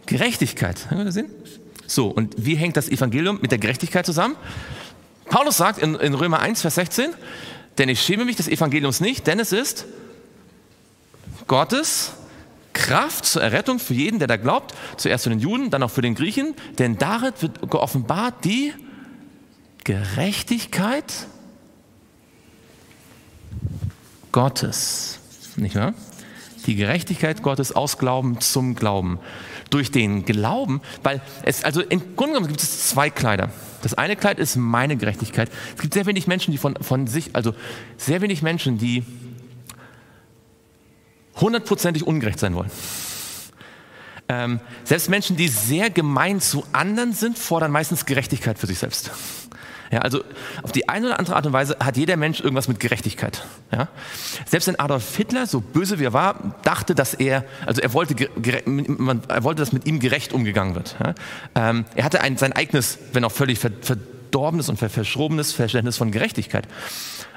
Gerechtigkeit. 0.06 0.90
Haben 0.90 0.98
wir 0.98 1.04
das 1.06 1.14
sehen? 1.14 1.30
So, 1.86 2.08
und 2.08 2.34
wie 2.38 2.54
hängt 2.54 2.76
das 2.76 2.88
Evangelium 2.88 3.38
mit 3.42 3.50
der 3.50 3.58
Gerechtigkeit 3.58 4.06
zusammen? 4.06 4.36
Paulus 5.26 5.56
sagt 5.56 5.78
in, 5.78 5.94
in 5.94 6.14
Römer 6.14 6.40
1, 6.40 6.62
Vers 6.62 6.76
16, 6.76 7.10
denn 7.78 7.88
ich 7.88 8.00
schäme 8.00 8.24
mich 8.24 8.36
des 8.36 8.48
Evangeliums 8.48 9.00
nicht, 9.00 9.26
denn 9.26 9.40
es 9.40 9.52
ist 9.52 9.86
Gottes 11.46 12.12
Kraft 12.72 13.26
zur 13.26 13.42
Errettung 13.42 13.78
für 13.78 13.94
jeden, 13.94 14.18
der 14.18 14.28
da 14.28 14.36
glaubt, 14.36 14.74
zuerst 14.96 15.24
für 15.24 15.30
den 15.30 15.40
Juden, 15.40 15.70
dann 15.70 15.82
auch 15.82 15.90
für 15.90 16.02
den 16.02 16.14
Griechen, 16.14 16.54
denn 16.78 16.98
darin 16.98 17.32
wird 17.40 17.70
geoffenbart 17.70 18.44
die 18.44 18.72
Gerechtigkeit 19.84 21.12
Gottes. 24.30 25.18
Nicht 25.56 25.74
wahr? 25.74 25.94
Die 26.66 26.76
Gerechtigkeit 26.76 27.42
Gottes 27.42 27.72
aus 27.72 27.98
Glauben 27.98 28.40
zum 28.40 28.74
Glauben 28.74 29.18
durch 29.72 29.90
den 29.90 30.24
Glauben, 30.24 30.80
weil 31.02 31.20
es, 31.44 31.64
also 31.64 31.80
im 31.80 32.16
Grunde 32.16 32.34
genommen 32.34 32.48
gibt 32.48 32.62
es 32.62 32.88
zwei 32.88 33.10
Kleider. 33.10 33.50
Das 33.82 33.94
eine 33.94 34.16
Kleid 34.16 34.38
ist 34.38 34.56
meine 34.56 34.96
Gerechtigkeit. 34.96 35.50
Es 35.74 35.80
gibt 35.80 35.94
sehr 35.94 36.06
wenig 36.06 36.26
Menschen, 36.26 36.52
die 36.52 36.58
von, 36.58 36.76
von 36.76 37.06
sich, 37.06 37.34
also 37.34 37.54
sehr 37.96 38.20
wenig 38.20 38.42
Menschen, 38.42 38.78
die 38.78 39.04
hundertprozentig 41.40 42.06
ungerecht 42.06 42.38
sein 42.38 42.54
wollen. 42.54 42.70
Ähm, 44.28 44.60
selbst 44.84 45.08
Menschen, 45.08 45.36
die 45.36 45.48
sehr 45.48 45.90
gemein 45.90 46.40
zu 46.40 46.64
anderen 46.72 47.12
sind, 47.12 47.38
fordern 47.38 47.70
meistens 47.70 48.06
Gerechtigkeit 48.06 48.58
für 48.58 48.66
sich 48.66 48.78
selbst. 48.78 49.10
Ja, 49.92 49.98
also 49.98 50.24
auf 50.62 50.72
die 50.72 50.88
eine 50.88 51.08
oder 51.08 51.18
andere 51.18 51.36
Art 51.36 51.44
und 51.44 51.52
Weise 51.52 51.76
hat 51.78 51.98
jeder 51.98 52.16
Mensch 52.16 52.40
irgendwas 52.40 52.66
mit 52.66 52.80
Gerechtigkeit. 52.80 53.44
Ja? 53.70 53.88
Selbst 54.46 54.66
wenn 54.66 54.80
Adolf 54.80 55.14
Hitler, 55.14 55.46
so 55.46 55.60
böse 55.60 55.98
wie 55.98 56.04
er 56.04 56.14
war, 56.14 56.54
dachte, 56.62 56.94
dass 56.94 57.12
er, 57.12 57.44
also 57.66 57.82
er 57.82 57.92
wollte, 57.92 58.16
man, 58.64 59.20
er 59.28 59.44
wollte, 59.44 59.60
dass 59.60 59.72
mit 59.72 59.86
ihm 59.86 60.00
gerecht 60.00 60.32
umgegangen 60.32 60.74
wird. 60.74 60.96
Ja? 60.98 61.14
Ähm, 61.54 61.84
er 61.94 62.04
hatte 62.04 62.22
ein, 62.22 62.38
sein 62.38 62.54
eigenes, 62.54 62.98
wenn 63.12 63.22
auch 63.22 63.32
völlig 63.32 63.58
verdorbenes 63.58 64.70
und 64.70 64.78
verschrobenes 64.78 65.52
Verständnis 65.52 65.98
von 65.98 66.10
Gerechtigkeit. 66.10 66.66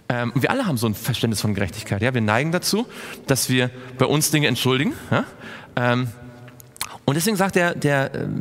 Ähm, 0.07 0.31
wir 0.33 0.49
alle 0.49 0.65
haben 0.65 0.77
so 0.77 0.87
ein 0.87 0.95
Verständnis 0.95 1.41
von 1.41 1.55
Gerechtigkeit. 1.55 2.01
Ja? 2.01 2.13
Wir 2.13 2.21
neigen 2.21 2.53
dazu, 2.53 2.87
dass 3.27 3.49
wir 3.49 3.69
bei 3.97 4.05
uns 4.05 4.31
Dinge 4.31 4.47
entschuldigen. 4.47 4.93
Ja? 5.11 5.25
Ähm, 5.75 6.07
und 7.05 7.15
deswegen 7.15 7.37
sagt 7.37 7.55
der, 7.55 7.75
der, 7.75 8.13
ähm, 8.15 8.33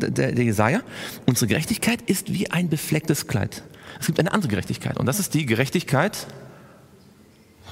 der, 0.00 0.32
der 0.32 0.44
Jesaja, 0.44 0.80
unsere 1.26 1.46
Gerechtigkeit 1.46 2.02
ist 2.02 2.32
wie 2.32 2.50
ein 2.50 2.68
beflecktes 2.68 3.26
Kleid. 3.26 3.62
Es 4.00 4.06
gibt 4.06 4.18
eine 4.18 4.32
andere 4.32 4.48
Gerechtigkeit 4.48 4.98
und 4.98 5.06
das 5.06 5.20
ist 5.20 5.34
die 5.34 5.46
Gerechtigkeit 5.46 6.26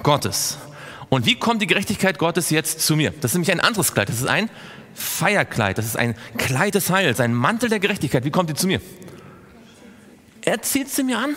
Gottes. 0.03 0.59
Und 1.09 1.27
wie 1.27 1.37
kommt 1.37 1.63
die 1.63 1.67
Gerechtigkeit 1.67 2.19
Gottes 2.19 2.51
jetzt 2.51 2.81
zu 2.81 2.95
mir? 2.95 3.13
Das 3.21 3.33
ist 3.33 3.35
nämlich 3.35 3.51
ein 3.51 3.61
anderes 3.61 3.95
Kleid. 3.95 4.09
Das 4.09 4.17
ist 4.17 4.29
ein 4.29 4.51
Feierkleid. 4.95 5.79
Das 5.79 5.87
ist 5.87 5.97
ein 5.97 6.15
Kleid 6.37 6.75
des 6.75 6.91
Heils, 6.91 7.21
ein 7.21 7.35
Mantel 7.35 7.69
der 7.69 7.81
Gerechtigkeit. 7.81 8.25
Wie 8.25 8.31
kommt 8.31 8.51
die 8.51 8.55
zu 8.55 8.67
mir? 8.67 8.81
Er 10.43 10.63
zieht 10.63 10.91
sie 10.91 11.03
mir 11.03 11.19
an. 11.19 11.37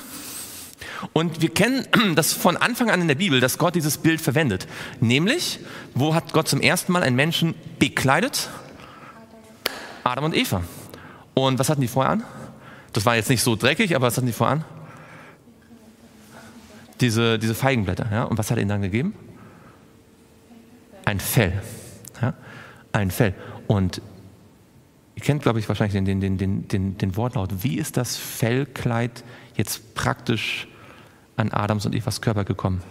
Und 1.14 1.42
wir 1.42 1.50
kennen 1.50 1.88
das 2.16 2.34
von 2.34 2.58
Anfang 2.58 2.90
an 2.90 3.02
in 3.02 3.08
der 3.08 3.16
Bibel, 3.16 3.40
dass 3.40 3.58
Gott 3.58 3.76
dieses 3.76 3.98
Bild 3.98 4.22
verwendet. 4.22 4.68
Nämlich, 5.00 5.60
wo 5.96 6.14
hat 6.14 6.34
Gott 6.34 6.48
zum 6.48 6.62
ersten 6.62 6.92
Mal 6.92 7.04
einen 7.04 7.16
Menschen 7.16 7.56
bekleidet? 7.80 8.50
Adam 10.04 10.26
und 10.26 10.36
Eva. 10.36 10.64
Und 11.34 11.60
was 11.60 11.70
hatten 11.70 11.82
die 11.82 11.88
vorher 11.88 12.12
an? 12.12 12.24
Das 12.94 13.06
war 13.06 13.16
jetzt 13.16 13.30
nicht 13.30 13.42
so 13.42 13.56
dreckig, 13.56 13.96
aber 13.96 14.08
was 14.08 14.18
hatten 14.18 14.28
die 14.28 14.34
vorher 14.34 14.58
an? 14.58 14.66
Diese, 17.00 17.40
diese 17.40 17.56
Feigenblätter. 17.56 18.08
Ja? 18.12 18.24
Und 18.24 18.38
was 18.38 18.52
hat 18.52 18.58
er 18.58 18.62
ihnen 18.62 18.70
dann 18.70 18.82
gegeben? 18.82 19.16
Ein 21.06 21.20
Fell. 21.20 21.62
Ja? 22.22 22.34
Ein 22.92 23.12
Fell. 23.12 23.34
Und 23.68 24.02
ihr 25.16 25.22
kennt, 25.24 25.42
glaube 25.42 25.60
ich, 25.60 25.68
wahrscheinlich 25.68 25.94
den, 25.94 26.22
den, 26.22 26.38
den, 26.38 26.68
den, 26.68 26.98
den 26.98 27.16
Wortlaut. 27.16 27.64
Wie 27.64 27.78
ist 27.78 27.98
das 27.98 28.18
Fellkleid 28.18 29.24
jetzt 29.56 29.96
praktisch 29.96 30.68
an 31.38 31.52
Adams 31.52 31.86
und 31.86 31.96
Evas 31.96 32.22
Körper 32.22 32.44
gekommen? 32.44 32.82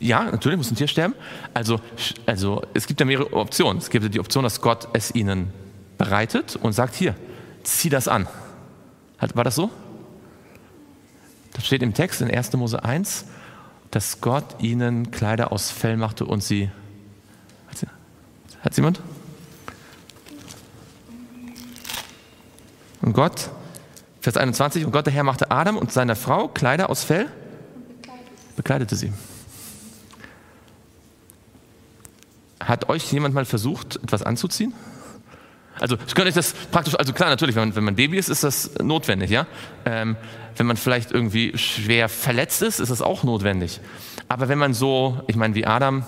Ja, 0.00 0.24
natürlich 0.24 0.56
muss 0.56 0.70
ein 0.70 0.76
Tier 0.76 0.88
sterben. 0.88 1.14
Also, 1.54 1.80
also 2.26 2.62
es 2.74 2.86
gibt 2.86 3.00
ja 3.00 3.06
mehrere 3.06 3.32
Optionen. 3.32 3.78
Es 3.78 3.90
gibt 3.90 4.14
die 4.14 4.20
Option, 4.20 4.44
dass 4.44 4.60
Gott 4.60 4.88
es 4.92 5.14
ihnen 5.14 5.52
bereitet 5.96 6.56
und 6.56 6.72
sagt, 6.72 6.94
hier, 6.94 7.14
zieh 7.64 7.88
das 7.88 8.06
an. 8.06 8.28
War 9.34 9.44
das 9.44 9.56
so? 9.56 9.70
Das 11.52 11.66
steht 11.66 11.82
im 11.82 11.94
Text 11.94 12.20
in 12.20 12.30
1. 12.30 12.52
Mose 12.52 12.84
1, 12.84 13.24
dass 13.90 14.20
Gott 14.20 14.44
ihnen 14.60 15.10
Kleider 15.10 15.50
aus 15.50 15.70
Fell 15.70 15.96
machte 15.96 16.24
und 16.24 16.42
sie. 16.42 16.70
Hat 18.60 18.76
jemand? 18.76 19.00
Und 23.02 23.12
Gott, 23.12 23.50
Vers 24.20 24.36
21, 24.36 24.84
und 24.84 24.92
Gott 24.92 25.06
der 25.06 25.12
Herr 25.12 25.24
machte 25.24 25.50
Adam 25.50 25.76
und 25.76 25.92
seiner 25.92 26.16
Frau 26.16 26.48
Kleider 26.48 26.90
aus 26.90 27.04
Fell, 27.04 27.26
bekleidete 28.56 28.96
sie. 28.96 29.12
Hat 32.60 32.88
euch 32.88 33.12
jemand 33.12 33.34
mal 33.34 33.44
versucht, 33.44 33.96
etwas 34.02 34.22
anzuziehen? 34.22 34.74
Also 35.80 35.96
ich 36.06 36.14
könnte 36.14 36.28
euch 36.28 36.34
das 36.34 36.52
praktisch, 36.52 36.94
also 36.96 37.12
klar, 37.12 37.28
natürlich, 37.28 37.54
wenn 37.54 37.68
man, 37.68 37.76
wenn 37.76 37.84
man 37.84 37.94
Baby 37.94 38.18
ist, 38.18 38.28
ist 38.28 38.42
das 38.42 38.70
notwendig, 38.82 39.30
ja. 39.30 39.46
Ähm, 39.84 40.16
wenn 40.56 40.66
man 40.66 40.76
vielleicht 40.76 41.12
irgendwie 41.12 41.56
schwer 41.56 42.08
verletzt 42.08 42.62
ist, 42.62 42.80
ist 42.80 42.90
das 42.90 43.00
auch 43.00 43.22
notwendig. 43.22 43.80
Aber 44.28 44.48
wenn 44.48 44.58
man 44.58 44.74
so, 44.74 45.22
ich 45.28 45.36
meine, 45.36 45.54
wie 45.54 45.66
Adam, 45.66 46.04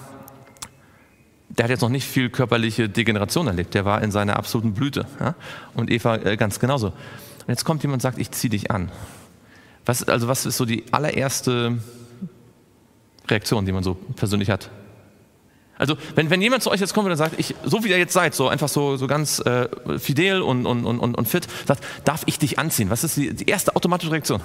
der 1.49 1.65
hat 1.65 1.71
jetzt 1.71 1.83
noch 1.83 1.89
nicht 1.89 2.07
viel 2.07 2.31
körperliche 2.31 2.89
Degeneration 2.89 3.47
erlebt, 3.47 3.75
der 3.75 3.85
war 3.85 4.03
in 4.03 4.11
seiner 4.11 4.37
absoluten 4.37 4.75
Blüte. 4.75 5.07
Ja? 5.21 5.35
Und 5.75 5.91
Eva 5.91 6.17
äh, 6.17 6.37
ganz 6.37 6.59
genauso. 6.59 6.89
Und 6.89 7.49
jetzt 7.49 7.65
kommt 7.65 7.83
jemand 7.83 7.99
und 7.99 8.03
sagt, 8.03 8.19
ich 8.19 8.31
ziehe 8.33 8.51
dich 8.51 8.71
an. 8.71 8.91
Was, 9.87 10.09
also 10.09 10.29
was 10.29 10.47
ist 10.47 10.57
so 10.57 10.65
die 10.65 10.85
allererste 10.93 11.79
Reaktion, 13.29 13.67
die 13.67 13.73
man 13.73 13.83
so 13.83 13.95
persönlich 13.95 14.51
hat? 14.51 14.71
Also 15.81 15.97
wenn, 16.15 16.29
wenn 16.29 16.43
jemand 16.43 16.63
zu 16.63 16.71
euch 16.71 16.81
jetzt 16.81 16.93
kommt 16.93 17.09
und 17.09 17.17
sagt, 17.17 17.39
ich, 17.39 17.55
so 17.65 17.83
wie 17.83 17.89
ihr 17.89 17.99
jetzt 17.99 18.13
seid, 18.13 18.35
so 18.35 18.49
einfach 18.49 18.69
so, 18.69 18.97
so 18.97 19.07
ganz 19.07 19.41
äh, 19.41 19.67
fidel 19.99 20.43
und, 20.43 20.67
und, 20.67 20.85
und, 20.85 21.15
und 21.15 21.27
fit, 21.27 21.49
sagt, 21.67 21.83
darf 22.05 22.23
ich 22.27 22.39
dich 22.39 22.59
anziehen? 22.59 22.91
Was 22.91 23.03
ist 23.03 23.17
die, 23.17 23.33
die 23.33 23.47
erste 23.47 23.75
automatische 23.75 24.13
Reaktion? 24.13 24.43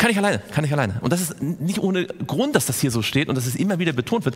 Kann 0.00 0.10
ich 0.10 0.16
alleine, 0.16 0.38
kann 0.50 0.64
ich 0.64 0.72
alleine. 0.72 0.94
Und 1.02 1.12
das 1.12 1.20
ist 1.20 1.42
nicht 1.42 1.78
ohne 1.78 2.06
Grund, 2.06 2.56
dass 2.56 2.64
das 2.64 2.80
hier 2.80 2.90
so 2.90 3.02
steht 3.02 3.28
und 3.28 3.34
dass 3.34 3.44
es 3.44 3.54
immer 3.54 3.78
wieder 3.78 3.92
betont 3.92 4.24
wird, 4.24 4.34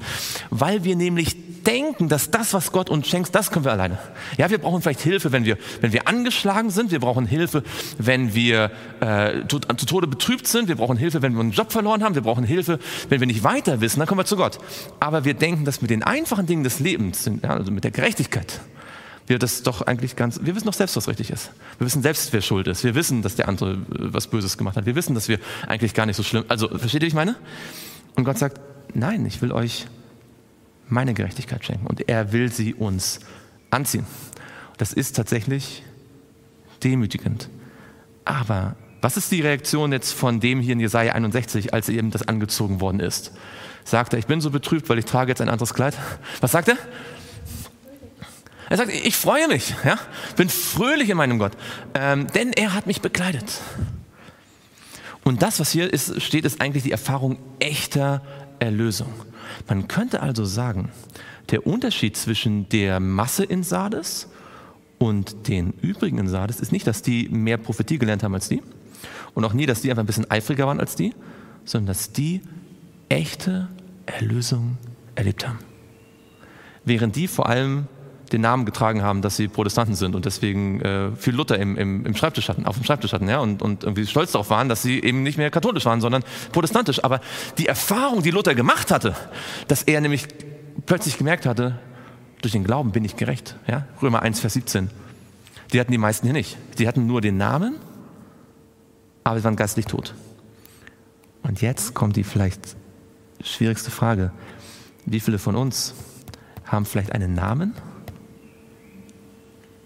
weil 0.51 0.85
wir 0.85 0.95
nämlich 0.95 1.63
denken, 1.63 2.11
dass 2.11 2.31
das, 2.31 2.53
was 2.53 2.71
Gott 2.71 2.91
uns 2.91 3.09
schenkt, 3.09 3.35
das 3.35 3.51
können 3.51 3.65
wir 3.65 3.73
alleine. 3.73 3.99
Ja, 4.37 4.51
wir 4.51 4.59
brauchen 4.59 4.83
vielleicht 4.83 5.01
Hilfe, 5.01 5.33
wenn 5.33 5.47
wir, 5.47 5.57
wenn 5.81 5.95
wir 5.95 6.07
angeschlagen 6.07 6.69
sind. 6.69 6.91
Wir 6.91 7.01
brauchen 7.01 7.25
Hilfe, 7.25 7.63
wenn 7.97 8.35
wir 8.35 8.73
äh, 9.01 9.41
zu, 9.49 9.59
zu 9.61 9.87
Tode 9.87 10.07
betrübt 10.07 10.47
sind. 10.47 10.69
Wir 10.69 10.77
brauchen 10.77 10.99
Hilfe, 10.99 11.23
wenn 11.23 11.33
wir 11.33 11.41
einen 11.41 11.53
Job 11.53 11.73
verloren 11.73 12.05
haben. 12.05 12.15
Wir 12.15 12.21
brauchen 12.21 12.45
Hilfe, 12.45 12.79
wenn 13.09 13.21
wir 13.21 13.27
nicht 13.27 13.43
weiter 13.43 13.81
wissen. 13.81 14.01
Dann 14.01 14.07
kommen 14.07 14.21
wir 14.21 14.27
zu 14.27 14.37
Gott. 14.37 14.59
Aber 15.01 15.25
wir 15.25 15.33
denken, 15.33 15.65
dass 15.65 15.81
mit 15.81 15.91
den 15.91 16.03
einfachen 16.03 16.45
Dingen 16.45 16.65
des 16.65 16.79
Lebens, 16.79 17.25
ja, 17.43 17.49
also 17.49 17.73
mit 17.73 17.85
der 17.85 17.91
Gerechtigkeit, 17.91 18.61
wir 19.27 19.39
das 19.39 19.63
doch 19.63 19.83
eigentlich 19.83 20.17
ganz, 20.17 20.41
wir 20.43 20.55
wissen 20.55 20.67
doch 20.67 20.75
selbst, 20.75 20.97
was 20.97 21.09
richtig 21.09 21.31
ist. 21.31 21.51
Wir 21.79 21.87
wissen 21.87 22.03
selbst, 22.03 22.33
wer 22.33 22.43
schuld 22.43 22.67
ist. 22.67 22.85
Wir 22.85 22.95
wissen, 22.95 23.23
dass 23.23 23.37
der 23.37 23.49
andere 23.49 23.73
äh, 23.73 23.77
was 23.91 24.27
Böses 24.27 24.59
gemacht 24.59 24.77
hat. 24.77 24.87
Wir 24.87 24.95
wissen, 24.95 25.15
dass 25.15 25.29
wir 25.29 25.39
eigentlich 25.67 25.95
gar 25.95 26.07
nicht 26.07 26.17
so 26.17 26.23
schlimm, 26.23 26.45
also 26.49 26.69
versteht 26.69 27.03
ihr, 27.03 27.07
wie 27.07 27.09
ich 27.09 27.15
meine? 27.15 27.37
Und 28.17 28.25
Gott 28.25 28.39
sagt, 28.39 28.61
nein, 28.95 29.25
ich 29.27 29.41
will 29.43 29.53
euch 29.53 29.87
meine 30.89 31.15
Gerechtigkeit 31.15 31.65
schenken 31.65 31.87
und 31.87 32.09
er 32.09 32.33
will 32.33 32.53
sie 32.53 32.75
uns 32.75 33.21
anziehen. 33.71 34.07
Das 34.77 34.93
ist 34.93 35.17
tatsächlich 35.17 35.83
demütigend. 36.83 37.49
Aber 38.25 38.77
was 39.01 39.17
ist 39.17 39.31
die 39.33 39.41
Reaktion 39.41 39.93
jetzt 39.93 40.13
von 40.13 40.41
dem 40.41 40.61
hier 40.61 40.73
in 40.73 40.81
Jesaja 40.81 41.13
61, 41.13 41.75
als 41.75 41.89
eben 41.89 42.11
das 42.11 42.27
angezogen 42.27 42.81
worden 42.81 43.01
ist? 43.01 43.33
Sagt 43.85 44.15
er, 44.15 44.19
ich 44.19 44.27
bin 44.27 44.41
so 44.41 44.51
betrübt, 44.51 44.89
weil 44.89 44.99
ich 44.99 45.05
trage 45.05 45.31
jetzt 45.31 45.43
ein 45.43 45.51
anderes 45.51 45.75
Kleid? 45.75 45.97
Was 46.41 46.53
sagt 46.53 46.69
er? 46.69 46.79
Er 48.71 48.77
sagt, 48.77 48.93
ich 48.93 49.17
freue 49.17 49.49
mich, 49.49 49.75
ja, 49.85 49.99
bin 50.37 50.49
fröhlich 50.49 51.11
in 51.11 51.17
meinem 51.17 51.39
Gott, 51.39 51.53
ähm, 51.95 52.27
denn 52.35 52.53
er 52.53 52.75
hat 52.75 52.87
mich 52.87 53.01
bekleidet. 53.01 53.61
Und 55.23 55.43
das, 55.43 55.61
was 55.61 55.71
hier 55.71 55.93
ist, 55.93 56.21
steht, 56.23 56.45
ist 56.45 56.61
eigentlich 56.61 56.83
die 56.83 56.93
Erfahrung 56.93 57.39
echter 57.59 58.23
Erlösung. 58.59 59.13
Man 59.69 59.89
könnte 59.89 60.21
also 60.23 60.45
sagen, 60.45 60.91
der 61.51 61.67
Unterschied 61.67 62.17
zwischen 62.17 62.69
der 62.69 63.01
Masse 63.01 63.45
in 63.45 63.63
Sardes 63.63 64.29
und 64.99 65.49
den 65.49 65.73
übrigen 65.83 66.19
in 66.19 66.29
Sardes 66.29 66.61
ist 66.61 66.73
nicht, 66.73 66.87
dass 66.87 67.03
die 67.03 67.29
mehr 67.29 67.59
Prophetie 67.59 67.99
gelernt 67.99 68.23
haben 68.23 68.35
als 68.35 68.49
die 68.49 68.63
und 69.35 69.45
auch 69.45 69.53
nie, 69.53 69.67
dass 69.67 69.83
die 69.83 69.91
einfach 69.91 70.03
ein 70.03 70.07
bisschen 70.07 70.31
eifriger 70.31 70.67
waren 70.67 70.81
als 70.81 70.95
die, 70.95 71.15
sondern 71.65 71.89
dass 71.89 72.13
die 72.13 72.41
echte 73.09 73.69
Erlösung 74.07 74.79
erlebt 75.15 75.47
haben. 75.47 75.59
Während 76.85 77.17
die 77.17 77.29
vor 77.29 77.49
allem 77.49 77.87
den 78.33 78.41
Namen 78.41 78.65
getragen 78.65 79.03
haben, 79.03 79.23
dass 79.23 79.37
sie 79.37 79.49
Protestanten 79.49 79.95
sind 79.95 80.15
und 80.15 80.25
deswegen 80.25 80.81
äh, 80.81 81.11
viel 81.17 81.35
Luther 81.35 81.59
im, 81.59 81.77
im, 81.77 82.07
im, 82.07 82.17
Schreibtisch 82.17 82.49
hatten, 82.49 82.67
auf 82.67 82.77
dem 82.77 82.85
Schreibtisch 82.85 83.13
hatten, 83.13 83.29
ja, 83.29 83.39
und, 83.41 83.63
und 83.63 83.85
irgendwie 83.85 84.07
stolz 84.07 84.33
darauf 84.33 84.51
waren, 84.51 84.69
dass 84.69 84.83
sie 84.83 85.03
eben 85.03 85.23
nicht 85.23 85.39
mehr 85.39 85.51
katholisch 85.51 85.85
waren, 85.85 86.01
sondern 86.01 86.25
protestantisch. 86.53 87.05
Aber 87.05 87.21
die 87.59 87.67
Erfahrung, 87.67 88.23
die 88.23 88.31
Luther 88.31 88.55
gemacht 88.55 88.91
hatte, 88.91 89.15
dass 89.69 89.83
er 89.83 90.01
nämlich 90.01 90.27
plötzlich 90.87 91.19
gemerkt 91.19 91.47
hatte, 91.47 91.79
durch 92.41 92.53
den 92.53 92.65
Glauben 92.65 92.93
bin 92.93 93.05
ich 93.05 93.17
gerecht, 93.17 93.57
ja, 93.67 93.87
Römer 94.03 94.23
1, 94.23 94.41
Vers 94.41 94.55
17. 94.55 94.91
Die 95.73 95.81
hatten 95.81 95.93
die 95.93 95.99
meisten 95.99 96.27
hier 96.27 96.35
nicht. 96.35 96.57
Die 96.79 96.87
hatten 96.87 97.07
nur 97.07 97.21
den 97.21 97.37
Namen, 97.37 97.77
aber 99.23 99.39
sie 99.39 99.45
waren 99.45 99.57
geistlich 99.57 99.87
tot. 99.87 100.15
Und 101.43 101.61
jetzt 101.61 101.95
kommt 101.95 102.17
die 102.17 102.25
vielleicht 102.25 102.77
schwierigste 103.43 103.91
Frage. 103.91 104.33
Wie 105.07 105.21
viele 105.21 105.39
von 105.39 105.57
uns 105.57 105.95
haben 106.65 106.87
vielleicht 106.87 107.13
einen 107.13 107.35
Namen? 107.35 107.75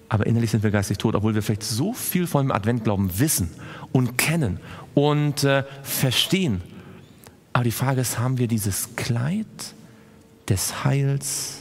Aber 0.09 0.27
innerlich 0.27 0.51
sind 0.51 0.63
wir 0.63 0.71
geistig 0.71 0.99
tot, 0.99 1.15
obwohl 1.15 1.35
wir 1.35 1.43
vielleicht 1.43 1.63
so 1.63 1.93
viel 1.93 2.27
von 2.27 2.47
dem 2.47 2.53
Adventglauben 2.53 3.19
wissen 3.19 3.51
und 3.93 4.17
kennen 4.17 4.59
und 4.95 5.45
äh, 5.45 5.65
verstehen. 5.83 6.63
Aber 7.53 7.65
die 7.65 7.73
Frage 7.73 8.01
ist, 8.01 8.19
haben 8.19 8.39
wir 8.39 8.49
dieses 8.49 8.97
Kleid 8.97 9.47
des 10.49 10.85
Heils 10.85 11.59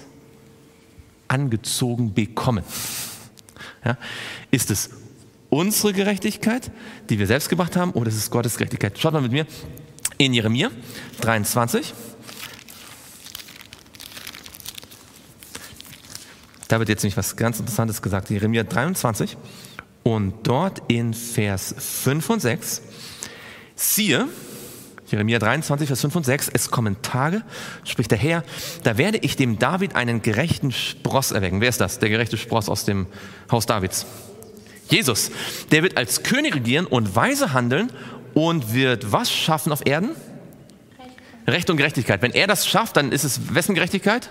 angezogen 1.28 2.14
bekommen? 2.14 2.64
Ja? 3.84 3.98
Ist 4.52 4.72
es 4.72 4.92
unsere 5.50 5.94
Gerechtigkeit, 5.94 6.72
die 7.10 7.20
wir 7.20 7.28
selbst 7.28 7.50
gemacht 7.50 7.76
haben, 7.76 7.92
oder 7.92 8.10
ist 8.10 8.18
es 8.18 8.32
Gottes 8.32 8.58
Gerechtigkeit? 8.58 8.98
Schaut 8.98 9.14
mal 9.14 9.22
mit 9.22 9.32
mir 9.32 9.46
in 10.18 10.34
Jeremia 10.34 10.72
23. 11.22 11.94
Da 16.68 16.80
wird 16.80 16.90
jetzt 16.90 17.04
nämlich 17.04 17.18
was 17.18 17.36
ganz 17.36 17.60
Interessantes 17.60 18.02
gesagt. 18.02 18.30
Jeremia 18.30 18.64
23 18.64 19.38
und 20.04 20.34
dort 20.44 20.82
in 20.88 21.14
Vers 21.14 21.76
5 21.78 22.30
und 22.30 22.40
6. 22.42 22.82
Siehe, 23.76 24.28
Jeremia 25.08 25.40
23, 25.40 25.88
Vers 25.88 26.02
5 26.02 26.16
und 26.18 26.26
6, 26.26 26.50
es 26.54 26.72
kommen 26.72 27.02
Tage, 27.02 27.44
spricht 27.84 28.12
der 28.12 28.18
Herr, 28.18 28.44
da 28.84 28.98
werde 28.98 29.20
ich 29.20 29.36
dem 29.36 29.60
David 29.60 29.96
einen 29.96 30.22
gerechten 30.22 30.72
Spross 30.72 31.32
erwecken. 31.32 31.62
Wer 31.62 31.70
ist 31.70 31.80
das? 31.80 32.00
Der 32.00 32.10
gerechte 32.10 32.38
Spross 32.38 32.68
aus 32.68 32.86
dem 32.86 33.08
Haus 33.52 33.66
Davids. 33.66 34.06
Jesus. 34.90 35.32
Der 35.72 35.84
wird 35.84 35.98
als 35.98 36.24
König 36.24 36.56
regieren 36.56 36.86
und 36.86 37.16
weise 37.16 37.54
handeln 37.54 37.92
und 38.34 38.74
wird 38.74 39.12
was 39.12 39.32
schaffen 39.32 39.72
auf 39.72 39.86
Erden? 39.86 40.12
Recht 41.46 41.70
und 41.70 41.78
Gerechtigkeit. 41.78 42.22
Wenn 42.22 42.32
er 42.32 42.48
das 42.48 42.68
schafft, 42.68 42.98
dann 42.98 43.12
ist 43.12 43.24
es 43.24 43.54
wessen 43.54 43.76
Gerechtigkeit? 43.76 44.30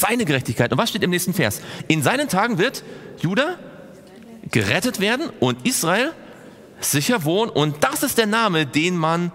Seine 0.00 0.24
Gerechtigkeit. 0.24 0.72
Und 0.72 0.78
was 0.78 0.90
steht 0.90 1.02
im 1.02 1.10
nächsten 1.10 1.34
Vers? 1.34 1.60
In 1.88 2.02
seinen 2.02 2.28
Tagen 2.28 2.58
wird 2.58 2.82
Judah 3.20 3.58
gerettet 4.50 5.00
werden 5.00 5.30
und 5.40 5.66
Israel 5.66 6.12
sicher 6.80 7.24
wohnen. 7.24 7.50
Und 7.50 7.82
das 7.82 8.02
ist 8.02 8.18
der 8.18 8.26
Name, 8.26 8.66
den 8.66 8.96
man 8.96 9.32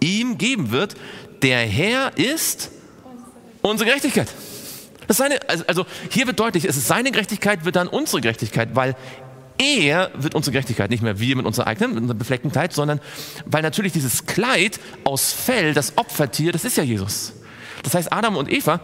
ihm 0.00 0.38
geben 0.38 0.70
wird. 0.70 0.94
Der 1.42 1.58
Herr 1.58 2.16
ist 2.16 2.70
unsere 3.62 3.88
Gerechtigkeit. 3.88 4.28
Das 5.08 5.16
seine, 5.16 5.38
also, 5.48 5.64
also 5.66 5.86
hier 6.10 6.26
wird 6.26 6.38
deutlich, 6.38 6.64
es 6.64 6.76
ist 6.76 6.86
seine 6.86 7.10
Gerechtigkeit, 7.10 7.64
wird 7.64 7.76
dann 7.76 7.88
unsere 7.88 8.20
Gerechtigkeit, 8.20 8.70
weil 8.74 8.96
er 9.58 10.10
wird 10.14 10.34
unsere 10.34 10.52
Gerechtigkeit, 10.52 10.90
nicht 10.90 11.02
mehr 11.02 11.18
wir 11.20 11.36
mit 11.36 11.46
unserer 11.46 11.66
eigenen, 11.66 11.94
mit 11.94 12.02
unserem 12.02 12.18
befleckten 12.18 12.50
Kleid, 12.50 12.72
sondern 12.72 13.00
weil 13.44 13.62
natürlich 13.62 13.92
dieses 13.92 14.26
Kleid 14.26 14.80
aus 15.04 15.32
Fell, 15.32 15.74
das 15.74 15.98
Opfertier, 15.98 16.52
das 16.52 16.64
ist 16.64 16.76
ja 16.76 16.82
Jesus. 16.82 17.32
Das 17.82 17.94
heißt, 17.94 18.12
Adam 18.12 18.36
und 18.36 18.50
Eva 18.50 18.80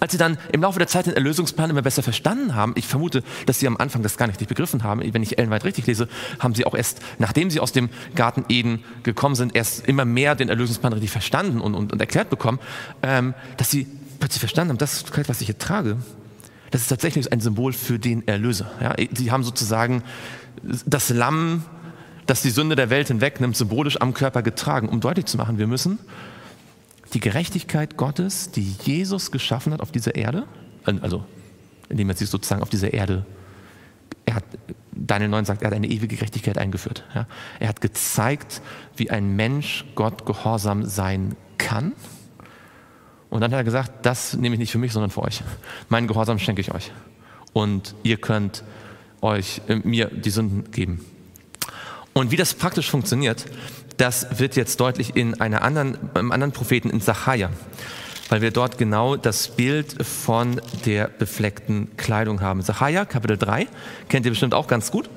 als 0.00 0.12
sie 0.12 0.18
dann 0.18 0.38
im 0.52 0.62
Laufe 0.62 0.78
der 0.78 0.88
Zeit 0.88 1.06
den 1.06 1.14
Erlösungsplan 1.14 1.70
immer 1.70 1.82
besser 1.82 2.02
verstanden 2.02 2.54
haben, 2.54 2.72
ich 2.76 2.86
vermute, 2.86 3.22
dass 3.46 3.60
sie 3.60 3.66
am 3.66 3.76
Anfang 3.76 4.02
das 4.02 4.16
gar 4.16 4.26
nicht 4.26 4.46
begriffen 4.46 4.82
haben, 4.82 5.00
wenn 5.12 5.22
ich 5.22 5.38
Ellen 5.38 5.50
White 5.50 5.64
richtig 5.64 5.86
lese, 5.86 6.08
haben 6.38 6.54
sie 6.54 6.64
auch 6.64 6.74
erst, 6.74 7.00
nachdem 7.18 7.50
sie 7.50 7.60
aus 7.60 7.72
dem 7.72 7.88
Garten 8.14 8.44
Eden 8.48 8.84
gekommen 9.02 9.34
sind, 9.34 9.54
erst 9.54 9.86
immer 9.86 10.04
mehr 10.04 10.34
den 10.34 10.48
Erlösungsplan 10.48 10.92
richtig 10.92 11.10
verstanden 11.10 11.60
und, 11.60 11.74
und, 11.74 11.92
und 11.92 12.00
erklärt 12.00 12.30
bekommen, 12.30 12.58
ähm, 13.02 13.34
dass 13.56 13.70
sie 13.70 13.86
plötzlich 14.18 14.40
verstanden 14.40 14.70
haben, 14.70 14.78
das 14.78 15.04
Kleid, 15.04 15.28
was 15.28 15.40
ich 15.40 15.46
hier 15.46 15.58
trage, 15.58 15.98
das 16.70 16.82
ist 16.82 16.88
tatsächlich 16.88 17.32
ein 17.32 17.40
Symbol 17.40 17.72
für 17.72 17.98
den 17.98 18.26
Erlöser. 18.26 18.70
Ja? 18.80 18.94
Sie 19.14 19.30
haben 19.30 19.44
sozusagen 19.44 20.02
das 20.84 21.10
Lamm, 21.10 21.64
das 22.26 22.42
die 22.42 22.50
Sünde 22.50 22.76
der 22.76 22.90
Welt 22.90 23.08
hinwegnimmt, 23.08 23.56
symbolisch 23.56 24.00
am 24.00 24.14
Körper 24.14 24.42
getragen, 24.42 24.88
um 24.88 25.00
deutlich 25.00 25.26
zu 25.26 25.36
machen, 25.36 25.58
wir 25.58 25.66
müssen 25.66 25.98
die 27.16 27.20
Gerechtigkeit 27.20 27.96
Gottes, 27.96 28.50
die 28.50 28.76
Jesus 28.82 29.30
geschaffen 29.30 29.72
hat 29.72 29.80
auf 29.80 29.90
dieser 29.90 30.16
Erde, 30.16 30.46
also 30.84 31.24
indem 31.88 32.10
er 32.10 32.14
sich 32.14 32.28
sozusagen 32.28 32.60
auf 32.60 32.68
dieser 32.68 32.92
Erde, 32.92 33.24
er 34.26 34.34
hat, 34.34 34.44
Daniel 34.92 35.30
9 35.30 35.46
sagt, 35.46 35.62
er 35.62 35.68
hat 35.68 35.74
eine 35.74 35.86
ewige 35.86 36.14
Gerechtigkeit 36.14 36.58
eingeführt. 36.58 37.04
Ja. 37.14 37.26
Er 37.58 37.68
hat 37.68 37.80
gezeigt, 37.80 38.60
wie 38.96 39.10
ein 39.10 39.34
Mensch 39.34 39.86
Gott 39.94 40.26
gehorsam 40.26 40.84
sein 40.84 41.36
kann. 41.56 41.94
Und 43.30 43.40
dann 43.40 43.50
hat 43.50 43.60
er 43.60 43.64
gesagt, 43.64 44.04
das 44.04 44.34
nehme 44.34 44.56
ich 44.56 44.58
nicht 44.58 44.72
für 44.72 44.78
mich, 44.78 44.92
sondern 44.92 45.10
für 45.10 45.22
euch. 45.22 45.42
Meinen 45.88 46.08
Gehorsam 46.08 46.38
schenke 46.38 46.60
ich 46.60 46.74
euch. 46.74 46.92
Und 47.54 47.94
ihr 48.02 48.18
könnt 48.18 48.62
euch 49.22 49.62
äh, 49.68 49.76
mir 49.76 50.08
die 50.08 50.28
Sünden 50.28 50.70
geben. 50.70 51.02
Und 52.12 52.30
wie 52.30 52.36
das 52.36 52.52
praktisch 52.52 52.90
funktioniert, 52.90 53.46
das 53.96 54.38
wird 54.38 54.56
jetzt 54.56 54.80
deutlich 54.80 55.16
in 55.16 55.40
einer 55.40 55.62
anderen, 55.62 55.98
einem 56.14 56.32
anderen 56.32 56.52
Propheten, 56.52 56.90
in 56.90 57.00
Sacharja, 57.00 57.50
weil 58.28 58.42
wir 58.42 58.50
dort 58.50 58.78
genau 58.78 59.16
das 59.16 59.48
Bild 59.48 60.04
von 60.06 60.60
der 60.84 61.08
befleckten 61.08 61.96
Kleidung 61.96 62.40
haben. 62.40 62.62
Sacharja, 62.62 63.04
Kapitel 63.04 63.38
3, 63.38 63.66
kennt 64.08 64.26
ihr 64.26 64.32
bestimmt 64.32 64.54
auch 64.54 64.66
ganz 64.66 64.90
gut, 64.90 65.08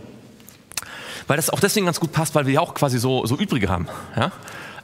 weil 1.27 1.37
das 1.37 1.49
auch 1.49 1.59
deswegen 1.59 1.85
ganz 1.85 1.99
gut 1.99 2.11
passt, 2.11 2.35
weil 2.35 2.45
wir 2.45 2.53
ja 2.53 2.61
auch 2.61 2.73
quasi 2.73 2.99
so, 2.99 3.25
so 3.25 3.35
Übrige 3.35 3.69
haben. 3.69 3.87
Ja? 4.15 4.31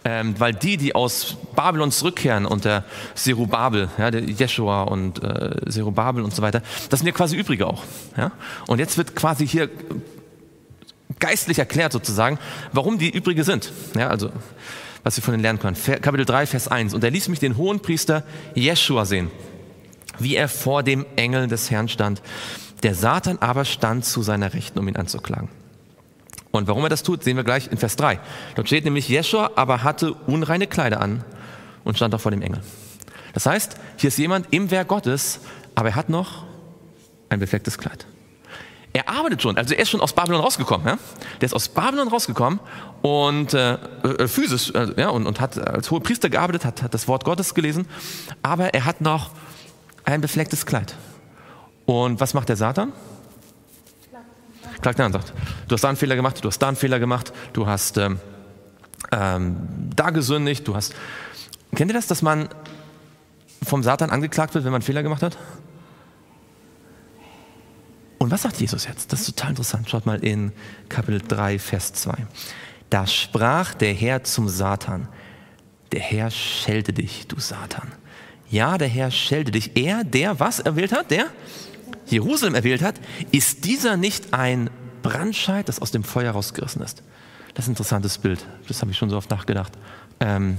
Ähm, 0.08 0.36
weil 0.38 0.54
die, 0.54 0.78
die 0.78 0.94
aus 0.94 1.36
Babylon 1.56 1.92
zurückkehren 1.92 2.46
unter 2.46 2.84
Zerubabel, 3.16 3.90
ja, 3.98 4.12
der 4.12 4.22
Jeshua 4.22 4.84
und 4.84 5.24
äh, 5.24 5.68
Zerubabel 5.68 6.24
und 6.24 6.36
so 6.36 6.44
weiter, 6.44 6.62
das 6.92 7.00
sind 7.00 7.08
ja 7.08 7.14
quasi 7.14 7.36
Übrige 7.36 7.66
auch. 7.66 7.84
Ja? 8.16 8.32
Und 8.68 8.78
jetzt 8.78 9.00
wird 9.00 9.16
quasi 9.16 9.48
hier 9.48 9.68
geistlich 11.20 11.60
erklärt 11.60 11.92
sozusagen, 11.92 12.40
warum 12.72 12.98
die 12.98 13.10
übrige 13.10 13.44
sind. 13.44 13.72
Ja, 13.96 14.10
also, 14.10 14.32
was 15.04 15.18
wir 15.18 15.24
von 15.24 15.34
den 15.34 15.42
lernen 15.42 15.60
können. 15.60 15.78
Kapitel 16.02 16.26
3, 16.26 16.48
Vers 16.48 16.68
1. 16.68 16.94
Und 16.94 17.04
er 17.04 17.12
ließ 17.12 17.28
mich 17.28 17.40
den 17.40 17.58
hohen 17.58 17.80
Priester 17.80 18.24
Jeschua 18.56 19.06
sehen, 19.06 19.30
wie 20.20 20.36
er 20.36 20.50
vor 20.50 20.84
dem 20.84 21.06
Engel 21.16 21.48
des 21.48 21.70
Herrn 21.70 21.88
stand. 21.88 22.22
Der 22.84 22.96
Satan 22.96 23.38
aber 23.40 23.66
stand 23.66 24.06
zu 24.06 24.22
seiner 24.22 24.54
Rechten, 24.54 24.80
um 24.80 24.88
ihn 24.88 24.96
anzuklagen. 24.96 25.50
Und 26.52 26.68
warum 26.68 26.84
er 26.84 26.90
das 26.90 27.04
tut, 27.04 27.24
sehen 27.24 27.38
wir 27.38 27.44
gleich 27.44 27.72
in 27.72 27.78
Vers 27.78 27.98
3. 27.98 28.20
Dort 28.56 28.68
steht 28.68 28.86
nämlich, 28.86 29.10
Jeschua 29.10 29.52
aber 29.56 29.84
hatte 29.84 30.14
unreine 30.14 30.68
Kleider 30.68 31.02
an 31.02 31.24
und 31.84 31.98
stand 31.98 32.16
auch 32.16 32.22
vor 32.22 32.32
dem 32.32 32.42
Engel. 32.42 32.62
Das 33.34 33.46
heißt, 33.46 33.76
hier 33.98 34.08
ist 34.08 34.18
jemand 34.18 34.48
im 34.52 34.72
Werk 34.72 34.88
Gottes, 34.88 35.42
aber 35.76 35.90
er 35.90 35.96
hat 35.96 36.10
noch 36.10 36.46
ein 37.30 37.40
beflecktes 37.40 37.78
Kleid. 37.78 38.08
Er 38.96 39.10
arbeitet 39.10 39.42
schon, 39.42 39.58
also 39.58 39.74
er 39.74 39.82
ist 39.82 39.90
schon 39.90 40.00
aus 40.00 40.14
Babylon 40.14 40.40
rausgekommen. 40.40 40.88
Ja? 40.88 40.98
Der 41.42 41.46
ist 41.48 41.54
aus 41.54 41.68
Babylon 41.68 42.08
rausgekommen 42.08 42.62
und 43.02 43.54
äh, 43.54 43.74
äh 43.74 44.28
physisch 44.30 44.72
äh, 44.74 44.88
ja, 44.96 45.10
und, 45.10 45.28
und 45.28 45.42
hat 45.42 45.58
als 45.58 45.92
hoher 45.92 46.02
Priester 46.02 46.30
gearbeitet, 46.30 46.64
hat, 46.64 46.82
hat 46.82 46.94
das 46.94 47.06
Wort 47.10 47.26
Gottes 47.26 47.54
gelesen, 47.54 47.90
aber 48.42 48.74
er 48.74 48.86
hat 48.86 49.02
noch 49.02 49.32
ein 50.06 50.22
beflecktes 50.22 50.66
Kleid. 50.66 50.96
Und 51.86 52.22
was 52.22 52.34
macht 52.34 52.48
der 52.48 52.56
Satan? 52.56 52.94
Klagt 54.82 55.02
an, 55.02 55.12
sagt, 55.12 55.34
du 55.68 55.74
hast 55.74 55.84
da 55.84 55.90
einen 55.90 55.98
Fehler 55.98 56.16
gemacht, 56.16 56.42
du 56.42 56.48
hast 56.48 56.60
da 56.60 56.70
einen 56.70 56.78
Fehler 56.78 57.00
gemacht, 57.00 57.34
du 57.52 57.68
hast 57.68 57.98
ähm, 57.98 58.22
ähm, 59.12 59.58
da 59.94 60.12
gesündigt, 60.12 60.66
du 60.70 60.74
hast. 60.74 60.96
Kennt 61.76 61.92
ihr 61.92 61.96
das, 61.96 62.08
dass 62.08 62.22
man 62.22 62.48
vom 63.62 63.84
Satan 63.84 64.10
angeklagt 64.10 64.54
wird, 64.54 64.64
wenn 64.64 64.72
man 64.72 64.80
einen 64.80 64.86
Fehler 64.86 65.04
gemacht 65.04 65.22
hat? 65.22 65.38
Und 68.26 68.32
was 68.32 68.42
sagt 68.42 68.60
Jesus 68.60 68.88
jetzt? 68.88 69.14
Das 69.14 69.20
ist 69.20 69.28
total 69.28 69.52
interessant. 69.52 69.88
Schaut 69.88 70.08
mal 70.08 70.18
in 70.24 70.52
Kapitel 70.90 71.22
3, 71.22 71.60
Vers 71.60 71.94
2. 71.94 72.26
Da 72.90 73.06
sprach 73.06 73.76
der 73.76 73.94
Herr 73.94 74.24
zum 74.24 74.50
Satan, 74.50 75.08
der 75.92 76.00
Herr 76.00 76.32
schelte 76.32 76.92
dich, 76.92 77.28
du 77.28 77.40
Satan. 77.40 77.92
Ja, 78.50 78.80
der 78.80 78.88
Herr 78.88 79.12
schelte 79.12 79.52
dich. 79.52 79.78
Er, 79.78 80.04
der 80.04 80.40
was 80.40 80.60
erwählt 80.60 80.92
hat? 80.92 81.12
Der 81.12 81.28
Jerusalem 82.08 82.56
erwählt 82.56 82.82
hat, 82.82 82.96
ist 83.32 83.64
dieser 83.64 83.96
nicht 83.96 84.34
ein 84.34 84.72
Brandscheid, 85.04 85.70
das 85.70 85.80
aus 85.80 85.92
dem 85.92 86.04
Feuer 86.04 86.32
rausgerissen 86.32 86.82
ist? 86.82 87.04
Das 87.54 87.66
ist 87.66 87.70
ein 87.70 87.74
interessantes 87.74 88.18
Bild. 88.18 88.44
Das 88.68 88.82
habe 88.82 88.90
ich 88.90 88.98
schon 88.98 89.12
so 89.12 89.18
oft 89.18 89.30
nachgedacht. 89.30 89.74
Ähm, 90.20 90.58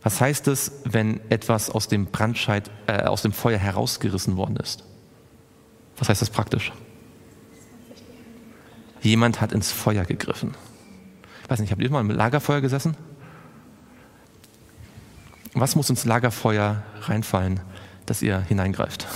was 0.00 0.20
heißt 0.20 0.46
es, 0.46 0.70
wenn 0.84 1.18
etwas 1.28 1.70
aus 1.70 1.88
dem 1.88 2.06
Brandscheid, 2.06 2.70
äh, 2.86 3.02
aus 3.02 3.22
dem 3.22 3.32
Feuer 3.32 3.58
herausgerissen 3.58 4.36
worden 4.36 4.58
ist? 4.58 4.84
Was 5.98 6.08
heißt 6.08 6.22
das 6.22 6.30
praktisch? 6.30 6.72
Jemand 9.00 9.40
hat 9.40 9.52
ins 9.52 9.70
Feuer 9.70 10.04
gegriffen. 10.04 10.54
Ich 11.44 11.50
weiß 11.50 11.60
nicht, 11.60 11.70
habt 11.70 11.80
ihr 11.80 11.90
mal 11.90 12.00
im 12.00 12.10
Lagerfeuer 12.10 12.60
gesessen? 12.60 12.96
Was 15.54 15.76
muss 15.76 15.88
ins 15.88 16.04
Lagerfeuer 16.04 16.82
reinfallen, 17.02 17.60
dass 18.04 18.20
ihr 18.20 18.40
hineingreift? 18.40 19.06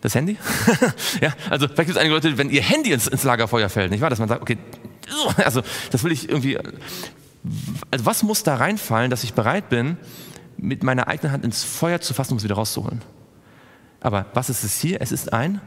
Das 0.00 0.14
Handy? 0.14 0.36
ja, 1.22 1.32
also 1.48 1.66
vielleicht 1.66 1.76
gibt 1.76 1.90
es 1.90 1.96
einige 1.96 2.14
Leute, 2.14 2.36
wenn 2.36 2.50
ihr 2.50 2.62
Handy 2.62 2.92
ins, 2.92 3.06
ins 3.06 3.22
Lagerfeuer 3.22 3.70
fällt, 3.70 3.90
nicht 3.90 4.02
wahr? 4.02 4.10
Dass 4.10 4.18
man 4.18 4.28
sagt, 4.28 4.42
okay, 4.42 4.58
also 5.36 5.62
das 5.90 6.04
will 6.04 6.12
ich 6.12 6.28
irgendwie. 6.28 6.58
Also 7.90 8.04
was 8.04 8.22
muss 8.22 8.42
da 8.42 8.56
reinfallen, 8.56 9.10
dass 9.10 9.24
ich 9.24 9.32
bereit 9.32 9.68
bin, 9.70 9.96
mit 10.58 10.82
meiner 10.82 11.08
eigenen 11.08 11.32
Hand 11.32 11.44
ins 11.44 11.64
Feuer 11.64 12.00
zu 12.00 12.12
fassen, 12.12 12.32
um 12.32 12.38
es 12.38 12.44
wieder 12.44 12.56
rauszuholen? 12.56 13.00
Aber 14.04 14.26
was 14.34 14.50
ist 14.50 14.62
es 14.64 14.78
hier? 14.78 15.00
Es 15.00 15.12
ist 15.12 15.32
ein 15.32 15.62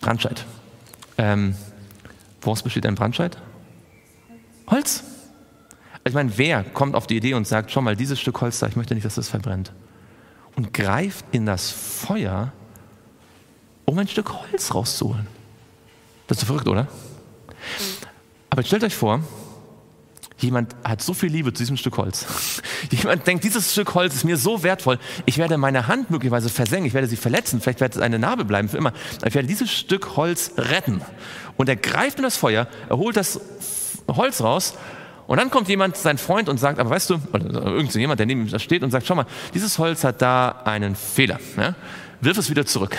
Brandscheid. 0.00 0.44
Ähm, 1.16 1.54
woraus 2.42 2.64
besteht 2.64 2.84
ein 2.86 2.96
Brandscheid? 2.96 3.38
Holz. 4.66 5.04
Also 6.02 6.08
ich 6.08 6.14
meine, 6.14 6.36
wer 6.36 6.64
kommt 6.64 6.96
auf 6.96 7.06
die 7.06 7.16
Idee 7.16 7.34
und 7.34 7.46
sagt, 7.46 7.70
schau 7.70 7.80
mal, 7.82 7.94
dieses 7.94 8.20
Stück 8.20 8.40
Holz 8.40 8.58
da, 8.58 8.66
ich 8.66 8.74
möchte 8.74 8.94
nicht, 8.94 9.06
dass 9.06 9.14
das 9.14 9.28
verbrennt. 9.28 9.72
Und 10.56 10.74
greift 10.74 11.24
in 11.30 11.46
das 11.46 11.70
Feuer, 11.70 12.52
um 13.84 13.96
ein 13.96 14.08
Stück 14.08 14.32
Holz 14.32 14.74
rauszuholen. 14.74 15.28
Das 16.26 16.38
ist 16.38 16.44
verrückt, 16.44 16.66
oder? 16.66 16.88
Aber 18.50 18.64
stellt 18.64 18.82
euch 18.82 18.94
vor, 18.96 19.22
Jemand 20.44 20.76
hat 20.84 21.00
so 21.00 21.14
viel 21.14 21.30
Liebe 21.30 21.52
zu 21.52 21.62
diesem 21.62 21.76
Stück 21.76 21.96
Holz. 21.96 22.26
Jemand 22.90 23.26
denkt, 23.26 23.44
dieses 23.44 23.72
Stück 23.72 23.94
Holz 23.94 24.14
ist 24.14 24.24
mir 24.24 24.36
so 24.36 24.62
wertvoll, 24.62 24.98
ich 25.24 25.38
werde 25.38 25.56
meine 25.56 25.88
Hand 25.88 26.10
möglicherweise 26.10 26.50
versengen, 26.50 26.86
ich 26.86 26.92
werde 26.92 27.06
sie 27.06 27.16
verletzen, 27.16 27.60
vielleicht 27.60 27.80
wird 27.80 27.96
es 27.96 28.02
eine 28.02 28.18
Narbe 28.18 28.44
bleiben 28.44 28.68
für 28.68 28.76
immer. 28.76 28.92
Ich 29.24 29.34
werde 29.34 29.48
dieses 29.48 29.72
Stück 29.72 30.16
Holz 30.16 30.52
retten. 30.58 31.00
Und 31.56 31.68
er 31.68 31.76
greift 31.76 32.18
in 32.18 32.24
das 32.24 32.36
Feuer, 32.36 32.68
er 32.88 32.98
holt 32.98 33.16
das 33.16 33.40
Holz 34.06 34.42
raus 34.42 34.74
und 35.26 35.38
dann 35.38 35.50
kommt 35.50 35.68
jemand, 35.68 35.96
sein 35.96 36.18
Freund, 36.18 36.50
und 36.50 36.58
sagt, 36.58 36.78
aber 36.78 36.90
weißt 36.90 37.10
du, 37.10 37.18
oder 37.32 37.62
irgendjemand, 37.64 38.18
der 38.18 38.26
neben 38.26 38.46
ihm 38.46 38.58
steht 38.58 38.82
und 38.82 38.90
sagt, 38.90 39.06
schau 39.06 39.14
mal, 39.14 39.26
dieses 39.54 39.78
Holz 39.78 40.04
hat 40.04 40.20
da 40.20 40.62
einen 40.64 40.94
Fehler. 40.94 41.40
Ja? 41.56 41.74
Wirf 42.20 42.36
es 42.36 42.50
wieder 42.50 42.66
zurück. 42.66 42.96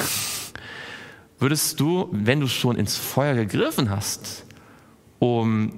Würdest 1.38 1.80
du, 1.80 2.10
wenn 2.12 2.40
du 2.40 2.48
schon 2.48 2.76
ins 2.76 2.98
Feuer 2.98 3.36
gegriffen 3.36 3.92
hast, 3.92 4.46
um 5.20 5.74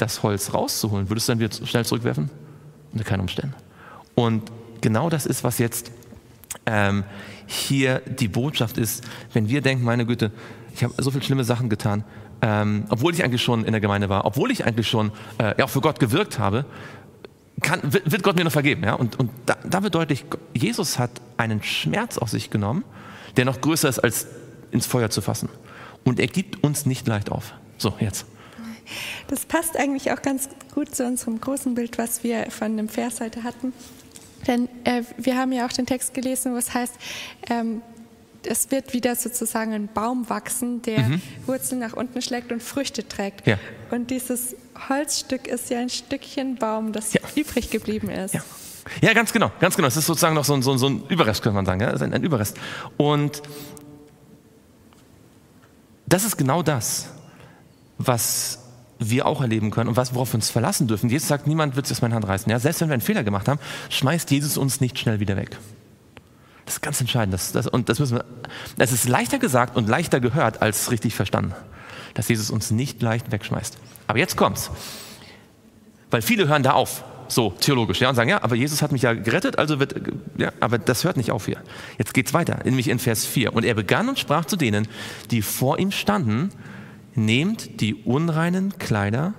das 0.00 0.22
Holz 0.22 0.54
rauszuholen, 0.54 1.08
würdest 1.08 1.28
du 1.28 1.32
dann 1.32 1.40
wieder 1.40 1.66
schnell 1.66 1.84
zurückwerfen? 1.84 2.30
Unter 2.92 3.04
keinen 3.04 3.20
Umständen. 3.20 3.54
Und 4.14 4.50
genau 4.80 5.10
das 5.10 5.26
ist, 5.26 5.44
was 5.44 5.58
jetzt 5.58 5.92
ähm, 6.66 7.04
hier 7.46 8.00
die 8.00 8.28
Botschaft 8.28 8.78
ist, 8.78 9.04
wenn 9.32 9.48
wir 9.48 9.60
denken, 9.60 9.84
meine 9.84 10.06
Güte, 10.06 10.32
ich 10.74 10.84
habe 10.84 10.94
so 10.98 11.10
viele 11.10 11.22
schlimme 11.22 11.44
Sachen 11.44 11.68
getan, 11.68 12.04
ähm, 12.42 12.84
obwohl 12.88 13.12
ich 13.12 13.22
eigentlich 13.24 13.42
schon 13.42 13.64
in 13.64 13.72
der 13.72 13.80
Gemeinde 13.80 14.08
war, 14.08 14.24
obwohl 14.24 14.50
ich 14.50 14.64
eigentlich 14.64 14.88
schon 14.88 15.12
äh, 15.38 15.58
ja, 15.58 15.64
auch 15.64 15.70
für 15.70 15.80
Gott 15.80 16.00
gewirkt 16.00 16.38
habe, 16.38 16.64
kann, 17.60 17.80
wird 17.92 18.22
Gott 18.22 18.36
mir 18.36 18.44
noch 18.44 18.52
vergeben. 18.52 18.84
Ja? 18.84 18.94
Und, 18.94 19.18
und 19.18 19.30
da, 19.46 19.56
da 19.68 19.82
wird 19.82 19.94
deutlich, 19.94 20.24
Jesus 20.54 20.98
hat 20.98 21.10
einen 21.36 21.62
Schmerz 21.62 22.18
auf 22.18 22.30
sich 22.30 22.50
genommen, 22.50 22.84
der 23.36 23.44
noch 23.44 23.60
größer 23.60 23.88
ist, 23.88 23.98
als 23.98 24.26
ins 24.70 24.86
Feuer 24.86 25.10
zu 25.10 25.20
fassen. 25.20 25.48
Und 26.04 26.18
er 26.18 26.26
gibt 26.26 26.62
uns 26.64 26.86
nicht 26.86 27.06
leicht 27.06 27.30
auf. 27.30 27.52
So, 27.76 27.94
jetzt. 28.00 28.26
Das 29.28 29.44
passt 29.46 29.76
eigentlich 29.76 30.12
auch 30.12 30.22
ganz 30.22 30.48
gut 30.74 30.94
zu 30.94 31.04
unserem 31.04 31.40
großen 31.40 31.74
Bild, 31.74 31.98
was 31.98 32.24
wir 32.24 32.50
von 32.50 32.76
dem 32.76 32.88
Vers 32.88 33.20
heute 33.20 33.42
hatten. 33.42 33.72
Denn 34.46 34.68
äh, 34.84 35.02
wir 35.18 35.36
haben 35.36 35.52
ja 35.52 35.66
auch 35.66 35.72
den 35.72 35.86
Text 35.86 36.14
gelesen, 36.14 36.52
wo 36.54 36.56
es 36.56 36.72
heißt, 36.72 36.94
ähm, 37.50 37.82
es 38.46 38.70
wird 38.70 38.92
wieder 38.92 39.16
sozusagen 39.16 39.72
ein 39.72 39.88
Baum 39.88 40.28
wachsen, 40.30 40.82
der 40.82 41.00
mhm. 41.00 41.22
Wurzeln 41.46 41.80
nach 41.80 41.92
unten 41.92 42.22
schlägt 42.22 42.52
und 42.52 42.62
Früchte 42.62 43.06
trägt. 43.06 43.46
Ja. 43.46 43.58
Und 43.90 44.10
dieses 44.10 44.56
Holzstück 44.88 45.46
ist 45.46 45.70
ja 45.70 45.78
ein 45.78 45.90
Stückchen 45.90 46.56
Baum, 46.56 46.92
das 46.92 47.12
ja. 47.12 47.20
übrig 47.34 47.70
geblieben 47.70 48.08
ist. 48.08 48.34
Ja. 48.34 48.42
ja. 49.02 49.12
ganz 49.12 49.32
genau, 49.32 49.50
ganz 49.60 49.76
genau. 49.76 49.88
Es 49.88 49.96
ist 49.96 50.06
sozusagen 50.06 50.34
noch 50.34 50.44
so 50.44 50.54
ein, 50.54 50.62
so 50.62 50.76
so 50.76 50.88
ein 50.88 51.04
Überrest, 51.08 51.42
könnte 51.42 51.56
man 51.56 51.66
sagen. 51.66 51.80
Ja? 51.80 51.88
Ein, 51.88 52.14
ein 52.14 52.22
Überrest. 52.22 52.56
Und 52.96 53.42
das 56.06 56.24
ist 56.24 56.36
genau 56.36 56.62
das, 56.62 57.08
was 57.98 58.59
wir 59.00 59.26
auch 59.26 59.40
erleben 59.40 59.70
können 59.70 59.88
und 59.88 59.96
was, 59.96 60.14
worauf 60.14 60.32
wir 60.32 60.36
uns 60.36 60.50
verlassen 60.50 60.86
dürfen. 60.86 61.08
Jesus 61.08 61.26
sagt, 61.26 61.46
niemand 61.46 61.74
wird 61.74 61.86
sich 61.86 61.96
aus 61.96 62.02
meiner 62.02 62.14
Hand 62.14 62.28
reißen. 62.28 62.50
Ja, 62.50 62.58
selbst 62.58 62.80
wenn 62.80 62.88
wir 62.88 62.94
einen 62.94 63.02
Fehler 63.02 63.24
gemacht 63.24 63.48
haben, 63.48 63.58
schmeißt 63.88 64.30
Jesus 64.30 64.58
uns 64.58 64.80
nicht 64.80 64.98
schnell 64.98 65.20
wieder 65.20 65.36
weg. 65.36 65.56
Das 66.66 66.74
ist 66.76 66.82
ganz 66.82 67.00
entscheidend. 67.00 67.34
Das, 67.34 67.52
das, 67.52 67.66
und 67.66 67.88
das 67.88 67.98
müssen 67.98 68.18
wir, 68.18 68.24
es 68.78 68.92
ist 68.92 69.08
leichter 69.08 69.38
gesagt 69.38 69.76
und 69.76 69.88
leichter 69.88 70.20
gehört 70.20 70.62
als 70.62 70.90
richtig 70.90 71.14
verstanden, 71.14 71.54
dass 72.14 72.28
Jesus 72.28 72.50
uns 72.50 72.70
nicht 72.70 73.02
leicht 73.02 73.32
wegschmeißt. 73.32 73.78
Aber 74.06 74.18
jetzt 74.18 74.36
kommt's. 74.36 74.70
Weil 76.10 76.22
viele 76.22 76.46
hören 76.46 76.62
da 76.62 76.72
auf, 76.72 77.04
so 77.28 77.50
theologisch, 77.60 78.00
ja, 78.00 78.08
und 78.08 78.16
sagen, 78.16 78.28
ja, 78.28 78.42
aber 78.42 78.56
Jesus 78.56 78.82
hat 78.82 78.92
mich 78.92 79.02
ja 79.02 79.14
gerettet, 79.14 79.58
also 79.58 79.78
wird, 79.78 79.94
ja, 80.36 80.52
aber 80.60 80.78
das 80.78 81.04
hört 81.04 81.16
nicht 81.16 81.30
auf 81.30 81.46
hier. 81.46 81.58
Jetzt 81.96 82.12
geht's 82.12 82.34
weiter, 82.34 82.58
nämlich 82.64 82.88
in 82.88 82.98
Vers 82.98 83.24
4. 83.24 83.54
Und 83.54 83.64
er 83.64 83.74
begann 83.74 84.08
und 84.08 84.18
sprach 84.18 84.44
zu 84.44 84.56
denen, 84.56 84.88
die 85.30 85.42
vor 85.42 85.78
ihm 85.78 85.90
standen 85.92 86.50
nehmt 87.14 87.80
die 87.80 87.94
unreinen 87.94 88.78
Kleider 88.78 89.34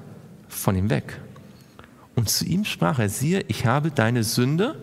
von 0.48 0.76
ihm 0.76 0.90
weg. 0.90 1.20
Und 2.16 2.30
zu 2.30 2.46
ihm 2.46 2.66
sprach 2.66 3.00
er, 3.00 3.10
siehe, 3.10 3.44
ich 3.48 3.66
habe 3.66 3.92
deine 3.92 4.24
Sünde 4.24 4.76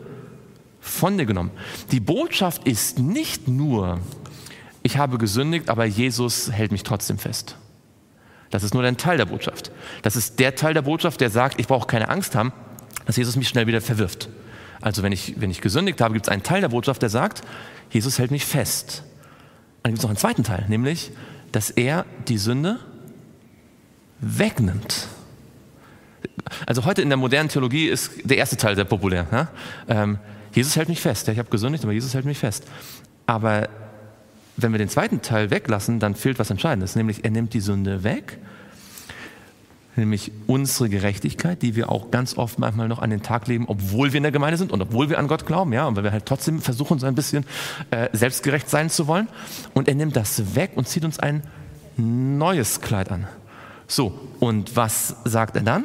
von 0.81 1.19
dir 1.19 1.27
genommen. 1.27 1.51
Die 1.93 2.01
Botschaft 2.01 2.67
ist 2.67 2.99
nicht 2.99 3.49
nur, 3.49 4.01
ich 4.83 4.97
habe 4.97 5.19
gesündigt, 5.19 5.69
aber 5.69 5.85
Jesus 5.85 6.51
hält 6.51 6.73
mich 6.73 6.83
trotzdem 6.83 7.19
fest. 7.19 7.57
Das 8.51 8.63
ist 8.63 8.73
nur 8.73 8.83
ein 8.83 8.97
Teil 8.97 9.19
der 9.19 9.27
Botschaft. 9.27 9.71
Das 10.03 10.17
ist 10.17 10.39
der 10.39 10.55
Teil 10.55 10.73
der 10.73 10.83
Botschaft, 10.83 11.21
der 11.21 11.31
sagt, 11.31 11.61
ich 11.61 11.69
brauche 11.69 11.87
keine 11.87 12.09
Angst 12.09 12.35
haben, 12.35 12.53
dass 13.05 13.17
Jesus 13.17 13.37
mich 13.37 13.49
schnell 13.49 13.67
wieder 13.67 13.83
verwirft. 13.83 14.31
Also 14.81 15.03
wenn 15.03 15.13
ich, 15.13 15.41
wenn 15.41 15.51
ich 15.51 15.61
gesündigt 15.61 16.01
habe, 16.01 16.15
gibt 16.15 16.27
es 16.27 16.33
einen 16.33 16.43
Teil 16.43 16.61
der 16.61 16.69
Botschaft, 16.69 17.03
der 17.03 17.11
sagt, 17.11 17.43
Jesus 17.91 18.19
hält 18.19 18.31
mich 18.31 18.47
fest. 18.47 19.03
Dann 19.83 19.93
gibt 19.93 19.99
es 19.99 20.03
noch 20.03 20.11
einen 20.11 20.19
zweiten 20.19 20.45
Teil, 20.45 20.65
nämlich 20.69 21.11
dass 21.53 21.71
er 21.71 22.05
die 22.29 22.39
Sünde 22.39 22.79
wegnimmt. 24.21 25.09
Also 26.67 26.85
heute 26.85 27.03
in 27.03 27.09
der 27.09 27.19
modernen 27.19 27.49
Theologie 27.49 27.89
ist 27.89 28.11
der 28.25 28.39
erste 28.39 28.57
Teil 28.57 28.75
sehr 28.75 28.85
populär. 28.85 29.27
Ja? 29.31 29.49
Ähm, 29.89 30.19
Jesus 30.53 30.77
hält 30.77 30.89
mich 30.89 31.01
fest. 31.01 31.27
Ja, 31.27 31.33
ich 31.33 31.39
habe 31.39 31.51
gesündigt, 31.51 31.85
aber 31.85 31.93
Jesus 31.93 32.15
hält 32.15 32.25
mich 32.25 32.39
fest. 32.39 32.65
Aber 33.27 33.69
wenn 34.57 34.73
wir 34.73 34.79
den 34.79 34.89
zweiten 34.89 35.23
Teil 35.23 35.51
weglassen, 35.51 36.01
dann 36.01 36.15
fehlt 36.15 36.39
was 36.39 36.51
Entscheidendes, 36.51 36.97
nämlich 36.97 37.25
er 37.25 37.31
nimmt 37.31 37.55
die 37.55 37.61
Sünde 37.61 38.03
weg 38.03 38.39
nämlich 39.99 40.33
unsere 40.47 40.89
Gerechtigkeit, 40.89 41.61
die 41.63 41.77
wir 41.77 41.91
auch 41.91 42.11
ganz 42.11 42.39
oft 42.39 42.59
manchmal 42.59 42.89
noch 42.89 43.01
an 43.01 43.11
den 43.11 43.23
Tag 43.23 43.47
leben, 43.47 43.67
obwohl 43.69 44.13
wir 44.13 44.17
in 44.17 44.23
der 44.23 44.33
Gemeinde 44.33 44.57
sind 44.57 44.73
und 44.73 44.81
obwohl 44.81 45.11
wir 45.11 45.19
an 45.19 45.29
Gott 45.29 45.47
glauben, 45.47 45.73
ja, 45.73 45.87
und 45.87 45.97
weil 45.97 46.05
wir 46.05 46.13
halt 46.13 46.27
trotzdem 46.27 46.61
versuchen, 46.61 46.99
so 46.99 47.07
ein 47.07 47.15
bisschen 47.15 47.45
äh, 47.91 48.09
selbstgerecht 48.13 48.71
sein 48.71 48.91
zu 48.91 49.07
wollen. 49.07 49.29
Und 49.75 49.89
er 49.89 49.95
nimmt 49.95 50.17
das 50.17 50.55
weg 50.55 50.73
und 50.75 50.89
zieht 50.89 51.05
uns 51.05 51.19
ein 51.19 51.43
neues 51.97 52.81
Kleid 52.81 53.11
an. 53.11 53.27
So, 53.87 54.19
und 54.41 54.77
was 54.77 55.17
sagt 55.25 55.57
er 55.57 55.63
dann? 55.63 55.85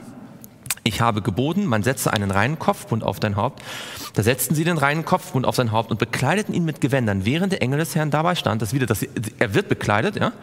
Ich 0.83 0.99
habe 0.99 1.21
geboten, 1.21 1.65
man 1.65 1.81
setze 1.81 2.11
einen 2.11 2.29
reinen 2.29 2.59
Kopfbund 2.59 3.03
auf 3.03 3.19
dein 3.19 3.37
Haupt. 3.37 3.63
Da 4.13 4.23
setzten 4.23 4.53
sie 4.53 4.65
den 4.65 4.77
reinen 4.77 5.05
Kopfbund 5.05 5.45
auf 5.45 5.55
sein 5.55 5.71
Haupt 5.71 5.91
und 5.91 5.97
bekleideten 5.97 6.53
ihn 6.53 6.65
mit 6.65 6.81
Gewändern, 6.81 7.25
während 7.25 7.53
der 7.53 7.61
Engel 7.61 7.79
des 7.79 7.95
Herrn 7.95 8.11
dabei 8.11 8.35
stand. 8.35 8.61
Das 8.61 8.73
wieder, 8.73 8.85
das, 8.85 9.01
er 9.39 9.53
wird 9.53 9.69
bekleidet, 9.69 10.17
ja. 10.17 10.33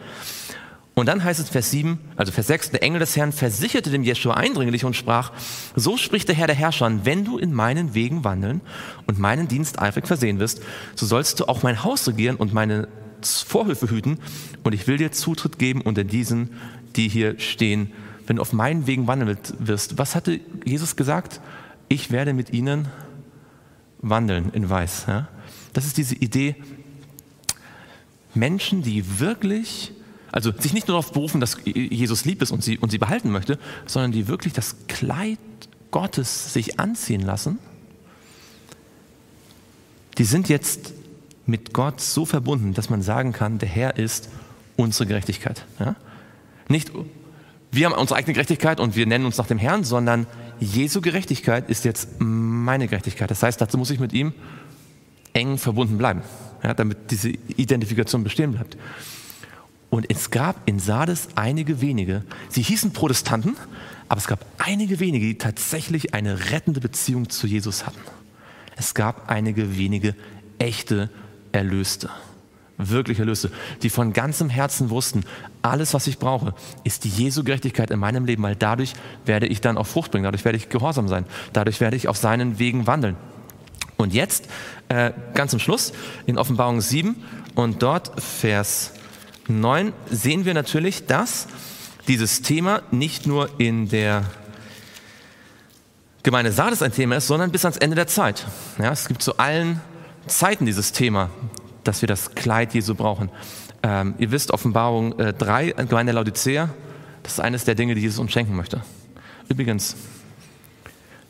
Und 1.01 1.07
dann 1.07 1.23
heißt 1.23 1.39
es 1.39 1.49
Vers 1.49 1.71
7, 1.71 1.97
also 2.15 2.31
Vers 2.31 2.45
6, 2.45 2.71
der 2.71 2.83
Engel 2.83 2.99
des 2.99 3.17
Herrn 3.17 3.31
versicherte 3.31 3.89
dem 3.89 4.03
Jeschua 4.03 4.35
eindringlich 4.35 4.85
und 4.85 4.95
sprach, 4.95 5.31
so 5.75 5.97
spricht 5.97 6.27
der 6.27 6.35
Herr 6.35 6.45
der 6.45 6.55
Herrscher, 6.55 6.91
wenn 7.03 7.25
du 7.25 7.39
in 7.39 7.53
meinen 7.53 7.95
Wegen 7.95 8.23
wandeln 8.23 8.61
und 9.07 9.17
meinen 9.17 9.47
Dienst 9.47 9.81
eifrig 9.81 10.05
versehen 10.05 10.37
wirst, 10.37 10.61
so 10.93 11.07
sollst 11.07 11.39
du 11.39 11.47
auch 11.47 11.63
mein 11.63 11.83
Haus 11.83 12.07
regieren 12.07 12.35
und 12.35 12.53
meine 12.53 12.87
Vorhöfe 13.23 13.89
hüten 13.89 14.19
und 14.63 14.73
ich 14.73 14.85
will 14.85 14.97
dir 14.97 15.11
Zutritt 15.11 15.57
geben 15.57 15.81
unter 15.81 16.03
diesen, 16.03 16.51
die 16.95 17.09
hier 17.09 17.39
stehen 17.39 17.91
wenn 18.27 18.37
du 18.37 18.43
auf 18.43 18.53
meinen 18.53 18.87
Wegen 18.87 19.07
wandeln 19.07 19.37
wirst. 19.59 19.97
Was 19.97 20.15
hatte 20.15 20.39
Jesus 20.63 20.95
gesagt? 20.95 21.41
Ich 21.89 22.11
werde 22.11 22.33
mit 22.33 22.53
ihnen 22.53 22.87
wandeln 23.97 24.51
in 24.53 24.69
Weiß. 24.69 25.05
Ja? 25.07 25.27
Das 25.73 25.85
ist 25.85 25.97
diese 25.97 26.15
Idee, 26.15 26.55
Menschen, 28.33 28.83
die 28.83 29.19
wirklich, 29.19 29.91
also 30.31 30.51
sich 30.57 30.73
nicht 30.73 30.87
nur 30.87 30.97
darauf 30.97 31.11
berufen, 31.11 31.41
dass 31.41 31.57
Jesus 31.65 32.25
lieb 32.25 32.41
ist 32.41 32.51
und 32.51 32.63
sie, 32.63 32.77
und 32.77 32.91
sie 32.91 32.97
behalten 32.97 33.31
möchte, 33.31 33.59
sondern 33.85 34.11
die 34.11 34.27
wirklich 34.27 34.53
das 34.53 34.75
Kleid 34.87 35.39
Gottes 35.91 36.53
sich 36.53 36.79
anziehen 36.79 37.21
lassen, 37.21 37.59
die 40.17 40.23
sind 40.23 40.49
jetzt 40.49 40.93
mit 41.45 41.73
Gott 41.73 41.99
so 41.99 42.25
verbunden, 42.25 42.73
dass 42.73 42.89
man 42.89 43.01
sagen 43.01 43.33
kann, 43.33 43.57
der 43.59 43.69
Herr 43.69 43.97
ist 43.97 44.29
unsere 44.77 45.07
Gerechtigkeit. 45.07 45.65
Ja? 45.79 45.95
Nicht 46.67 46.91
wir 47.71 47.85
haben 47.85 47.93
unsere 47.93 48.17
eigene 48.17 48.33
Gerechtigkeit 48.33 48.79
und 48.79 48.95
wir 48.95 49.05
nennen 49.05 49.25
uns 49.25 49.37
nach 49.37 49.47
dem 49.47 49.57
Herrn, 49.57 49.83
sondern 49.83 50.27
Jesu 50.59 51.01
Gerechtigkeit 51.01 51.69
ist 51.69 51.85
jetzt 51.85 52.09
meine 52.19 52.87
Gerechtigkeit. 52.87 53.31
Das 53.31 53.41
heißt, 53.41 53.61
dazu 53.61 53.77
muss 53.77 53.89
ich 53.89 53.99
mit 53.99 54.11
ihm 54.11 54.33
eng 55.33 55.57
verbunden 55.57 55.97
bleiben, 55.97 56.21
ja, 56.63 56.73
damit 56.73 57.09
diese 57.11 57.29
Identifikation 57.29 58.23
bestehen 58.23 58.51
bleibt. 58.51 58.77
Und 59.91 60.09
es 60.09 60.31
gab 60.31 60.67
in 60.67 60.79
Sardes 60.79 61.27
einige 61.35 61.81
wenige, 61.81 62.23
sie 62.49 62.63
hießen 62.63 62.93
Protestanten, 62.93 63.55
aber 64.09 64.19
es 64.19 64.27
gab 64.27 64.43
einige 64.57 64.99
wenige, 64.99 65.27
die 65.27 65.37
tatsächlich 65.37 66.15
eine 66.15 66.51
rettende 66.51 66.79
Beziehung 66.79 67.29
zu 67.29 67.45
Jesus 67.45 67.85
hatten. 67.85 67.99
Es 68.75 68.95
gab 68.95 69.29
einige 69.29 69.77
wenige 69.77 70.15
echte 70.57 71.11
Erlöste 71.51 72.09
wirklich 72.89 73.19
Erlöste, 73.19 73.51
die 73.83 73.89
von 73.89 74.13
ganzem 74.13 74.49
Herzen 74.49 74.89
wussten, 74.89 75.23
alles, 75.61 75.93
was 75.93 76.07
ich 76.07 76.17
brauche, 76.17 76.53
ist 76.83 77.03
die 77.03 77.09
Jesu 77.09 77.43
Gerechtigkeit 77.43 77.91
in 77.91 77.99
meinem 77.99 78.25
Leben, 78.25 78.43
weil 78.43 78.55
dadurch 78.55 78.93
werde 79.25 79.47
ich 79.47 79.61
dann 79.61 79.77
auch 79.77 79.87
Frucht 79.87 80.11
bringen, 80.11 80.23
dadurch 80.23 80.45
werde 80.45 80.57
ich 80.57 80.69
gehorsam 80.69 81.07
sein, 81.07 81.25
dadurch 81.53 81.79
werde 81.79 81.95
ich 81.95 82.07
auf 82.07 82.17
seinen 82.17 82.59
Wegen 82.59 82.87
wandeln. 82.87 83.15
Und 83.97 84.13
jetzt, 84.13 84.47
äh, 84.89 85.11
ganz 85.35 85.51
zum 85.51 85.59
Schluss, 85.59 85.93
in 86.25 86.37
Offenbarung 86.37 86.81
7 86.81 87.15
und 87.53 87.83
dort 87.83 88.19
Vers 88.19 88.93
9 89.47 89.93
sehen 90.09 90.45
wir 90.45 90.53
natürlich, 90.53 91.05
dass 91.05 91.47
dieses 92.07 92.41
Thema 92.41 92.81
nicht 92.91 93.27
nur 93.27 93.59
in 93.59 93.89
der 93.89 94.23
Gemeinde 96.23 96.51
Sardes 96.51 96.81
ein 96.81 96.93
Thema 96.93 97.17
ist, 97.17 97.27
sondern 97.27 97.51
bis 97.51 97.65
ans 97.65 97.77
Ende 97.77 97.95
der 97.95 98.07
Zeit. 98.07 98.45
Ja, 98.77 98.91
es 98.91 99.07
gibt 99.07 99.21
zu 99.21 99.37
allen 99.37 99.81
Zeiten 100.27 100.65
dieses 100.65 100.91
Thema 100.91 101.29
dass 101.83 102.01
wir 102.01 102.07
das 102.07 102.35
Kleid 102.35 102.73
Jesu 102.73 102.95
brauchen. 102.95 103.29
Ähm, 103.83 104.15
ihr 104.19 104.31
wisst, 104.31 104.51
Offenbarung 104.51 105.17
äh, 105.19 105.33
3, 105.33 105.71
Gemeinde 105.87 106.11
Laodicea, 106.11 106.69
das 107.23 107.33
ist 107.33 107.39
eines 107.39 107.65
der 107.65 107.75
Dinge, 107.75 107.95
die 107.95 108.01
Jesus 108.01 108.19
uns 108.19 108.31
schenken 108.31 108.55
möchte. 108.55 108.81
Übrigens, 109.49 109.95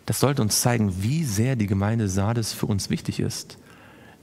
das 0.05 0.19
sollte 0.19 0.41
uns 0.41 0.61
zeigen, 0.61 0.93
wie 1.01 1.23
sehr 1.23 1.55
die 1.55 1.67
Gemeinde 1.67 2.09
Sardes 2.09 2.53
für 2.53 2.65
uns 2.65 2.89
wichtig 2.89 3.19
ist. 3.19 3.57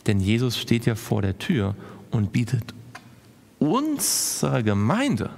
Denn 0.06 0.20
Jesus 0.20 0.58
steht 0.58 0.86
ja 0.86 0.94
vor 0.94 1.22
der 1.22 1.38
Tür 1.38 1.74
und 2.10 2.32
bietet 2.32 2.74
unserer 3.58 4.62
Gemeinde, 4.62 5.30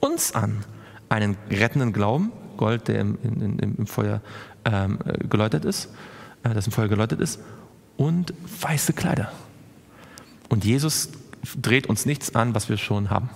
uns 0.00 0.34
an, 0.34 0.64
einen 1.08 1.36
rettenden 1.50 1.92
Glauben, 1.92 2.32
Gold, 2.56 2.88
der 2.88 3.00
im, 3.00 3.18
in, 3.22 3.58
im 3.58 3.86
Feuer 3.86 4.20
ähm, 4.64 4.98
geläutert 5.28 5.64
ist, 5.64 5.88
äh, 6.42 6.54
das 6.54 6.66
im 6.66 6.72
Feuer 6.72 6.88
geläutert 6.88 7.20
ist, 7.20 7.40
und 7.96 8.32
weiße 8.60 8.92
Kleider. 8.92 9.32
Und 10.48 10.64
Jesus 10.64 11.10
dreht 11.56 11.86
uns 11.86 12.06
nichts 12.06 12.34
an, 12.34 12.54
was 12.54 12.68
wir 12.68 12.76
schon 12.76 13.10
haben. 13.10 13.30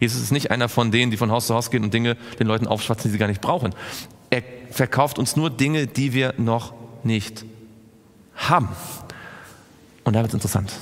Jesus 0.00 0.20
ist 0.20 0.30
nicht 0.30 0.50
einer 0.50 0.68
von 0.68 0.90
denen, 0.90 1.10
die 1.10 1.16
von 1.16 1.30
Haus 1.30 1.46
zu 1.46 1.54
Haus 1.54 1.70
gehen 1.70 1.84
und 1.84 1.94
Dinge 1.94 2.16
den 2.38 2.46
Leuten 2.46 2.66
aufschwatzen, 2.66 3.08
die 3.08 3.12
sie 3.12 3.18
gar 3.18 3.28
nicht 3.28 3.40
brauchen. 3.40 3.74
Er 4.30 4.42
verkauft 4.70 5.18
uns 5.18 5.36
nur 5.36 5.50
Dinge, 5.50 5.86
die 5.86 6.12
wir 6.12 6.34
noch 6.36 6.74
nicht 7.02 7.44
haben. 8.34 8.68
Und 10.04 10.14
da 10.14 10.20
wird 10.20 10.28
es 10.28 10.34
interessant. 10.34 10.72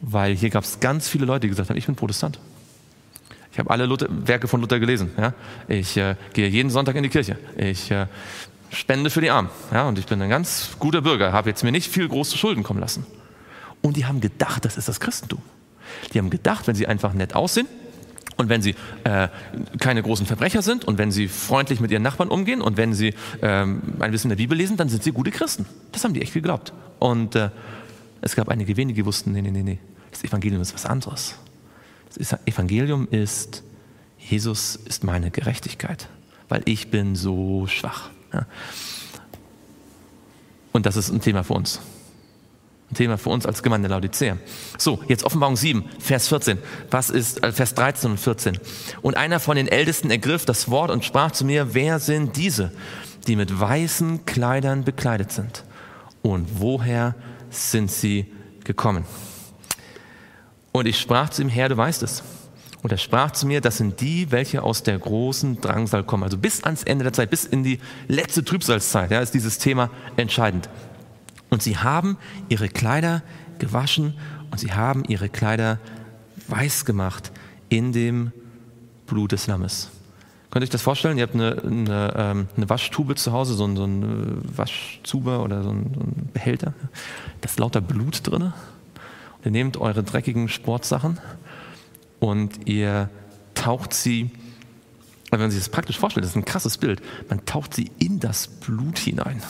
Weil 0.00 0.34
hier 0.34 0.50
gab 0.50 0.64
es 0.64 0.80
ganz 0.80 1.08
viele 1.08 1.26
Leute, 1.26 1.40
die 1.40 1.48
gesagt 1.48 1.70
haben, 1.70 1.76
ich 1.76 1.86
bin 1.86 1.96
Protestant. 1.96 2.38
Ich 3.52 3.58
habe 3.58 3.70
alle 3.70 3.86
Luther, 3.86 4.06
Werke 4.08 4.46
von 4.46 4.60
Luther 4.60 4.78
gelesen. 4.78 5.10
Ja? 5.18 5.34
Ich 5.66 5.96
äh, 5.96 6.14
gehe 6.32 6.48
jeden 6.48 6.70
Sonntag 6.70 6.94
in 6.94 7.02
die 7.02 7.08
Kirche. 7.08 7.38
Ich 7.56 7.90
äh, 7.90 8.06
spende 8.70 9.10
für 9.10 9.20
die 9.20 9.30
Armen. 9.30 9.50
Ja? 9.72 9.88
Und 9.88 9.98
ich 9.98 10.06
bin 10.06 10.22
ein 10.22 10.30
ganz 10.30 10.76
guter 10.78 11.00
Bürger, 11.00 11.32
habe 11.32 11.50
jetzt 11.50 11.64
mir 11.64 11.72
nicht 11.72 11.90
viel 11.90 12.08
große 12.08 12.38
Schulden 12.38 12.62
kommen 12.62 12.80
lassen. 12.80 13.04
Und 13.82 13.96
die 13.96 14.06
haben 14.06 14.20
gedacht, 14.20 14.64
das 14.64 14.76
ist 14.76 14.88
das 14.88 15.00
Christentum. 15.00 15.42
Die 16.12 16.18
haben 16.18 16.30
gedacht, 16.30 16.66
wenn 16.66 16.74
sie 16.74 16.86
einfach 16.86 17.12
nett 17.14 17.34
aussehen 17.34 17.66
und 18.36 18.48
wenn 18.48 18.62
sie 18.62 18.76
äh, 19.04 19.28
keine 19.80 20.02
großen 20.02 20.26
Verbrecher 20.26 20.62
sind 20.62 20.84
und 20.84 20.98
wenn 20.98 21.10
sie 21.10 21.28
freundlich 21.28 21.80
mit 21.80 21.90
ihren 21.90 22.02
Nachbarn 22.02 22.28
umgehen 22.28 22.60
und 22.60 22.76
wenn 22.76 22.94
sie 22.94 23.14
ähm, 23.42 23.82
ein 23.98 24.12
bisschen 24.12 24.28
der 24.28 24.36
Bibel 24.36 24.56
lesen, 24.56 24.76
dann 24.76 24.88
sind 24.88 25.02
sie 25.02 25.12
gute 25.12 25.30
Christen. 25.30 25.66
Das 25.90 26.04
haben 26.04 26.14
die 26.14 26.22
echt 26.22 26.34
geglaubt. 26.34 26.72
Und 27.00 27.34
äh, 27.34 27.50
es 28.20 28.34
gab 28.36 28.48
einige 28.48 28.76
wenige, 28.76 28.96
die 29.02 29.06
wussten, 29.06 29.32
nee, 29.32 29.42
nee, 29.42 29.50
nee, 29.50 29.62
nee, 29.62 29.78
das 30.10 30.24
Evangelium 30.24 30.60
ist 30.62 30.74
was 30.74 30.86
anderes. 30.86 31.34
Das 32.16 32.36
Evangelium 32.46 33.06
ist, 33.10 33.62
Jesus 34.18 34.76
ist 34.76 35.04
meine 35.04 35.30
Gerechtigkeit, 35.30 36.08
weil 36.48 36.62
ich 36.64 36.90
bin 36.90 37.14
so 37.14 37.66
schwach. 37.66 38.10
Ja. 38.32 38.46
Und 40.72 40.86
das 40.86 40.96
ist 40.96 41.10
ein 41.10 41.20
Thema 41.20 41.44
für 41.44 41.54
uns. 41.54 41.80
Ein 42.90 42.94
Thema 42.94 43.18
für 43.18 43.28
uns 43.28 43.44
als 43.44 43.62
Gemeinde 43.62 43.88
Laodicea. 43.88 44.38
So, 44.78 45.02
jetzt 45.08 45.24
Offenbarung 45.24 45.56
7, 45.56 45.84
Vers 45.98 46.28
14. 46.28 46.58
Was 46.90 47.10
ist, 47.10 47.42
äh, 47.44 47.52
Vers 47.52 47.74
13 47.74 48.12
und 48.12 48.18
14. 48.18 48.58
Und 49.02 49.16
einer 49.16 49.40
von 49.40 49.56
den 49.56 49.68
Ältesten 49.68 50.10
ergriff 50.10 50.46
das 50.46 50.70
Wort 50.70 50.90
und 50.90 51.04
sprach 51.04 51.32
zu 51.32 51.44
mir, 51.44 51.74
wer 51.74 51.98
sind 51.98 52.36
diese, 52.36 52.72
die 53.26 53.36
mit 53.36 53.60
weißen 53.60 54.24
Kleidern 54.24 54.84
bekleidet 54.84 55.32
sind? 55.32 55.64
Und 56.22 56.60
woher 56.60 57.14
sind 57.50 57.90
sie 57.90 58.26
gekommen? 58.64 59.04
Und 60.72 60.86
ich 60.86 60.98
sprach 60.98 61.30
zu 61.30 61.42
ihm, 61.42 61.48
Herr, 61.48 61.68
du 61.68 61.76
weißt 61.76 62.02
es. 62.02 62.22
Und 62.82 62.92
er 62.92 62.98
sprach 62.98 63.32
zu 63.32 63.46
mir, 63.46 63.60
das 63.60 63.78
sind 63.78 64.00
die, 64.00 64.30
welche 64.30 64.62
aus 64.62 64.82
der 64.82 64.98
großen 64.98 65.60
Drangsal 65.60 66.04
kommen. 66.04 66.22
Also 66.22 66.38
bis 66.38 66.62
ans 66.62 66.84
Ende 66.84 67.02
der 67.02 67.12
Zeit, 67.12 67.30
bis 67.30 67.44
in 67.44 67.64
die 67.64 67.80
letzte 68.06 68.44
Trübsalzeit, 68.44 69.10
ja, 69.10 69.20
ist 69.20 69.34
dieses 69.34 69.58
Thema 69.58 69.90
entscheidend. 70.16 70.68
Und 71.50 71.62
sie 71.62 71.78
haben 71.78 72.18
ihre 72.48 72.68
Kleider 72.68 73.22
gewaschen 73.58 74.14
und 74.50 74.60
sie 74.60 74.72
haben 74.72 75.04
ihre 75.04 75.28
Kleider 75.28 75.80
weiß 76.46 76.84
gemacht 76.84 77.32
in 77.68 77.92
dem 77.92 78.32
Blut 79.06 79.32
des 79.32 79.46
Lammes. 79.46 79.90
Könnt 80.50 80.62
ihr 80.62 80.66
euch 80.66 80.70
das 80.70 80.82
vorstellen? 80.82 81.18
Ihr 81.18 81.24
habt 81.24 81.34
eine, 81.34 81.62
eine, 81.62 82.14
ähm, 82.16 82.48
eine 82.56 82.70
Waschtube 82.70 83.14
zu 83.16 83.32
Hause, 83.32 83.54
so 83.54 83.64
ein, 83.64 83.76
so 83.76 83.84
ein 83.84 84.02
äh, 84.02 84.58
Waschzuber 84.58 85.42
oder 85.42 85.62
so 85.62 85.70
ein, 85.70 85.92
so 85.94 86.00
ein, 86.00 86.30
Behälter. 86.32 86.72
Da 87.40 87.48
ist 87.48 87.58
lauter 87.58 87.82
Blut 87.82 88.26
drin. 88.26 88.42
Und 88.42 89.44
ihr 89.44 89.50
nehmt 89.50 89.76
eure 89.76 90.02
dreckigen 90.02 90.48
Sportsachen 90.48 91.18
und 92.18 92.66
ihr 92.66 93.10
taucht 93.54 93.92
sie, 93.92 94.30
wenn 95.30 95.40
man 95.40 95.50
sich 95.50 95.60
das 95.60 95.68
praktisch 95.68 95.98
vorstellt, 95.98 96.24
das 96.24 96.30
ist 96.30 96.36
ein 96.36 96.44
krasses 96.44 96.78
Bild, 96.78 97.02
man 97.28 97.44
taucht 97.44 97.74
sie 97.74 97.90
in 97.98 98.18
das 98.18 98.48
Blut 98.48 98.98
hinein. 98.98 99.42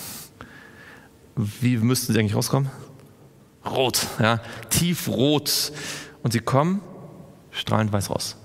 Wie 1.36 1.76
müssten 1.76 2.12
sie 2.12 2.18
eigentlich 2.18 2.34
rauskommen? 2.34 2.70
Rot, 3.64 4.06
ja, 4.18 4.40
tiefrot. 4.70 5.72
Und 6.22 6.32
sie 6.32 6.40
kommen 6.40 6.80
strahlend 7.52 7.92
weiß 7.92 8.10
raus. 8.10 8.36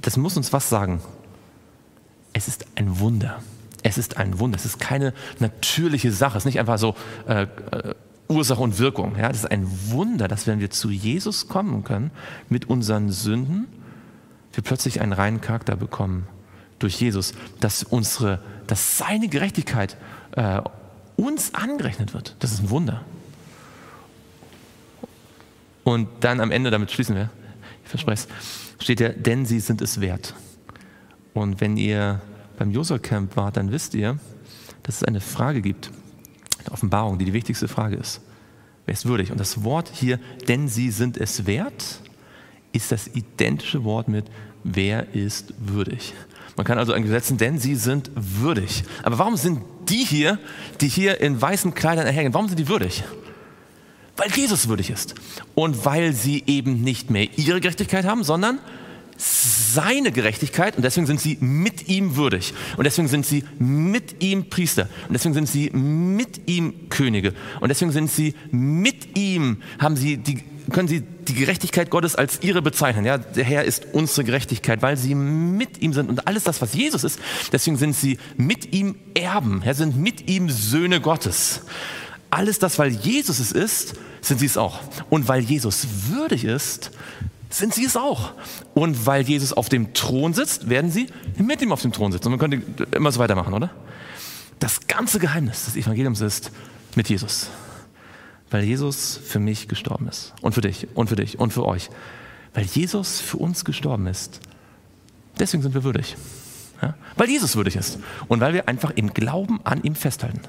Das 0.00 0.16
muss 0.16 0.36
uns 0.36 0.52
was 0.52 0.68
sagen. 0.68 1.00
Es 2.34 2.48
ist 2.48 2.66
ein 2.74 2.98
Wunder. 3.00 3.40
Es 3.82 3.96
ist 3.96 4.18
ein 4.18 4.38
Wunder. 4.38 4.56
Es 4.56 4.66
ist 4.66 4.78
keine 4.78 5.14
natürliche 5.38 6.12
Sache. 6.12 6.36
Es 6.36 6.42
ist 6.42 6.46
nicht 6.46 6.60
einfach 6.60 6.78
so 6.78 6.94
äh, 7.26 7.44
äh, 7.44 7.94
Ursache 8.28 8.60
und 8.60 8.78
Wirkung. 8.78 9.16
Ja, 9.16 9.28
das 9.28 9.38
ist 9.38 9.50
ein 9.50 9.66
Wunder, 9.90 10.28
dass 10.28 10.46
wenn 10.46 10.60
wir 10.60 10.70
zu 10.70 10.90
Jesus 10.90 11.48
kommen 11.48 11.84
können 11.84 12.10
mit 12.48 12.68
unseren 12.68 13.10
Sünden, 13.10 13.66
wir 14.52 14.62
plötzlich 14.62 15.00
einen 15.00 15.12
reinen 15.12 15.40
Charakter 15.40 15.76
bekommen 15.76 16.26
durch 16.78 17.00
Jesus, 17.00 17.34
dass 17.60 17.82
unsere, 17.82 18.40
dass 18.66 18.98
seine 18.98 19.28
Gerechtigkeit 19.28 19.96
äh, 20.32 20.60
uns 21.16 21.54
angerechnet 21.54 22.14
wird. 22.14 22.36
Das 22.40 22.52
ist 22.52 22.60
ein 22.60 22.70
Wunder. 22.70 23.04
Und 25.84 26.08
dann 26.20 26.40
am 26.40 26.50
Ende, 26.50 26.70
damit 26.70 26.90
schließen 26.90 27.14
wir, 27.14 27.30
ich 27.84 27.90
verspreche 27.90 28.26
es, 28.78 28.82
steht 28.82 29.00
ja, 29.00 29.10
denn 29.10 29.44
sie 29.46 29.60
sind 29.60 29.82
es 29.82 30.00
wert. 30.00 30.34
Und 31.34 31.60
wenn 31.60 31.76
ihr 31.76 32.20
beim 32.56 32.70
Josua 32.70 32.98
Camp 32.98 33.36
wart, 33.36 33.56
dann 33.56 33.72
wisst 33.72 33.94
ihr, 33.94 34.18
dass 34.84 34.96
es 34.96 35.04
eine 35.04 35.20
Frage 35.20 35.60
gibt, 35.60 35.90
eine 36.60 36.72
Offenbarung, 36.72 37.18
die 37.18 37.24
die 37.24 37.32
wichtigste 37.32 37.68
Frage 37.68 37.96
ist. 37.96 38.20
Wer 38.86 38.92
ist 38.94 39.06
würdig? 39.06 39.30
Und 39.30 39.40
das 39.40 39.64
Wort 39.64 39.90
hier, 39.92 40.18
denn 40.48 40.68
sie 40.68 40.90
sind 40.90 41.16
es 41.16 41.46
wert, 41.46 42.00
ist 42.72 42.92
das 42.92 43.08
identische 43.08 43.84
Wort 43.84 44.08
mit 44.08 44.26
wer 44.62 45.14
ist 45.14 45.54
würdig. 45.58 46.14
Man 46.56 46.64
kann 46.64 46.78
also 46.78 46.92
eigentlich 46.92 47.10
setzen, 47.10 47.36
denn 47.36 47.58
sie 47.58 47.74
sind 47.74 48.10
würdig. 48.14 48.84
Aber 49.02 49.18
warum 49.18 49.36
sind 49.36 49.60
die 49.88 50.04
hier, 50.04 50.38
die 50.80 50.88
hier 50.88 51.20
in 51.20 51.40
weißen 51.40 51.74
Kleidern 51.74 52.06
erhängen, 52.06 52.32
warum 52.32 52.48
sind 52.48 52.58
die 52.58 52.68
würdig? 52.68 53.04
Weil 54.16 54.30
Jesus 54.30 54.68
würdig 54.68 54.90
ist. 54.90 55.14
Und 55.54 55.84
weil 55.84 56.12
sie 56.12 56.44
eben 56.46 56.82
nicht 56.82 57.10
mehr 57.10 57.28
ihre 57.36 57.60
Gerechtigkeit 57.60 58.04
haben, 58.04 58.22
sondern 58.22 58.58
seine 59.16 60.12
Gerechtigkeit 60.12 60.76
und 60.76 60.82
deswegen 60.82 61.06
sind 61.06 61.20
sie 61.20 61.36
mit 61.40 61.88
ihm 61.88 62.16
würdig 62.16 62.54
und 62.76 62.84
deswegen 62.84 63.08
sind 63.08 63.24
sie 63.26 63.44
mit 63.58 64.22
ihm 64.22 64.48
Priester 64.50 64.88
und 65.08 65.14
deswegen 65.14 65.34
sind 65.34 65.48
sie 65.48 65.70
mit 65.70 66.48
ihm 66.48 66.88
Könige 66.88 67.34
und 67.60 67.68
deswegen 67.68 67.92
sind 67.92 68.10
sie 68.10 68.34
mit 68.50 69.16
ihm, 69.16 69.62
haben 69.78 69.96
sie 69.96 70.16
die, 70.16 70.42
können 70.70 70.88
sie 70.88 71.00
die 71.00 71.34
Gerechtigkeit 71.34 71.90
Gottes 71.90 72.16
als 72.16 72.42
ihre 72.42 72.62
bezeichnen. 72.62 73.04
Ja, 73.04 73.18
der 73.18 73.44
Herr 73.44 73.64
ist 73.64 73.86
unsere 73.92 74.24
Gerechtigkeit, 74.24 74.82
weil 74.82 74.96
sie 74.96 75.14
mit 75.14 75.80
ihm 75.80 75.92
sind 75.92 76.08
und 76.08 76.26
alles 76.26 76.44
das, 76.44 76.60
was 76.60 76.74
Jesus 76.74 77.04
ist, 77.04 77.18
deswegen 77.52 77.76
sind 77.76 77.94
sie 77.94 78.18
mit 78.36 78.72
ihm 78.72 78.96
Erben, 79.14 79.62
ja, 79.64 79.74
sind 79.74 79.96
mit 79.96 80.28
ihm 80.28 80.50
Söhne 80.50 81.00
Gottes. 81.00 81.62
Alles 82.30 82.58
das, 82.58 82.78
weil 82.80 82.90
Jesus 82.90 83.38
es 83.38 83.52
ist, 83.52 83.94
sind 84.20 84.40
sie 84.40 84.46
es 84.46 84.56
auch. 84.56 84.80
Und 85.08 85.28
weil 85.28 85.40
Jesus 85.40 85.86
würdig 86.08 86.44
ist, 86.44 86.90
sind 87.58 87.74
sie 87.74 87.84
es 87.84 87.96
auch. 87.96 88.32
Und 88.74 89.06
weil 89.06 89.22
Jesus 89.22 89.52
auf 89.52 89.68
dem 89.68 89.94
Thron 89.94 90.34
sitzt, 90.34 90.68
werden 90.68 90.90
sie 90.90 91.08
mit 91.36 91.62
ihm 91.62 91.72
auf 91.72 91.82
dem 91.82 91.92
Thron 91.92 92.12
sitzen. 92.12 92.28
Und 92.28 92.38
man 92.38 92.50
könnte 92.50 92.84
immer 92.96 93.12
so 93.12 93.20
weitermachen, 93.20 93.54
oder? 93.54 93.70
Das 94.58 94.86
ganze 94.86 95.18
Geheimnis 95.18 95.66
des 95.66 95.76
Evangeliums 95.76 96.20
ist 96.20 96.50
mit 96.94 97.08
Jesus. 97.08 97.50
Weil 98.50 98.64
Jesus 98.64 99.18
für 99.24 99.40
mich 99.40 99.68
gestorben 99.68 100.08
ist. 100.08 100.32
Und 100.40 100.54
für 100.54 100.60
dich, 100.60 100.88
und 100.94 101.08
für 101.08 101.16
dich, 101.16 101.38
und 101.38 101.52
für 101.52 101.66
euch. 101.66 101.90
Weil 102.54 102.64
Jesus 102.64 103.20
für 103.20 103.38
uns 103.38 103.64
gestorben 103.64 104.06
ist. 104.06 104.40
Deswegen 105.38 105.62
sind 105.62 105.74
wir 105.74 105.82
würdig. 105.82 106.16
Ja? 106.80 106.94
Weil 107.16 107.28
Jesus 107.28 107.56
würdig 107.56 107.76
ist. 107.76 107.98
Und 108.28 108.40
weil 108.40 108.54
wir 108.54 108.68
einfach 108.68 108.90
im 108.94 109.12
Glauben 109.12 109.60
an 109.64 109.82
ihm 109.82 109.96
festhalten. 109.96 110.40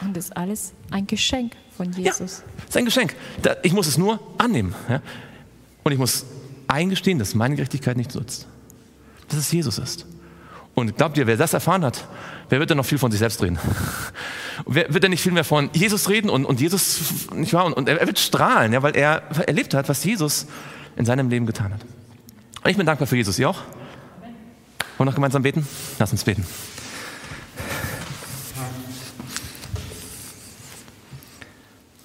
Und 0.00 0.16
das 0.16 0.26
ist 0.26 0.36
alles 0.36 0.72
ein 0.90 1.06
Geschenk 1.06 1.52
von 1.76 1.92
Jesus. 1.92 1.98
Ja, 2.38 2.44
das 2.56 2.68
ist 2.68 2.76
ein 2.76 2.84
Geschenk. 2.84 3.14
Ich 3.62 3.72
muss 3.72 3.86
es 3.86 3.98
nur 3.98 4.20
annehmen. 4.38 4.74
Ja? 4.88 5.00
Und 5.82 5.92
ich 5.92 5.98
muss 5.98 6.24
eingestehen, 6.68 7.18
dass 7.18 7.34
meine 7.34 7.56
Gerechtigkeit 7.56 7.96
nichts 7.96 8.14
nutzt. 8.14 8.46
Dass 9.28 9.38
es 9.38 9.52
Jesus 9.52 9.78
ist. 9.78 10.06
Und 10.74 10.96
glaubt 10.96 11.18
ihr, 11.18 11.26
wer 11.26 11.36
das 11.36 11.52
erfahren 11.52 11.84
hat, 11.84 12.06
wer 12.48 12.58
wird 12.58 12.70
denn 12.70 12.78
noch 12.78 12.86
viel 12.86 12.98
von 12.98 13.10
sich 13.10 13.18
selbst 13.18 13.42
reden? 13.42 13.58
wer 14.66 14.92
wird 14.92 15.04
denn 15.04 15.10
nicht 15.10 15.22
viel 15.22 15.32
mehr 15.32 15.44
von 15.44 15.68
Jesus 15.74 16.08
reden 16.08 16.30
und, 16.30 16.44
und 16.44 16.60
Jesus, 16.60 17.28
nicht 17.34 17.52
wahr? 17.52 17.66
Und, 17.66 17.74
und 17.74 17.88
er 17.88 18.06
wird 18.06 18.18
strahlen, 18.18 18.72
ja, 18.72 18.82
weil 18.82 18.96
er 18.96 19.22
erlebt 19.46 19.74
hat, 19.74 19.88
was 19.88 20.02
Jesus 20.04 20.46
in 20.96 21.04
seinem 21.04 21.28
Leben 21.28 21.46
getan 21.46 21.74
hat. 21.74 21.82
Und 22.64 22.70
ich 22.70 22.76
bin 22.76 22.86
dankbar 22.86 23.06
für 23.06 23.16
Jesus. 23.16 23.38
Ihr 23.38 23.50
auch? 23.50 23.58
Wollen 23.58 24.98
wir 24.98 25.04
noch 25.06 25.14
gemeinsam 25.14 25.42
beten? 25.42 25.66
Lass 25.98 26.12
uns 26.12 26.24
beten. 26.24 26.46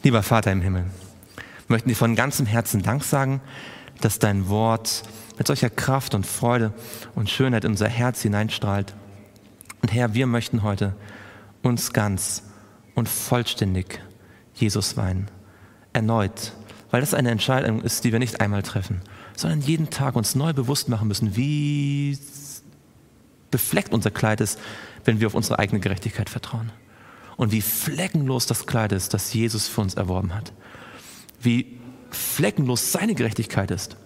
Lieber 0.04 0.24
Vater 0.24 0.52
im 0.52 0.62
Himmel, 0.62 0.86
möchten 1.68 1.89
dir 1.89 1.95
von 1.95 2.15
ganzem 2.15 2.45
Herzen 2.45 2.82
Dank 2.82 3.03
sagen, 3.03 3.41
dass 4.01 4.20
dein 4.20 4.49
Wort 4.49 5.03
mit 5.38 5.47
solcher 5.47 5.70
Kraft 5.70 6.15
und 6.15 6.26
Freude 6.26 6.74
und 7.15 7.30
Schönheit 7.30 7.63
in 7.63 7.72
unser 7.72 7.89
Herz 7.89 8.22
hineinstrahlt. 8.22 8.95
Und 9.82 9.93
Herr, 9.93 10.13
wir 10.13 10.28
möchten 10.28 10.63
heute 10.63 10.95
uns 11.61 11.93
ganz 11.93 12.43
und 12.95 13.09
vollständig 13.09 14.01
Jesus 14.53 14.97
weinen. 14.97 15.30
Erneut, 15.93 16.53
weil 16.91 17.01
das 17.01 17.13
eine 17.13 17.32
Entscheidung 17.32 17.82
ist, 17.82 18.03
die 18.03 18.11
wir 18.11 18.20
nicht 18.20 18.41
einmal 18.41 18.63
treffen, 18.63 19.01
sondern 19.36 19.61
jeden 19.61 19.89
Tag 19.89 20.15
uns 20.15 20.36
neu 20.36 20.53
bewusst 20.53 20.89
machen 20.89 21.07
müssen, 21.07 21.36
wie 21.36 22.18
befleckt 23.51 23.93
unser 23.93 24.11
Kleid 24.11 24.41
ist, 24.41 24.59
wenn 25.05 25.20
wir 25.20 25.28
auf 25.28 25.34
unsere 25.34 25.59
eigene 25.59 25.80
Gerechtigkeit 25.80 26.30
vertrauen. 26.30 26.72
Und 27.36 27.51
wie 27.51 27.61
fleckenlos 27.61 28.47
das 28.47 28.65
Kleid 28.65 28.91
ist, 28.91 29.13
das 29.13 29.34
Jesus 29.34 29.68
für 29.68 29.82
uns 29.82 29.93
erworben 29.93 30.34
hat 30.34 30.53
wie 31.40 31.78
fleckenlos 32.10 32.92
seine 32.92 33.16
Gerechtigkeit 33.16 33.72
ist. 33.72 33.98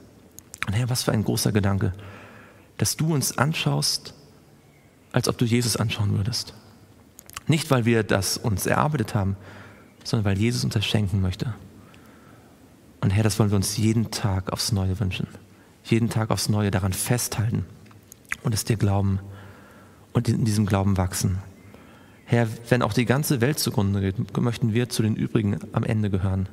Und 0.68 0.74
Herr, 0.74 0.90
was 0.90 1.04
für 1.04 1.12
ein 1.12 1.24
großer 1.24 1.52
Gedanke, 1.52 1.94
dass 2.78 2.98
du 2.98 3.14
uns 3.14 3.38
anschaust, 3.38 4.14
als 5.12 5.28
ob 5.28 5.38
du 5.38 5.46
Jesus 5.46 5.76
anschauen 5.76 6.16
würdest. 6.16 6.54
Nicht, 7.48 7.70
weil 7.72 7.86
wir 7.86 8.04
das 8.04 8.38
uns 8.38 8.66
erarbeitet 8.66 9.14
haben, 9.14 9.36
sondern 10.04 10.26
weil 10.26 10.38
Jesus 10.38 10.64
uns 10.64 10.74
das 10.74 10.86
schenken 10.86 11.22
möchte. 11.22 11.54
Und 13.02 13.12
Herr, 13.12 13.24
das 13.24 13.40
wollen 13.40 13.50
wir 13.50 13.56
uns 13.56 13.78
jeden 13.78 14.12
Tag 14.12 14.54
aufs 14.54 14.72
Neue 14.72 15.00
wünschen. 15.00 15.28
Jeden 15.84 16.10
Tag 16.10 16.30
aufs 16.30 16.50
Neue 16.50 16.72
daran 16.72 16.94
festhalten 16.94 17.66
und 18.44 18.54
es 18.54 18.64
dir 18.64 18.78
glauben 18.78 19.20
und 20.14 20.30
in 20.30 20.46
diesem 20.46 20.66
Glauben 20.66 20.98
wachsen. 20.98 21.40
Herr, 22.26 22.48
wenn 22.70 22.84
auch 22.84 22.94
die 22.94 23.06
ganze 23.06 23.42
Welt 23.42 23.60
zugrunde 23.60 24.00
geht, 24.00 24.38
möchten 24.38 24.74
wir 24.74 24.90
zu 24.90 25.02
den 25.02 25.16
übrigen 25.16 25.58
am 25.74 25.84
Ende 25.84 26.10
gehören 26.10 26.48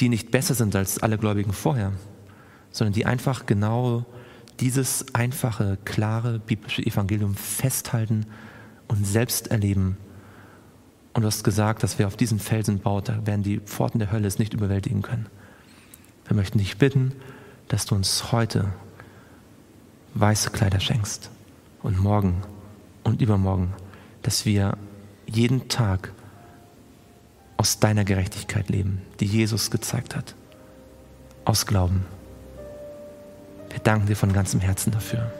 die 0.00 0.08
nicht 0.08 0.30
besser 0.30 0.54
sind 0.54 0.74
als 0.74 0.98
alle 0.98 1.18
Gläubigen 1.18 1.52
vorher, 1.52 1.92
sondern 2.70 2.92
die 2.92 3.06
einfach 3.06 3.46
genau 3.46 4.06
dieses 4.60 5.14
einfache, 5.14 5.78
klare 5.84 6.38
biblische 6.38 6.84
Evangelium 6.84 7.34
festhalten 7.34 8.26
und 8.88 9.06
selbst 9.06 9.48
erleben. 9.48 9.96
Und 11.12 11.22
du 11.22 11.26
hast 11.26 11.44
gesagt, 11.44 11.82
dass 11.82 11.98
wer 11.98 12.06
auf 12.06 12.16
diesen 12.16 12.38
Felsen 12.38 12.78
baut, 12.78 13.08
da 13.08 13.26
werden 13.26 13.42
die 13.42 13.58
Pforten 13.58 13.98
der 13.98 14.12
Hölle 14.12 14.28
es 14.28 14.38
nicht 14.38 14.54
überwältigen 14.54 15.02
können. 15.02 15.26
Wir 16.26 16.36
möchten 16.36 16.58
dich 16.58 16.78
bitten, 16.78 17.12
dass 17.68 17.86
du 17.86 17.94
uns 17.94 18.32
heute 18.32 18.72
weiße 20.14 20.50
Kleider 20.50 20.80
schenkst 20.80 21.30
und 21.82 21.98
morgen 21.98 22.42
und 23.04 23.22
übermorgen, 23.22 23.72
dass 24.22 24.44
wir 24.44 24.76
jeden 25.26 25.68
Tag 25.68 26.12
aus 27.60 27.78
deiner 27.78 28.06
Gerechtigkeit 28.06 28.70
leben, 28.70 29.02
die 29.20 29.26
Jesus 29.26 29.70
gezeigt 29.70 30.16
hat. 30.16 30.34
Aus 31.44 31.66
Glauben. 31.66 32.06
Wir 33.68 33.80
danken 33.80 34.06
dir 34.06 34.16
von 34.16 34.32
ganzem 34.32 34.60
Herzen 34.60 34.92
dafür. 34.92 35.30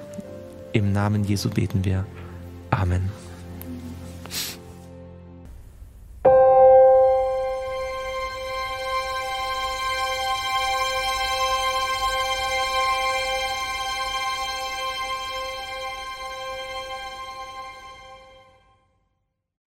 Im 0.74 0.92
Namen 0.92 1.24
Jesu 1.24 1.48
beten 1.48 1.82
wir. 1.82 2.04
Amen. 2.68 3.10